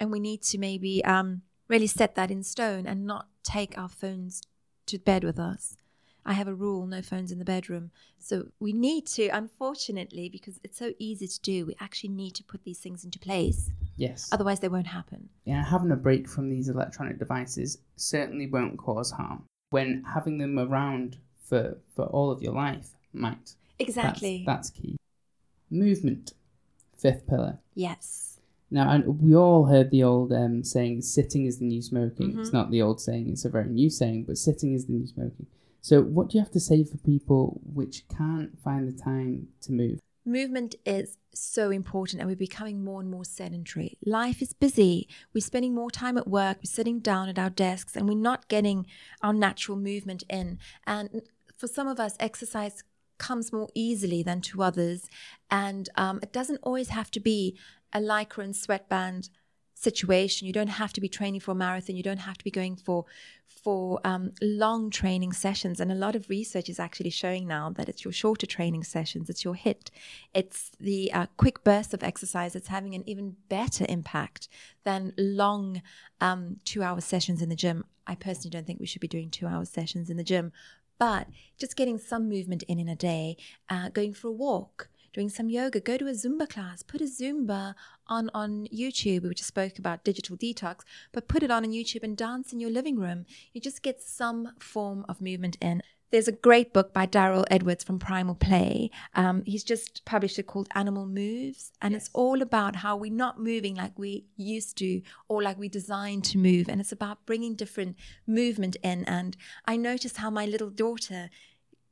and 0.00 0.10
we 0.10 0.18
need 0.18 0.42
to 0.44 0.58
maybe 0.58 1.04
um, 1.04 1.42
really 1.68 1.86
set 1.86 2.14
that 2.14 2.30
in 2.30 2.42
stone 2.42 2.86
and 2.86 3.04
not 3.04 3.28
take 3.44 3.76
our 3.76 3.90
phones 3.90 4.42
to 4.86 4.98
bed 4.98 5.22
with 5.22 5.38
us. 5.38 5.76
I 6.24 6.32
have 6.32 6.48
a 6.48 6.54
rule: 6.54 6.86
no 6.86 7.02
phones 7.02 7.30
in 7.30 7.38
the 7.38 7.44
bedroom. 7.44 7.90
So 8.18 8.48
we 8.58 8.72
need 8.72 9.06
to, 9.08 9.28
unfortunately, 9.28 10.30
because 10.30 10.58
it's 10.64 10.78
so 10.78 10.94
easy 10.98 11.28
to 11.28 11.40
do, 11.40 11.66
we 11.66 11.76
actually 11.78 12.14
need 12.22 12.34
to 12.36 12.44
put 12.44 12.64
these 12.64 12.78
things 12.78 13.04
into 13.04 13.18
place. 13.18 13.70
Yes. 13.96 14.28
Otherwise, 14.32 14.60
they 14.60 14.68
won't 14.68 14.86
happen. 14.86 15.28
yeah, 15.44 15.64
having 15.64 15.90
a 15.90 15.96
break 15.96 16.28
from 16.28 16.50
these 16.50 16.68
electronic 16.68 17.18
devices 17.18 17.78
certainly 17.96 18.46
won't 18.46 18.76
cause 18.78 19.10
harm. 19.10 19.44
When 19.70 20.04
having 20.04 20.38
them 20.38 20.58
around 20.58 21.16
for, 21.44 21.78
for 21.94 22.04
all 22.06 22.30
of 22.30 22.42
your 22.42 22.52
life 22.52 22.90
might. 23.12 23.54
Exactly. 23.78 24.44
That's, 24.46 24.70
that's 24.70 24.80
key. 24.80 24.96
Movement, 25.70 26.32
fifth 26.96 27.26
pillar. 27.26 27.58
yes. 27.74 28.22
Now, 28.68 28.90
and 28.90 29.20
we 29.22 29.32
all 29.36 29.66
heard 29.66 29.92
the 29.92 30.02
old 30.02 30.32
um, 30.32 30.64
saying, 30.64 31.02
sitting 31.02 31.46
is 31.46 31.58
the 31.60 31.64
new 31.66 31.80
smoking. 31.80 32.36
It's 32.36 32.50
Mhm. 32.50 32.52
not 32.52 32.70
the 32.72 32.82
old 32.82 33.00
saying, 33.00 33.28
it's 33.30 33.44
a 33.44 33.48
very 33.48 33.68
new 33.68 33.88
saying, 33.88 34.24
but 34.24 34.38
sitting 34.38 34.72
is 34.74 34.86
the 34.86 34.92
new 34.94 35.06
smoking. 35.06 35.46
So, 35.82 36.02
what 36.02 36.28
do 36.30 36.36
you 36.36 36.42
have 36.42 36.50
to 36.52 36.58
say 36.58 36.82
for 36.82 36.96
people 36.98 37.60
which 37.72 38.08
can't 38.08 38.58
find 38.60 38.88
the 38.88 38.92
time 39.00 39.48
to 39.62 39.72
move? 39.72 40.00
Movement 40.28 40.74
is 40.84 41.18
so 41.32 41.70
important, 41.70 42.20
and 42.20 42.28
we're 42.28 42.34
becoming 42.34 42.82
more 42.82 43.00
and 43.00 43.08
more 43.08 43.24
sedentary. 43.24 43.96
Life 44.04 44.42
is 44.42 44.52
busy. 44.52 45.08
We're 45.32 45.40
spending 45.40 45.72
more 45.72 45.88
time 45.88 46.18
at 46.18 46.26
work, 46.26 46.58
we're 46.58 46.68
sitting 46.68 46.98
down 46.98 47.28
at 47.28 47.38
our 47.38 47.48
desks, 47.48 47.94
and 47.94 48.08
we're 48.08 48.16
not 48.16 48.48
getting 48.48 48.86
our 49.22 49.32
natural 49.32 49.78
movement 49.78 50.24
in. 50.28 50.58
And 50.84 51.22
for 51.56 51.68
some 51.68 51.86
of 51.86 52.00
us, 52.00 52.16
exercise 52.18 52.82
comes 53.18 53.52
more 53.52 53.68
easily 53.72 54.24
than 54.24 54.40
to 54.40 54.64
others. 54.64 55.08
And 55.48 55.88
um, 55.94 56.18
it 56.24 56.32
doesn't 56.32 56.58
always 56.64 56.88
have 56.88 57.12
to 57.12 57.20
be 57.20 57.56
a 57.92 58.00
lycra 58.00 58.42
and 58.42 58.56
sweatband 58.56 59.30
situation. 59.76 60.46
You 60.46 60.52
don't 60.52 60.68
have 60.68 60.92
to 60.94 61.00
be 61.00 61.08
training 61.08 61.40
for 61.40 61.52
a 61.52 61.54
marathon. 61.54 61.96
You 61.96 62.02
don't 62.02 62.18
have 62.18 62.38
to 62.38 62.44
be 62.44 62.50
going 62.50 62.76
for 62.76 63.04
for 63.46 64.00
um, 64.04 64.32
long 64.40 64.90
training 64.90 65.32
sessions. 65.32 65.80
And 65.80 65.90
a 65.90 65.94
lot 65.94 66.14
of 66.14 66.28
research 66.28 66.68
is 66.68 66.78
actually 66.78 67.10
showing 67.10 67.46
now 67.46 67.70
that 67.70 67.88
it's 67.88 68.04
your 68.04 68.12
shorter 68.12 68.46
training 68.46 68.84
sessions. 68.84 69.28
It's 69.28 69.44
your 69.44 69.54
HIIT, 69.54 69.90
It's 70.34 70.70
the 70.78 71.12
uh, 71.12 71.26
quick 71.36 71.64
bursts 71.64 71.92
of 71.92 72.02
exercise 72.02 72.52
that's 72.52 72.68
having 72.68 72.94
an 72.94 73.08
even 73.08 73.36
better 73.48 73.84
impact 73.88 74.48
than 74.84 75.12
long 75.18 75.82
um, 76.20 76.58
two-hour 76.64 77.00
sessions 77.00 77.42
in 77.42 77.48
the 77.48 77.56
gym. 77.56 77.84
I 78.06 78.14
personally 78.14 78.50
don't 78.50 78.66
think 78.66 78.78
we 78.78 78.86
should 78.86 79.00
be 79.00 79.08
doing 79.08 79.30
two-hour 79.30 79.64
sessions 79.64 80.10
in 80.10 80.16
the 80.16 80.24
gym, 80.24 80.52
but 80.98 81.26
just 81.58 81.76
getting 81.76 81.98
some 81.98 82.28
movement 82.28 82.62
in 82.64 82.78
in 82.78 82.88
a 82.88 82.96
day, 82.96 83.36
uh, 83.68 83.88
going 83.88 84.14
for 84.14 84.28
a 84.28 84.32
walk 84.32 84.88
doing 85.16 85.30
some 85.30 85.48
yoga, 85.48 85.80
go 85.80 85.96
to 85.96 86.06
a 86.08 86.12
Zumba 86.12 86.46
class, 86.46 86.82
put 86.82 87.00
a 87.00 87.04
Zumba 87.04 87.74
on, 88.06 88.30
on 88.34 88.66
YouTube. 88.66 89.22
We 89.22 89.34
just 89.34 89.48
spoke 89.48 89.78
about 89.78 90.04
digital 90.04 90.36
detox, 90.36 90.80
but 91.10 91.26
put 91.26 91.42
it 91.42 91.50
on 91.50 91.64
on 91.64 91.72
YouTube 91.72 92.02
and 92.02 92.18
dance 92.18 92.52
in 92.52 92.60
your 92.60 92.68
living 92.70 92.98
room. 92.98 93.24
You 93.54 93.62
just 93.62 93.82
get 93.82 94.02
some 94.02 94.52
form 94.58 95.06
of 95.08 95.22
movement 95.22 95.56
in. 95.62 95.82
There's 96.10 96.28
a 96.28 96.32
great 96.32 96.74
book 96.74 96.92
by 96.92 97.06
Darryl 97.06 97.46
Edwards 97.50 97.82
from 97.82 97.98
Primal 97.98 98.34
Play. 98.34 98.90
Um, 99.14 99.42
he's 99.46 99.64
just 99.64 100.04
published 100.04 100.38
it 100.38 100.46
called 100.46 100.68
Animal 100.74 101.06
Moves, 101.06 101.72
and 101.80 101.92
yes. 101.92 102.02
it's 102.02 102.10
all 102.12 102.42
about 102.42 102.76
how 102.76 102.94
we're 102.94 103.10
not 103.10 103.40
moving 103.40 103.74
like 103.74 103.98
we 103.98 104.26
used 104.36 104.76
to 104.78 105.00
or 105.28 105.42
like 105.42 105.58
we 105.58 105.70
designed 105.70 106.24
to 106.24 106.36
move. 106.38 106.68
And 106.68 106.78
it's 106.78 106.92
about 106.92 107.24
bringing 107.24 107.54
different 107.54 107.96
movement 108.26 108.76
in. 108.82 109.02
And 109.04 109.34
I 109.64 109.78
noticed 109.78 110.18
how 110.18 110.28
my 110.28 110.44
little 110.44 110.70
daughter 110.70 111.30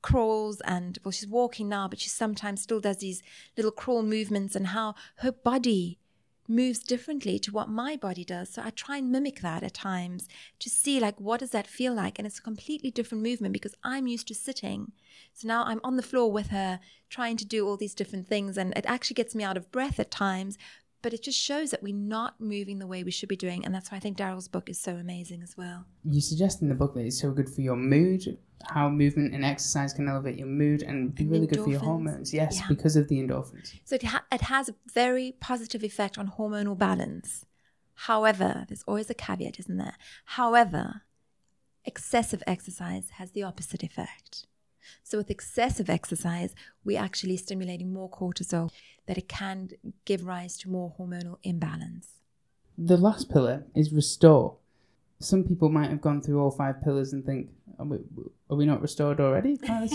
crawls 0.05 0.61
and 0.67 0.99
well 1.03 1.11
she's 1.11 1.27
walking 1.27 1.67
now 1.67 1.89
but 1.89 1.99
she 1.99 2.11
sometimes 2.11 2.61
still 2.61 2.79
does 2.79 2.99
these 2.99 3.23
little 3.57 3.73
crawl 3.73 4.03
movements 4.03 4.55
and 4.55 4.67
how 4.67 4.95
her 5.17 5.33
body 5.33 5.99
moves 6.47 6.81
differently 6.81 7.39
to 7.39 7.51
what 7.51 7.71
my 7.71 7.97
body 7.97 8.23
does. 8.23 8.51
So 8.51 8.61
i 8.63 8.69
try 8.69 8.99
and 8.99 9.11
mimic 9.11 9.41
that 9.41 9.63
at 9.63 9.73
times 9.73 10.29
to 10.59 10.69
see 10.69 11.01
like 11.01 11.19
what 11.19 11.41
does 11.41 11.53
that 11.53 11.67
feel 11.67 11.95
like? 11.95 12.19
And 12.19 12.27
it's 12.27 12.39
a 12.39 12.43
completely 12.43 12.91
different 12.91 13.25
movement 13.25 13.55
because 13.55 13.75
i'm 13.83 14.07
used 14.07 14.29
to 14.29 14.35
sitting. 14.35 14.93
So 15.33 15.49
now 15.49 15.65
i'm 15.65 15.81
on 15.83 15.97
the 15.97 16.09
floor 16.11 16.31
with 16.31 16.49
her 16.49 16.81
trying 17.09 17.39
to 17.39 17.47
do 17.47 17.67
all 17.67 17.79
these 17.79 17.95
different 17.95 18.29
things 18.29 18.59
and 18.59 18.77
it 18.77 18.85
actually 18.87 19.15
gets 19.15 19.35
me 19.35 19.43
out 19.43 19.57
of 19.57 19.73
breath 19.73 19.99
at 19.99 20.11
times 20.11 20.59
but 21.05 21.13
it 21.13 21.23
just 21.23 21.39
shows 21.39 21.71
that 21.71 21.83
we're 21.83 21.95
not 21.95 22.41
moving 22.41 22.79
the 22.79 22.87
way 22.87 23.05
we 23.05 23.11
should 23.11 23.29
be 23.29 23.37
doing. 23.37 23.63
And 23.63 23.75
that's 23.75 23.93
why 23.93 23.99
I 23.99 24.01
think 24.01 24.17
Darryl's 24.17 24.49
book 24.49 24.71
is 24.71 24.81
so 24.81 24.97
amazing 24.97 25.43
as 25.43 25.55
well. 25.55 25.85
You 26.03 26.23
suggest 26.23 26.63
in 26.63 26.71
the 26.71 26.75
book 26.75 26.95
that 26.95 27.05
it's 27.05 27.21
so 27.21 27.31
good 27.31 27.51
for 27.51 27.61
your 27.61 27.77
mood, 27.77 28.39
how 28.71 28.89
movement 28.89 29.35
and 29.35 29.45
exercise 29.45 29.93
can 29.93 30.09
elevate 30.09 30.39
your 30.39 30.47
mood 30.47 30.83
and 30.83 31.15
be 31.15 31.25
and 31.25 31.31
really 31.31 31.47
endorphins. 31.47 31.51
good 31.51 31.65
for 31.65 31.71
your 31.71 31.81
hormones. 31.81 32.33
Yes, 32.33 32.57
yeah. 32.59 32.69
because 32.71 32.97
of 32.97 33.09
the 33.09 33.17
endorphins. 33.17 33.75
So 33.85 33.97
it, 33.97 34.05
ha- 34.05 34.25
it 34.33 34.41
has 34.41 34.71
a 34.71 34.75
very 34.95 35.37
positive 35.41 35.85
effect 35.85 36.17
on 36.17 36.31
hormonal 36.39 36.77
balance. 36.77 37.45
However, 37.93 38.65
there's 38.67 38.83
always 38.89 39.11
a 39.11 39.15
caveat, 39.15 39.61
isn't 39.61 39.77
there? 39.77 39.97
However, 40.25 41.03
excessive 41.85 42.43
exercise 42.47 43.11
has 43.19 43.33
the 43.33 43.43
opposite 43.43 43.83
effect. 43.83 44.47
So, 45.03 45.19
with 45.19 45.31
excessive 45.31 45.91
exercise, 45.91 46.55
we're 46.85 47.01
actually 47.01 47.37
stimulating 47.37 47.93
more 47.93 48.11
cortisol 48.11 48.71
that 49.07 49.19
it 49.19 49.29
can 49.29 49.71
give 50.05 50.25
rise 50.25 50.57
to 50.59 50.71
more 50.71 50.95
hormonal 50.99 51.37
imbalance. 51.43 52.21
The 52.77 52.97
last 52.97 53.31
pillar 53.31 53.65
is 53.75 53.93
restore. 53.93 54.57
Some 55.21 55.45
people 55.45 55.69
might 55.69 55.91
have 55.91 56.01
gone 56.01 56.21
through 56.21 56.41
all 56.41 56.51
five 56.51 56.83
pillars 56.83 57.13
and 57.13 57.25
think, 57.25 57.51
are 57.79 57.87
we, 57.87 57.99
are 58.51 58.57
we 58.57 58.67
not 58.67 58.83
restored 58.83 59.21
already? 59.21 59.57
Can 59.57 59.89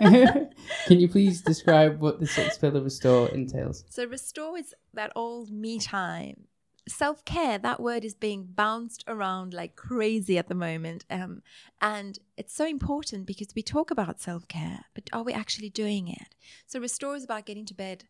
you 0.88 1.08
please 1.08 1.42
describe 1.42 2.00
what 2.00 2.20
the 2.20 2.26
sixth 2.26 2.60
pillar 2.60 2.80
restore 2.80 3.28
entails? 3.28 3.84
So, 3.90 4.06
restore 4.06 4.58
is 4.58 4.74
that 4.94 5.12
old 5.14 5.50
me 5.50 5.78
time 5.78 6.48
self 6.88 7.24
care, 7.24 7.58
that 7.58 7.80
word 7.80 8.04
is 8.04 8.14
being 8.14 8.44
bounced 8.44 9.04
around 9.06 9.54
like 9.54 9.76
crazy 9.76 10.38
at 10.38 10.48
the 10.48 10.54
moment. 10.54 11.04
Um, 11.10 11.42
and 11.80 12.18
it's 12.36 12.54
so 12.54 12.66
important 12.66 13.26
because 13.26 13.48
we 13.54 13.62
talk 13.62 13.90
about 13.90 14.20
self 14.20 14.48
care, 14.48 14.86
but 14.94 15.08
are 15.12 15.22
we 15.22 15.32
actually 15.32 15.70
doing 15.70 16.08
it? 16.08 16.34
So, 16.66 16.80
Restore 16.80 17.16
is 17.16 17.24
about 17.24 17.46
getting 17.46 17.66
to 17.66 17.74
bed 17.74 18.04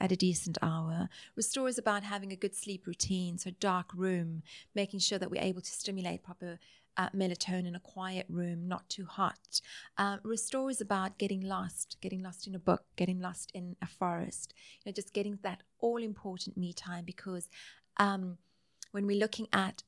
at 0.00 0.12
a 0.12 0.16
decent 0.16 0.58
hour. 0.60 1.08
Restore 1.36 1.68
is 1.68 1.78
about 1.78 2.02
having 2.02 2.32
a 2.32 2.36
good 2.36 2.54
sleep 2.54 2.86
routine, 2.86 3.38
so 3.38 3.50
dark 3.60 3.92
room, 3.94 4.42
making 4.74 5.00
sure 5.00 5.18
that 5.18 5.30
we're 5.30 5.42
able 5.42 5.62
to 5.62 5.70
stimulate 5.70 6.22
proper 6.22 6.58
uh, 6.96 7.10
melatonin, 7.10 7.76
a 7.76 7.80
quiet 7.80 8.26
room, 8.28 8.66
not 8.66 8.88
too 8.88 9.04
hot. 9.04 9.60
Uh, 9.98 10.16
restore 10.22 10.70
is 10.70 10.80
about 10.80 11.18
getting 11.18 11.40
lost, 11.40 11.96
getting 12.00 12.22
lost 12.22 12.46
in 12.46 12.54
a 12.54 12.58
book, 12.58 12.84
getting 12.96 13.20
lost 13.20 13.50
in 13.54 13.76
a 13.82 13.86
forest, 13.86 14.54
you 14.82 14.90
know, 14.90 14.94
just 14.94 15.12
getting 15.12 15.38
that 15.42 15.62
all 15.78 16.02
important 16.02 16.56
me 16.56 16.72
time 16.72 17.04
because 17.04 17.48
um, 17.98 18.38
when 18.92 19.06
we're 19.06 19.18
looking 19.18 19.48
at 19.52 19.82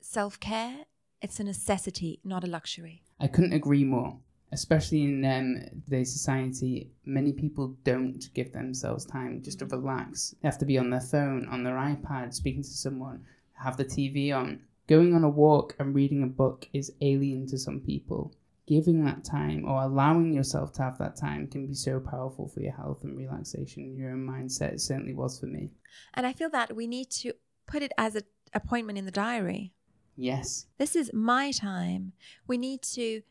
self 0.00 0.38
care, 0.40 0.86
it's 1.22 1.40
a 1.40 1.44
necessity, 1.44 2.20
not 2.24 2.44
a 2.44 2.46
luxury. 2.46 3.02
I 3.18 3.26
couldn't 3.26 3.52
agree 3.52 3.84
more. 3.84 4.18
Especially 4.52 5.04
in 5.04 5.24
um, 5.24 5.62
today's 5.84 6.12
society, 6.12 6.90
many 7.04 7.32
people 7.32 7.76
don't 7.84 8.28
give 8.34 8.52
themselves 8.52 9.04
time 9.04 9.42
just 9.42 9.60
to 9.60 9.66
mm-hmm. 9.66 9.76
relax. 9.76 10.34
They 10.42 10.48
have 10.48 10.58
to 10.58 10.64
be 10.64 10.76
on 10.76 10.90
their 10.90 11.00
phone, 11.00 11.46
on 11.48 11.62
their 11.62 11.76
iPad, 11.76 12.34
speaking 12.34 12.62
to 12.62 12.68
someone, 12.68 13.24
have 13.54 13.76
the 13.76 13.84
TV 13.84 14.34
on. 14.34 14.60
Going 14.88 15.14
on 15.14 15.22
a 15.22 15.28
walk 15.28 15.76
and 15.78 15.94
reading 15.94 16.24
a 16.24 16.26
book 16.26 16.68
is 16.72 16.92
alien 17.00 17.46
to 17.46 17.58
some 17.58 17.78
people. 17.78 18.34
Giving 18.70 19.04
that 19.04 19.24
time 19.24 19.64
or 19.64 19.82
allowing 19.82 20.32
yourself 20.32 20.72
to 20.74 20.82
have 20.82 20.96
that 20.98 21.16
time 21.16 21.48
can 21.48 21.66
be 21.66 21.74
so 21.74 21.98
powerful 21.98 22.46
for 22.46 22.60
your 22.60 22.70
health 22.72 23.02
and 23.02 23.18
relaxation, 23.18 23.96
your 23.96 24.12
own 24.12 24.24
mindset. 24.24 24.74
It 24.74 24.80
certainly 24.80 25.12
was 25.12 25.40
for 25.40 25.46
me. 25.46 25.70
And 26.14 26.24
I 26.24 26.32
feel 26.32 26.50
that 26.50 26.76
we 26.76 26.86
need 26.86 27.10
to 27.10 27.32
put 27.66 27.82
it 27.82 27.90
as 27.98 28.14
an 28.14 28.22
appointment 28.54 28.96
in 28.96 29.06
the 29.06 29.10
diary. 29.10 29.72
Yes. 30.16 30.66
This 30.78 30.94
is 30.94 31.10
my 31.12 31.50
time. 31.50 32.12
We 32.46 32.58
need 32.58 32.82
to 32.94 33.22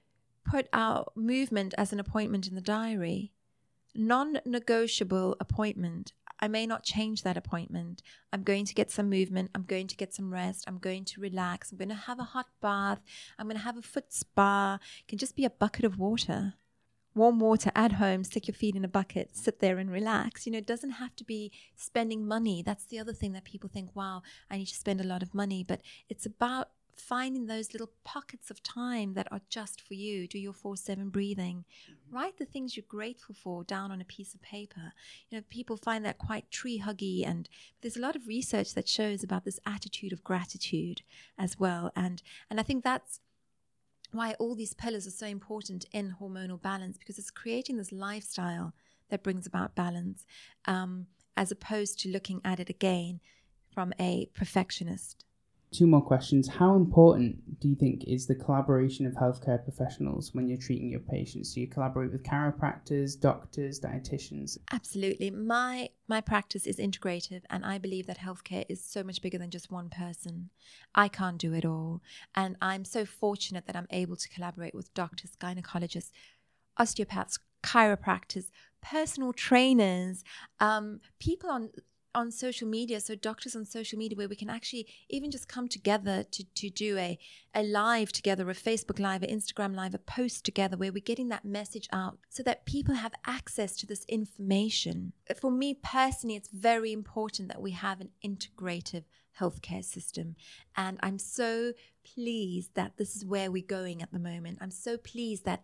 put 0.43 0.67
our 0.73 1.05
movement 1.15 1.73
as 1.77 1.93
an 1.93 2.01
appointment 2.01 2.45
in 2.45 2.55
the 2.55 2.61
diary. 2.61 3.31
Non 3.95 4.41
negotiable 4.45 5.37
appointment. 5.39 6.11
I 6.39 6.47
may 6.47 6.65
not 6.65 6.83
change 6.83 7.23
that 7.23 7.37
appointment. 7.37 8.01
I'm 8.31 8.43
going 8.43 8.65
to 8.65 8.73
get 8.73 8.91
some 8.91 9.09
movement. 9.09 9.51
I'm 9.53 9.63
going 9.63 9.87
to 9.87 9.95
get 9.95 10.13
some 10.13 10.31
rest. 10.31 10.65
I'm 10.67 10.77
going 10.77 11.05
to 11.05 11.21
relax. 11.21 11.71
I'm 11.71 11.77
going 11.77 11.89
to 11.89 11.95
have 11.95 12.19
a 12.19 12.23
hot 12.23 12.47
bath. 12.61 13.01
I'm 13.37 13.47
going 13.47 13.57
to 13.57 13.63
have 13.63 13.77
a 13.77 13.81
foot 13.81 14.13
spa. 14.13 14.79
It 14.99 15.07
can 15.07 15.17
just 15.17 15.35
be 15.35 15.45
a 15.45 15.49
bucket 15.49 15.85
of 15.85 15.99
water 15.99 16.53
warm 17.15 17.39
water 17.39 17.71
at 17.75 17.93
home, 17.93 18.23
stick 18.23 18.47
your 18.47 18.55
feet 18.55 18.75
in 18.75 18.85
a 18.85 18.87
bucket, 18.87 19.35
sit 19.35 19.59
there 19.59 19.77
and 19.77 19.91
relax. 19.91 20.45
You 20.45 20.53
know, 20.53 20.59
it 20.59 20.67
doesn't 20.67 20.91
have 20.91 21.15
to 21.17 21.23
be 21.23 21.51
spending 21.75 22.27
money. 22.27 22.63
That's 22.63 22.85
the 22.85 22.99
other 22.99 23.13
thing 23.13 23.33
that 23.33 23.43
people 23.43 23.69
think, 23.71 23.95
wow, 23.95 24.21
I 24.49 24.57
need 24.57 24.67
to 24.67 24.75
spend 24.75 25.01
a 25.01 25.05
lot 25.05 25.21
of 25.21 25.33
money. 25.33 25.63
But 25.63 25.81
it's 26.07 26.25
about 26.25 26.69
finding 26.99 27.45
those 27.45 27.73
little 27.73 27.91
pockets 28.03 28.49
of 28.51 28.61
time 28.61 29.13
that 29.13 29.27
are 29.31 29.41
just 29.49 29.81
for 29.81 29.93
you. 29.93 30.27
Do 30.27 30.39
your 30.39 30.53
4 30.53 30.77
7 30.77 31.09
breathing. 31.09 31.65
Mm-hmm. 31.89 32.15
Write 32.15 32.37
the 32.37 32.45
things 32.45 32.75
you're 32.75 32.85
grateful 32.87 33.35
for 33.35 33.63
down 33.63 33.91
on 33.91 34.01
a 34.01 34.05
piece 34.05 34.33
of 34.33 34.41
paper. 34.41 34.93
You 35.29 35.37
know, 35.37 35.43
people 35.49 35.77
find 35.77 36.05
that 36.05 36.17
quite 36.17 36.51
tree 36.51 36.81
huggy, 36.85 37.25
and 37.25 37.49
there's 37.81 37.97
a 37.97 38.01
lot 38.01 38.15
of 38.15 38.27
research 38.27 38.73
that 38.73 38.87
shows 38.87 39.23
about 39.23 39.45
this 39.45 39.59
attitude 39.65 40.13
of 40.13 40.23
gratitude 40.23 41.01
as 41.37 41.59
well. 41.59 41.91
And, 41.95 42.21
and 42.49 42.59
I 42.59 42.63
think 42.63 42.83
that's 42.83 43.19
why 44.11 44.33
all 44.39 44.55
these 44.55 44.73
pillars 44.73 45.05
are 45.07 45.11
so 45.11 45.27
important 45.27 45.85
in 45.91 46.15
hormonal 46.19 46.61
balance 46.61 46.97
because 46.97 47.19
it's 47.19 47.29
creating 47.29 47.77
this 47.77 47.91
lifestyle 47.91 48.73
that 49.09 49.23
brings 49.23 49.45
about 49.45 49.75
balance 49.75 50.25
um, 50.65 51.07
as 51.37 51.51
opposed 51.51 51.99
to 51.99 52.09
looking 52.09 52.41
at 52.43 52.59
it 52.59 52.69
again 52.69 53.19
from 53.71 53.93
a 53.99 54.27
perfectionist 54.33 55.25
Two 55.71 55.85
more 55.85 56.01
questions. 56.01 56.47
How 56.47 56.75
important 56.75 57.59
do 57.59 57.67
you 57.67 57.75
think 57.75 58.03
is 58.05 58.25
the 58.25 58.33
collaboration 58.33 59.05
of 59.05 59.13
healthcare 59.13 59.63
professionals 59.63 60.33
when 60.33 60.47
you're 60.47 60.57
treating 60.57 60.89
your 60.89 60.99
patients? 60.99 61.53
Do 61.53 61.61
you 61.61 61.67
collaborate 61.67 62.11
with 62.11 62.23
chiropractors, 62.23 63.19
doctors, 63.19 63.79
dietitians? 63.79 64.57
Absolutely. 64.71 65.29
My 65.29 65.89
my 66.07 66.21
practice 66.21 66.65
is 66.65 66.77
integrative 66.77 67.43
and 67.51 67.63
I 67.63 67.77
believe 67.77 68.07
that 68.07 68.17
healthcare 68.17 68.65
is 68.67 68.83
so 68.83 69.03
much 69.03 69.21
bigger 69.21 69.37
than 69.37 69.51
just 69.51 69.69
one 69.69 69.89
person. 69.89 70.49
I 70.95 71.07
can't 71.07 71.37
do 71.37 71.53
it 71.53 71.65
all. 71.65 72.01
And 72.33 72.55
I'm 72.63 72.83
so 72.83 73.05
fortunate 73.05 73.67
that 73.67 73.75
I'm 73.75 73.87
able 73.91 74.15
to 74.15 74.29
collaborate 74.29 74.73
with 74.73 74.91
doctors, 74.95 75.35
gynecologists, 75.39 76.09
osteopaths, 76.77 77.37
chiropractors, 77.61 78.49
personal 78.81 79.33
trainers, 79.33 80.23
um, 80.59 80.99
people 81.19 81.49
on 81.49 81.69
on 82.15 82.31
social 82.31 82.67
media 82.67 82.99
so 82.99 83.15
doctors 83.15 83.55
on 83.55 83.65
social 83.65 83.97
media 83.97 84.17
where 84.17 84.27
we 84.27 84.35
can 84.35 84.49
actually 84.49 84.87
even 85.09 85.29
just 85.29 85.47
come 85.47 85.67
together 85.67 86.23
to, 86.23 86.43
to 86.55 86.69
do 86.69 86.97
a, 86.97 87.17
a 87.53 87.63
live 87.63 88.11
together 88.11 88.49
a 88.49 88.53
facebook 88.53 88.99
live 88.99 89.21
a 89.21 89.27
instagram 89.27 89.75
live 89.75 89.93
a 89.93 89.99
post 89.99 90.43
together 90.43 90.75
where 90.75 90.91
we're 90.91 90.99
getting 90.99 91.29
that 91.29 91.45
message 91.45 91.87
out 91.93 92.17
so 92.29 92.41
that 92.41 92.65
people 92.65 92.95
have 92.95 93.13
access 93.25 93.75
to 93.75 93.85
this 93.85 94.05
information. 94.05 95.13
For 95.39 95.51
me 95.51 95.77
personally 95.83 96.35
it's 96.35 96.49
very 96.49 96.91
important 96.91 97.47
that 97.49 97.61
we 97.61 97.71
have 97.71 98.01
an 98.01 98.09
integrative 98.25 99.03
healthcare 99.39 99.83
system. 99.83 100.35
And 100.75 100.97
i'm 101.01 101.19
so 101.19 101.73
pleased 102.03 102.73
that 102.75 102.97
this 102.97 103.15
is 103.15 103.25
where 103.25 103.51
we're 103.51 103.63
going 103.63 104.01
at 104.01 104.11
the 104.11 104.19
moment. 104.19 104.57
I'm 104.61 104.71
so 104.71 104.97
pleased 104.97 105.45
that 105.45 105.61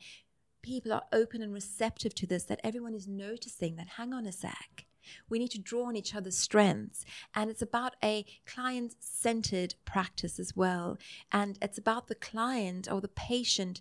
people 0.61 0.93
are 0.93 1.03
open 1.11 1.41
and 1.41 1.53
receptive 1.53 2.15
to 2.15 2.27
this 2.27 2.43
that 2.45 2.61
everyone 2.63 2.95
is 2.95 3.07
noticing 3.07 3.75
that 3.75 3.87
hang 3.97 4.13
on 4.13 4.25
a 4.25 4.31
sec 4.31 4.85
We 5.29 5.39
need 5.39 5.51
to 5.51 5.59
draw 5.59 5.85
on 5.85 5.95
each 5.95 6.15
other's 6.15 6.37
strengths. 6.37 7.05
And 7.33 7.49
it's 7.49 7.61
about 7.61 7.95
a 8.03 8.25
client 8.45 8.95
centered 8.99 9.75
practice 9.85 10.39
as 10.39 10.55
well. 10.55 10.97
And 11.31 11.57
it's 11.61 11.77
about 11.77 12.07
the 12.07 12.15
client 12.15 12.87
or 12.91 13.01
the 13.01 13.07
patient 13.07 13.79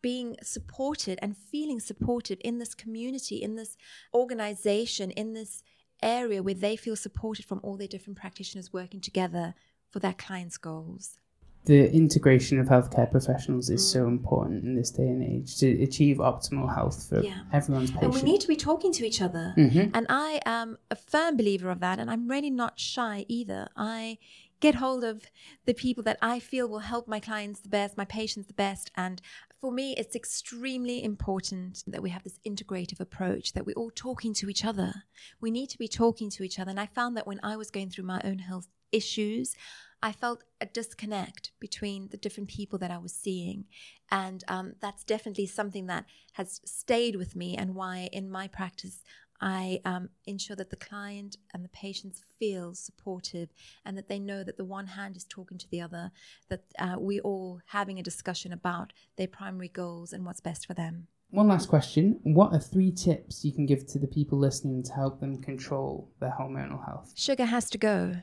being 0.00 0.36
supported 0.42 1.18
and 1.22 1.36
feeling 1.36 1.80
supported 1.80 2.40
in 2.40 2.58
this 2.58 2.74
community, 2.74 3.36
in 3.36 3.54
this 3.54 3.76
organization, 4.12 5.12
in 5.12 5.32
this 5.32 5.62
area 6.02 6.42
where 6.42 6.54
they 6.54 6.74
feel 6.76 6.96
supported 6.96 7.44
from 7.44 7.60
all 7.62 7.76
their 7.76 7.86
different 7.86 8.18
practitioners 8.18 8.72
working 8.72 9.00
together 9.00 9.54
for 9.88 10.00
their 10.00 10.12
clients' 10.14 10.58
goals 10.58 11.18
the 11.64 11.92
integration 11.92 12.58
of 12.58 12.66
healthcare 12.66 13.10
professionals 13.10 13.70
is 13.70 13.88
so 13.88 14.06
important 14.06 14.64
in 14.64 14.74
this 14.74 14.90
day 14.90 15.04
and 15.04 15.22
age 15.22 15.56
to 15.58 15.82
achieve 15.82 16.16
optimal 16.16 16.74
health 16.74 17.08
for 17.08 17.22
yeah. 17.22 17.40
everyone's 17.52 17.92
patient. 17.92 18.14
And 18.14 18.22
we 18.22 18.22
need 18.22 18.40
to 18.40 18.48
be 18.48 18.56
talking 18.56 18.92
to 18.92 19.06
each 19.06 19.22
other. 19.22 19.54
Mm-hmm. 19.56 19.94
And 19.94 20.06
I 20.08 20.40
am 20.44 20.78
a 20.90 20.96
firm 20.96 21.36
believer 21.36 21.70
of 21.70 21.80
that, 21.80 21.98
and 21.98 22.10
I'm 22.10 22.26
really 22.28 22.50
not 22.50 22.80
shy 22.80 23.24
either. 23.28 23.68
I 23.76 24.18
get 24.58 24.76
hold 24.76 25.04
of 25.04 25.24
the 25.66 25.74
people 25.74 26.02
that 26.04 26.18
I 26.22 26.38
feel 26.38 26.68
will 26.68 26.80
help 26.80 27.06
my 27.06 27.20
clients 27.20 27.60
the 27.60 27.68
best, 27.68 27.96
my 27.96 28.04
patients 28.04 28.46
the 28.46 28.54
best. 28.54 28.90
And 28.96 29.20
for 29.60 29.72
me, 29.72 29.94
it's 29.96 30.16
extremely 30.16 31.02
important 31.02 31.84
that 31.86 32.02
we 32.02 32.10
have 32.10 32.22
this 32.22 32.38
integrative 32.46 33.00
approach, 33.00 33.52
that 33.52 33.66
we're 33.66 33.76
all 33.76 33.90
talking 33.94 34.34
to 34.34 34.48
each 34.48 34.64
other. 34.64 34.92
We 35.40 35.50
need 35.50 35.68
to 35.70 35.78
be 35.78 35.88
talking 35.88 36.30
to 36.30 36.44
each 36.44 36.58
other. 36.58 36.70
And 36.70 36.80
I 36.80 36.86
found 36.86 37.16
that 37.16 37.26
when 37.26 37.40
I 37.42 37.56
was 37.56 37.70
going 37.70 37.90
through 37.90 38.04
my 38.04 38.20
own 38.24 38.38
health 38.38 38.68
issues, 38.92 39.54
I 40.02 40.12
felt 40.12 40.42
a 40.60 40.66
disconnect 40.66 41.52
between 41.60 42.08
the 42.08 42.16
different 42.16 42.48
people 42.48 42.78
that 42.80 42.90
I 42.90 42.98
was 42.98 43.14
seeing. 43.14 43.66
And 44.10 44.42
um, 44.48 44.74
that's 44.80 45.04
definitely 45.04 45.46
something 45.46 45.86
that 45.86 46.06
has 46.32 46.60
stayed 46.64 47.16
with 47.16 47.36
me, 47.36 47.56
and 47.56 47.74
why 47.74 48.08
in 48.12 48.28
my 48.28 48.48
practice, 48.48 49.02
I 49.40 49.80
um, 49.84 50.10
ensure 50.24 50.54
that 50.56 50.70
the 50.70 50.76
client 50.76 51.36
and 51.52 51.64
the 51.64 51.68
patients 51.68 52.22
feel 52.38 52.74
supportive 52.74 53.48
and 53.84 53.98
that 53.98 54.08
they 54.08 54.20
know 54.20 54.44
that 54.44 54.56
the 54.56 54.64
one 54.64 54.86
hand 54.86 55.16
is 55.16 55.24
talking 55.24 55.58
to 55.58 55.68
the 55.68 55.80
other, 55.80 56.12
that 56.48 56.62
uh, 56.78 56.94
we're 56.96 57.22
all 57.22 57.60
having 57.66 57.98
a 57.98 58.04
discussion 58.04 58.52
about 58.52 58.92
their 59.16 59.26
primary 59.26 59.68
goals 59.68 60.12
and 60.12 60.24
what's 60.24 60.40
best 60.40 60.66
for 60.66 60.74
them. 60.74 61.08
One 61.30 61.48
last 61.48 61.68
question. 61.68 62.20
What 62.22 62.52
are 62.52 62.60
three 62.60 62.92
tips 62.92 63.44
you 63.44 63.52
can 63.52 63.66
give 63.66 63.86
to 63.88 63.98
the 63.98 64.06
people 64.06 64.38
listening 64.38 64.82
to 64.84 64.92
help 64.92 65.18
them 65.18 65.42
control 65.42 66.12
their 66.20 66.34
hormonal 66.38 66.84
health? 66.84 67.12
Sugar 67.16 67.46
has 67.46 67.68
to 67.70 67.78
go. 67.78 68.16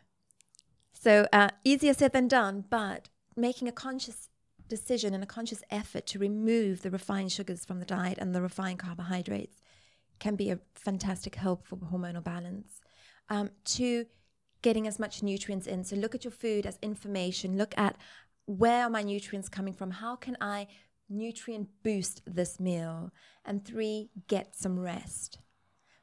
So 1.00 1.28
uh, 1.32 1.50
easier 1.64 1.94
said 1.94 2.12
than 2.12 2.28
done, 2.28 2.66
but 2.70 3.08
making 3.36 3.70
a 3.70 3.72
conscious 3.72 4.28
decision 4.68 5.14
and 5.14 5.24
a 5.24 5.28
conscious 5.28 5.64
effort 5.72 6.06
to 6.08 6.20
remove 6.20 6.82
the 6.82 6.92
refined 6.92 7.32
sugars 7.32 7.64
from 7.64 7.80
the 7.80 7.86
diet 7.86 8.18
and 8.18 8.36
the 8.36 8.42
refined 8.42 8.80
carbohydrates 8.80 9.62
can 10.20 10.36
be 10.36 10.50
a 10.50 10.60
fantastic 10.76 11.36
help 11.36 11.66
for 11.66 11.78
hormonal 11.78 12.24
balance. 12.24 12.82
Um, 13.30 13.52
to 13.64 14.06
getting 14.62 14.88
as 14.88 15.00
much 15.00 15.24
nutrients 15.24 15.68
in. 15.68 15.86
So 15.86 15.96
look 15.96 16.14
at 16.14 16.26
your 16.26 16.32
food 16.32 16.66
as 16.66 16.78
information. 16.82 17.58
Look 17.58 17.74
at 17.78 17.96
where 18.46 18.84
are 18.84 18.90
my 18.90 19.04
nutrients 19.04 19.48
coming 19.48 19.74
from? 19.74 19.92
How 19.92 20.18
can 20.18 20.36
I 20.42 20.68
nutrient 21.08 21.70
boost 21.82 22.22
this 22.26 22.60
meal? 22.60 23.12
And 23.46 23.64
three, 23.64 24.10
get 24.28 24.56
some 24.56 24.78
rest. 24.78 25.38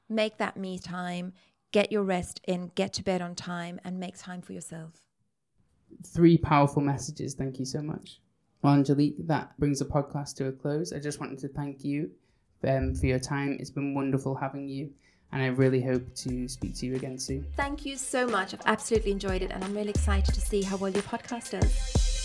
Make 0.08 0.38
that 0.38 0.56
me 0.56 0.78
time 0.78 1.34
get 1.76 1.92
your 1.92 2.02
rest 2.02 2.40
in, 2.48 2.70
get 2.74 2.94
to 2.94 3.04
bed 3.04 3.20
on 3.20 3.34
time, 3.34 3.78
and 3.84 4.00
make 4.00 4.16
time 4.16 4.40
for 4.40 4.54
yourself. 4.54 4.94
Three 6.06 6.38
powerful 6.38 6.80
messages. 6.80 7.34
Thank 7.34 7.58
you 7.58 7.66
so 7.66 7.82
much. 7.82 8.18
Well, 8.62 8.72
Angelique, 8.72 9.26
that 9.26 9.52
brings 9.58 9.80
the 9.80 9.84
podcast 9.84 10.36
to 10.36 10.46
a 10.46 10.52
close. 10.52 10.94
I 10.94 10.98
just 11.00 11.20
wanted 11.20 11.38
to 11.40 11.48
thank 11.48 11.84
you 11.84 12.10
um, 12.66 12.94
for 12.94 13.04
your 13.04 13.18
time. 13.18 13.58
It's 13.60 13.68
been 13.68 13.92
wonderful 13.92 14.34
having 14.34 14.66
you, 14.66 14.88
and 15.32 15.42
I 15.42 15.48
really 15.48 15.82
hope 15.82 16.14
to 16.14 16.48
speak 16.48 16.76
to 16.76 16.86
you 16.86 16.94
again 16.94 17.18
soon. 17.18 17.44
Thank 17.58 17.84
you 17.84 17.98
so 17.98 18.26
much. 18.26 18.54
I've 18.54 18.62
absolutely 18.64 19.12
enjoyed 19.12 19.42
it, 19.42 19.50
and 19.50 19.62
I'm 19.62 19.74
really 19.74 19.90
excited 19.90 20.34
to 20.34 20.40
see 20.40 20.62
how 20.62 20.78
well 20.78 20.90
your 20.90 21.02
podcast 21.02 21.50
does. 21.50 22.15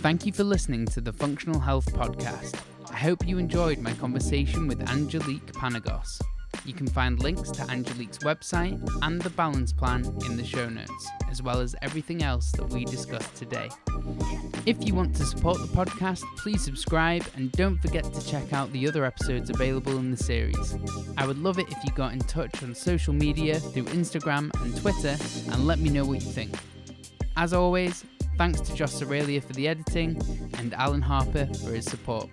Thank 0.00 0.26
you 0.26 0.32
for 0.32 0.44
listening 0.44 0.86
to 0.86 1.00
the 1.00 1.12
Functional 1.12 1.58
Health 1.58 1.92
Podcast. 1.92 2.54
I 2.88 2.96
hope 2.96 3.26
you 3.26 3.36
enjoyed 3.36 3.78
my 3.78 3.92
conversation 3.94 4.68
with 4.68 4.88
Angelique 4.88 5.52
Panagos. 5.52 6.20
You 6.64 6.72
can 6.72 6.86
find 6.86 7.20
links 7.20 7.50
to 7.50 7.68
Angelique's 7.68 8.18
website 8.18 8.80
and 9.02 9.20
the 9.20 9.30
balance 9.30 9.72
plan 9.72 10.04
in 10.24 10.36
the 10.36 10.44
show 10.44 10.68
notes, 10.68 11.08
as 11.28 11.42
well 11.42 11.58
as 11.60 11.74
everything 11.82 12.22
else 12.22 12.52
that 12.52 12.68
we 12.68 12.84
discussed 12.84 13.34
today. 13.34 13.70
If 14.66 14.86
you 14.86 14.94
want 14.94 15.16
to 15.16 15.24
support 15.24 15.58
the 15.58 15.66
podcast, 15.66 16.22
please 16.36 16.62
subscribe 16.62 17.24
and 17.34 17.50
don't 17.52 17.82
forget 17.82 18.04
to 18.04 18.24
check 18.24 18.52
out 18.52 18.72
the 18.72 18.86
other 18.86 19.04
episodes 19.04 19.50
available 19.50 19.98
in 19.98 20.12
the 20.12 20.16
series. 20.16 20.76
I 21.16 21.26
would 21.26 21.38
love 21.38 21.58
it 21.58 21.66
if 21.70 21.84
you 21.84 21.90
got 21.90 22.12
in 22.12 22.20
touch 22.20 22.62
on 22.62 22.72
social 22.72 23.12
media 23.12 23.58
through 23.58 23.86
Instagram 23.86 24.50
and 24.62 24.76
Twitter 24.76 25.16
and 25.52 25.66
let 25.66 25.80
me 25.80 25.90
know 25.90 26.04
what 26.04 26.22
you 26.22 26.30
think. 26.30 26.54
As 27.36 27.52
always, 27.52 28.04
Thanks 28.38 28.60
to 28.60 28.72
Josh 28.72 29.02
Aurelia 29.02 29.40
for 29.40 29.52
the 29.54 29.66
editing 29.66 30.16
and 30.58 30.72
Alan 30.74 31.02
Harper 31.02 31.46
for 31.46 31.72
his 31.72 31.86
support. 31.86 32.30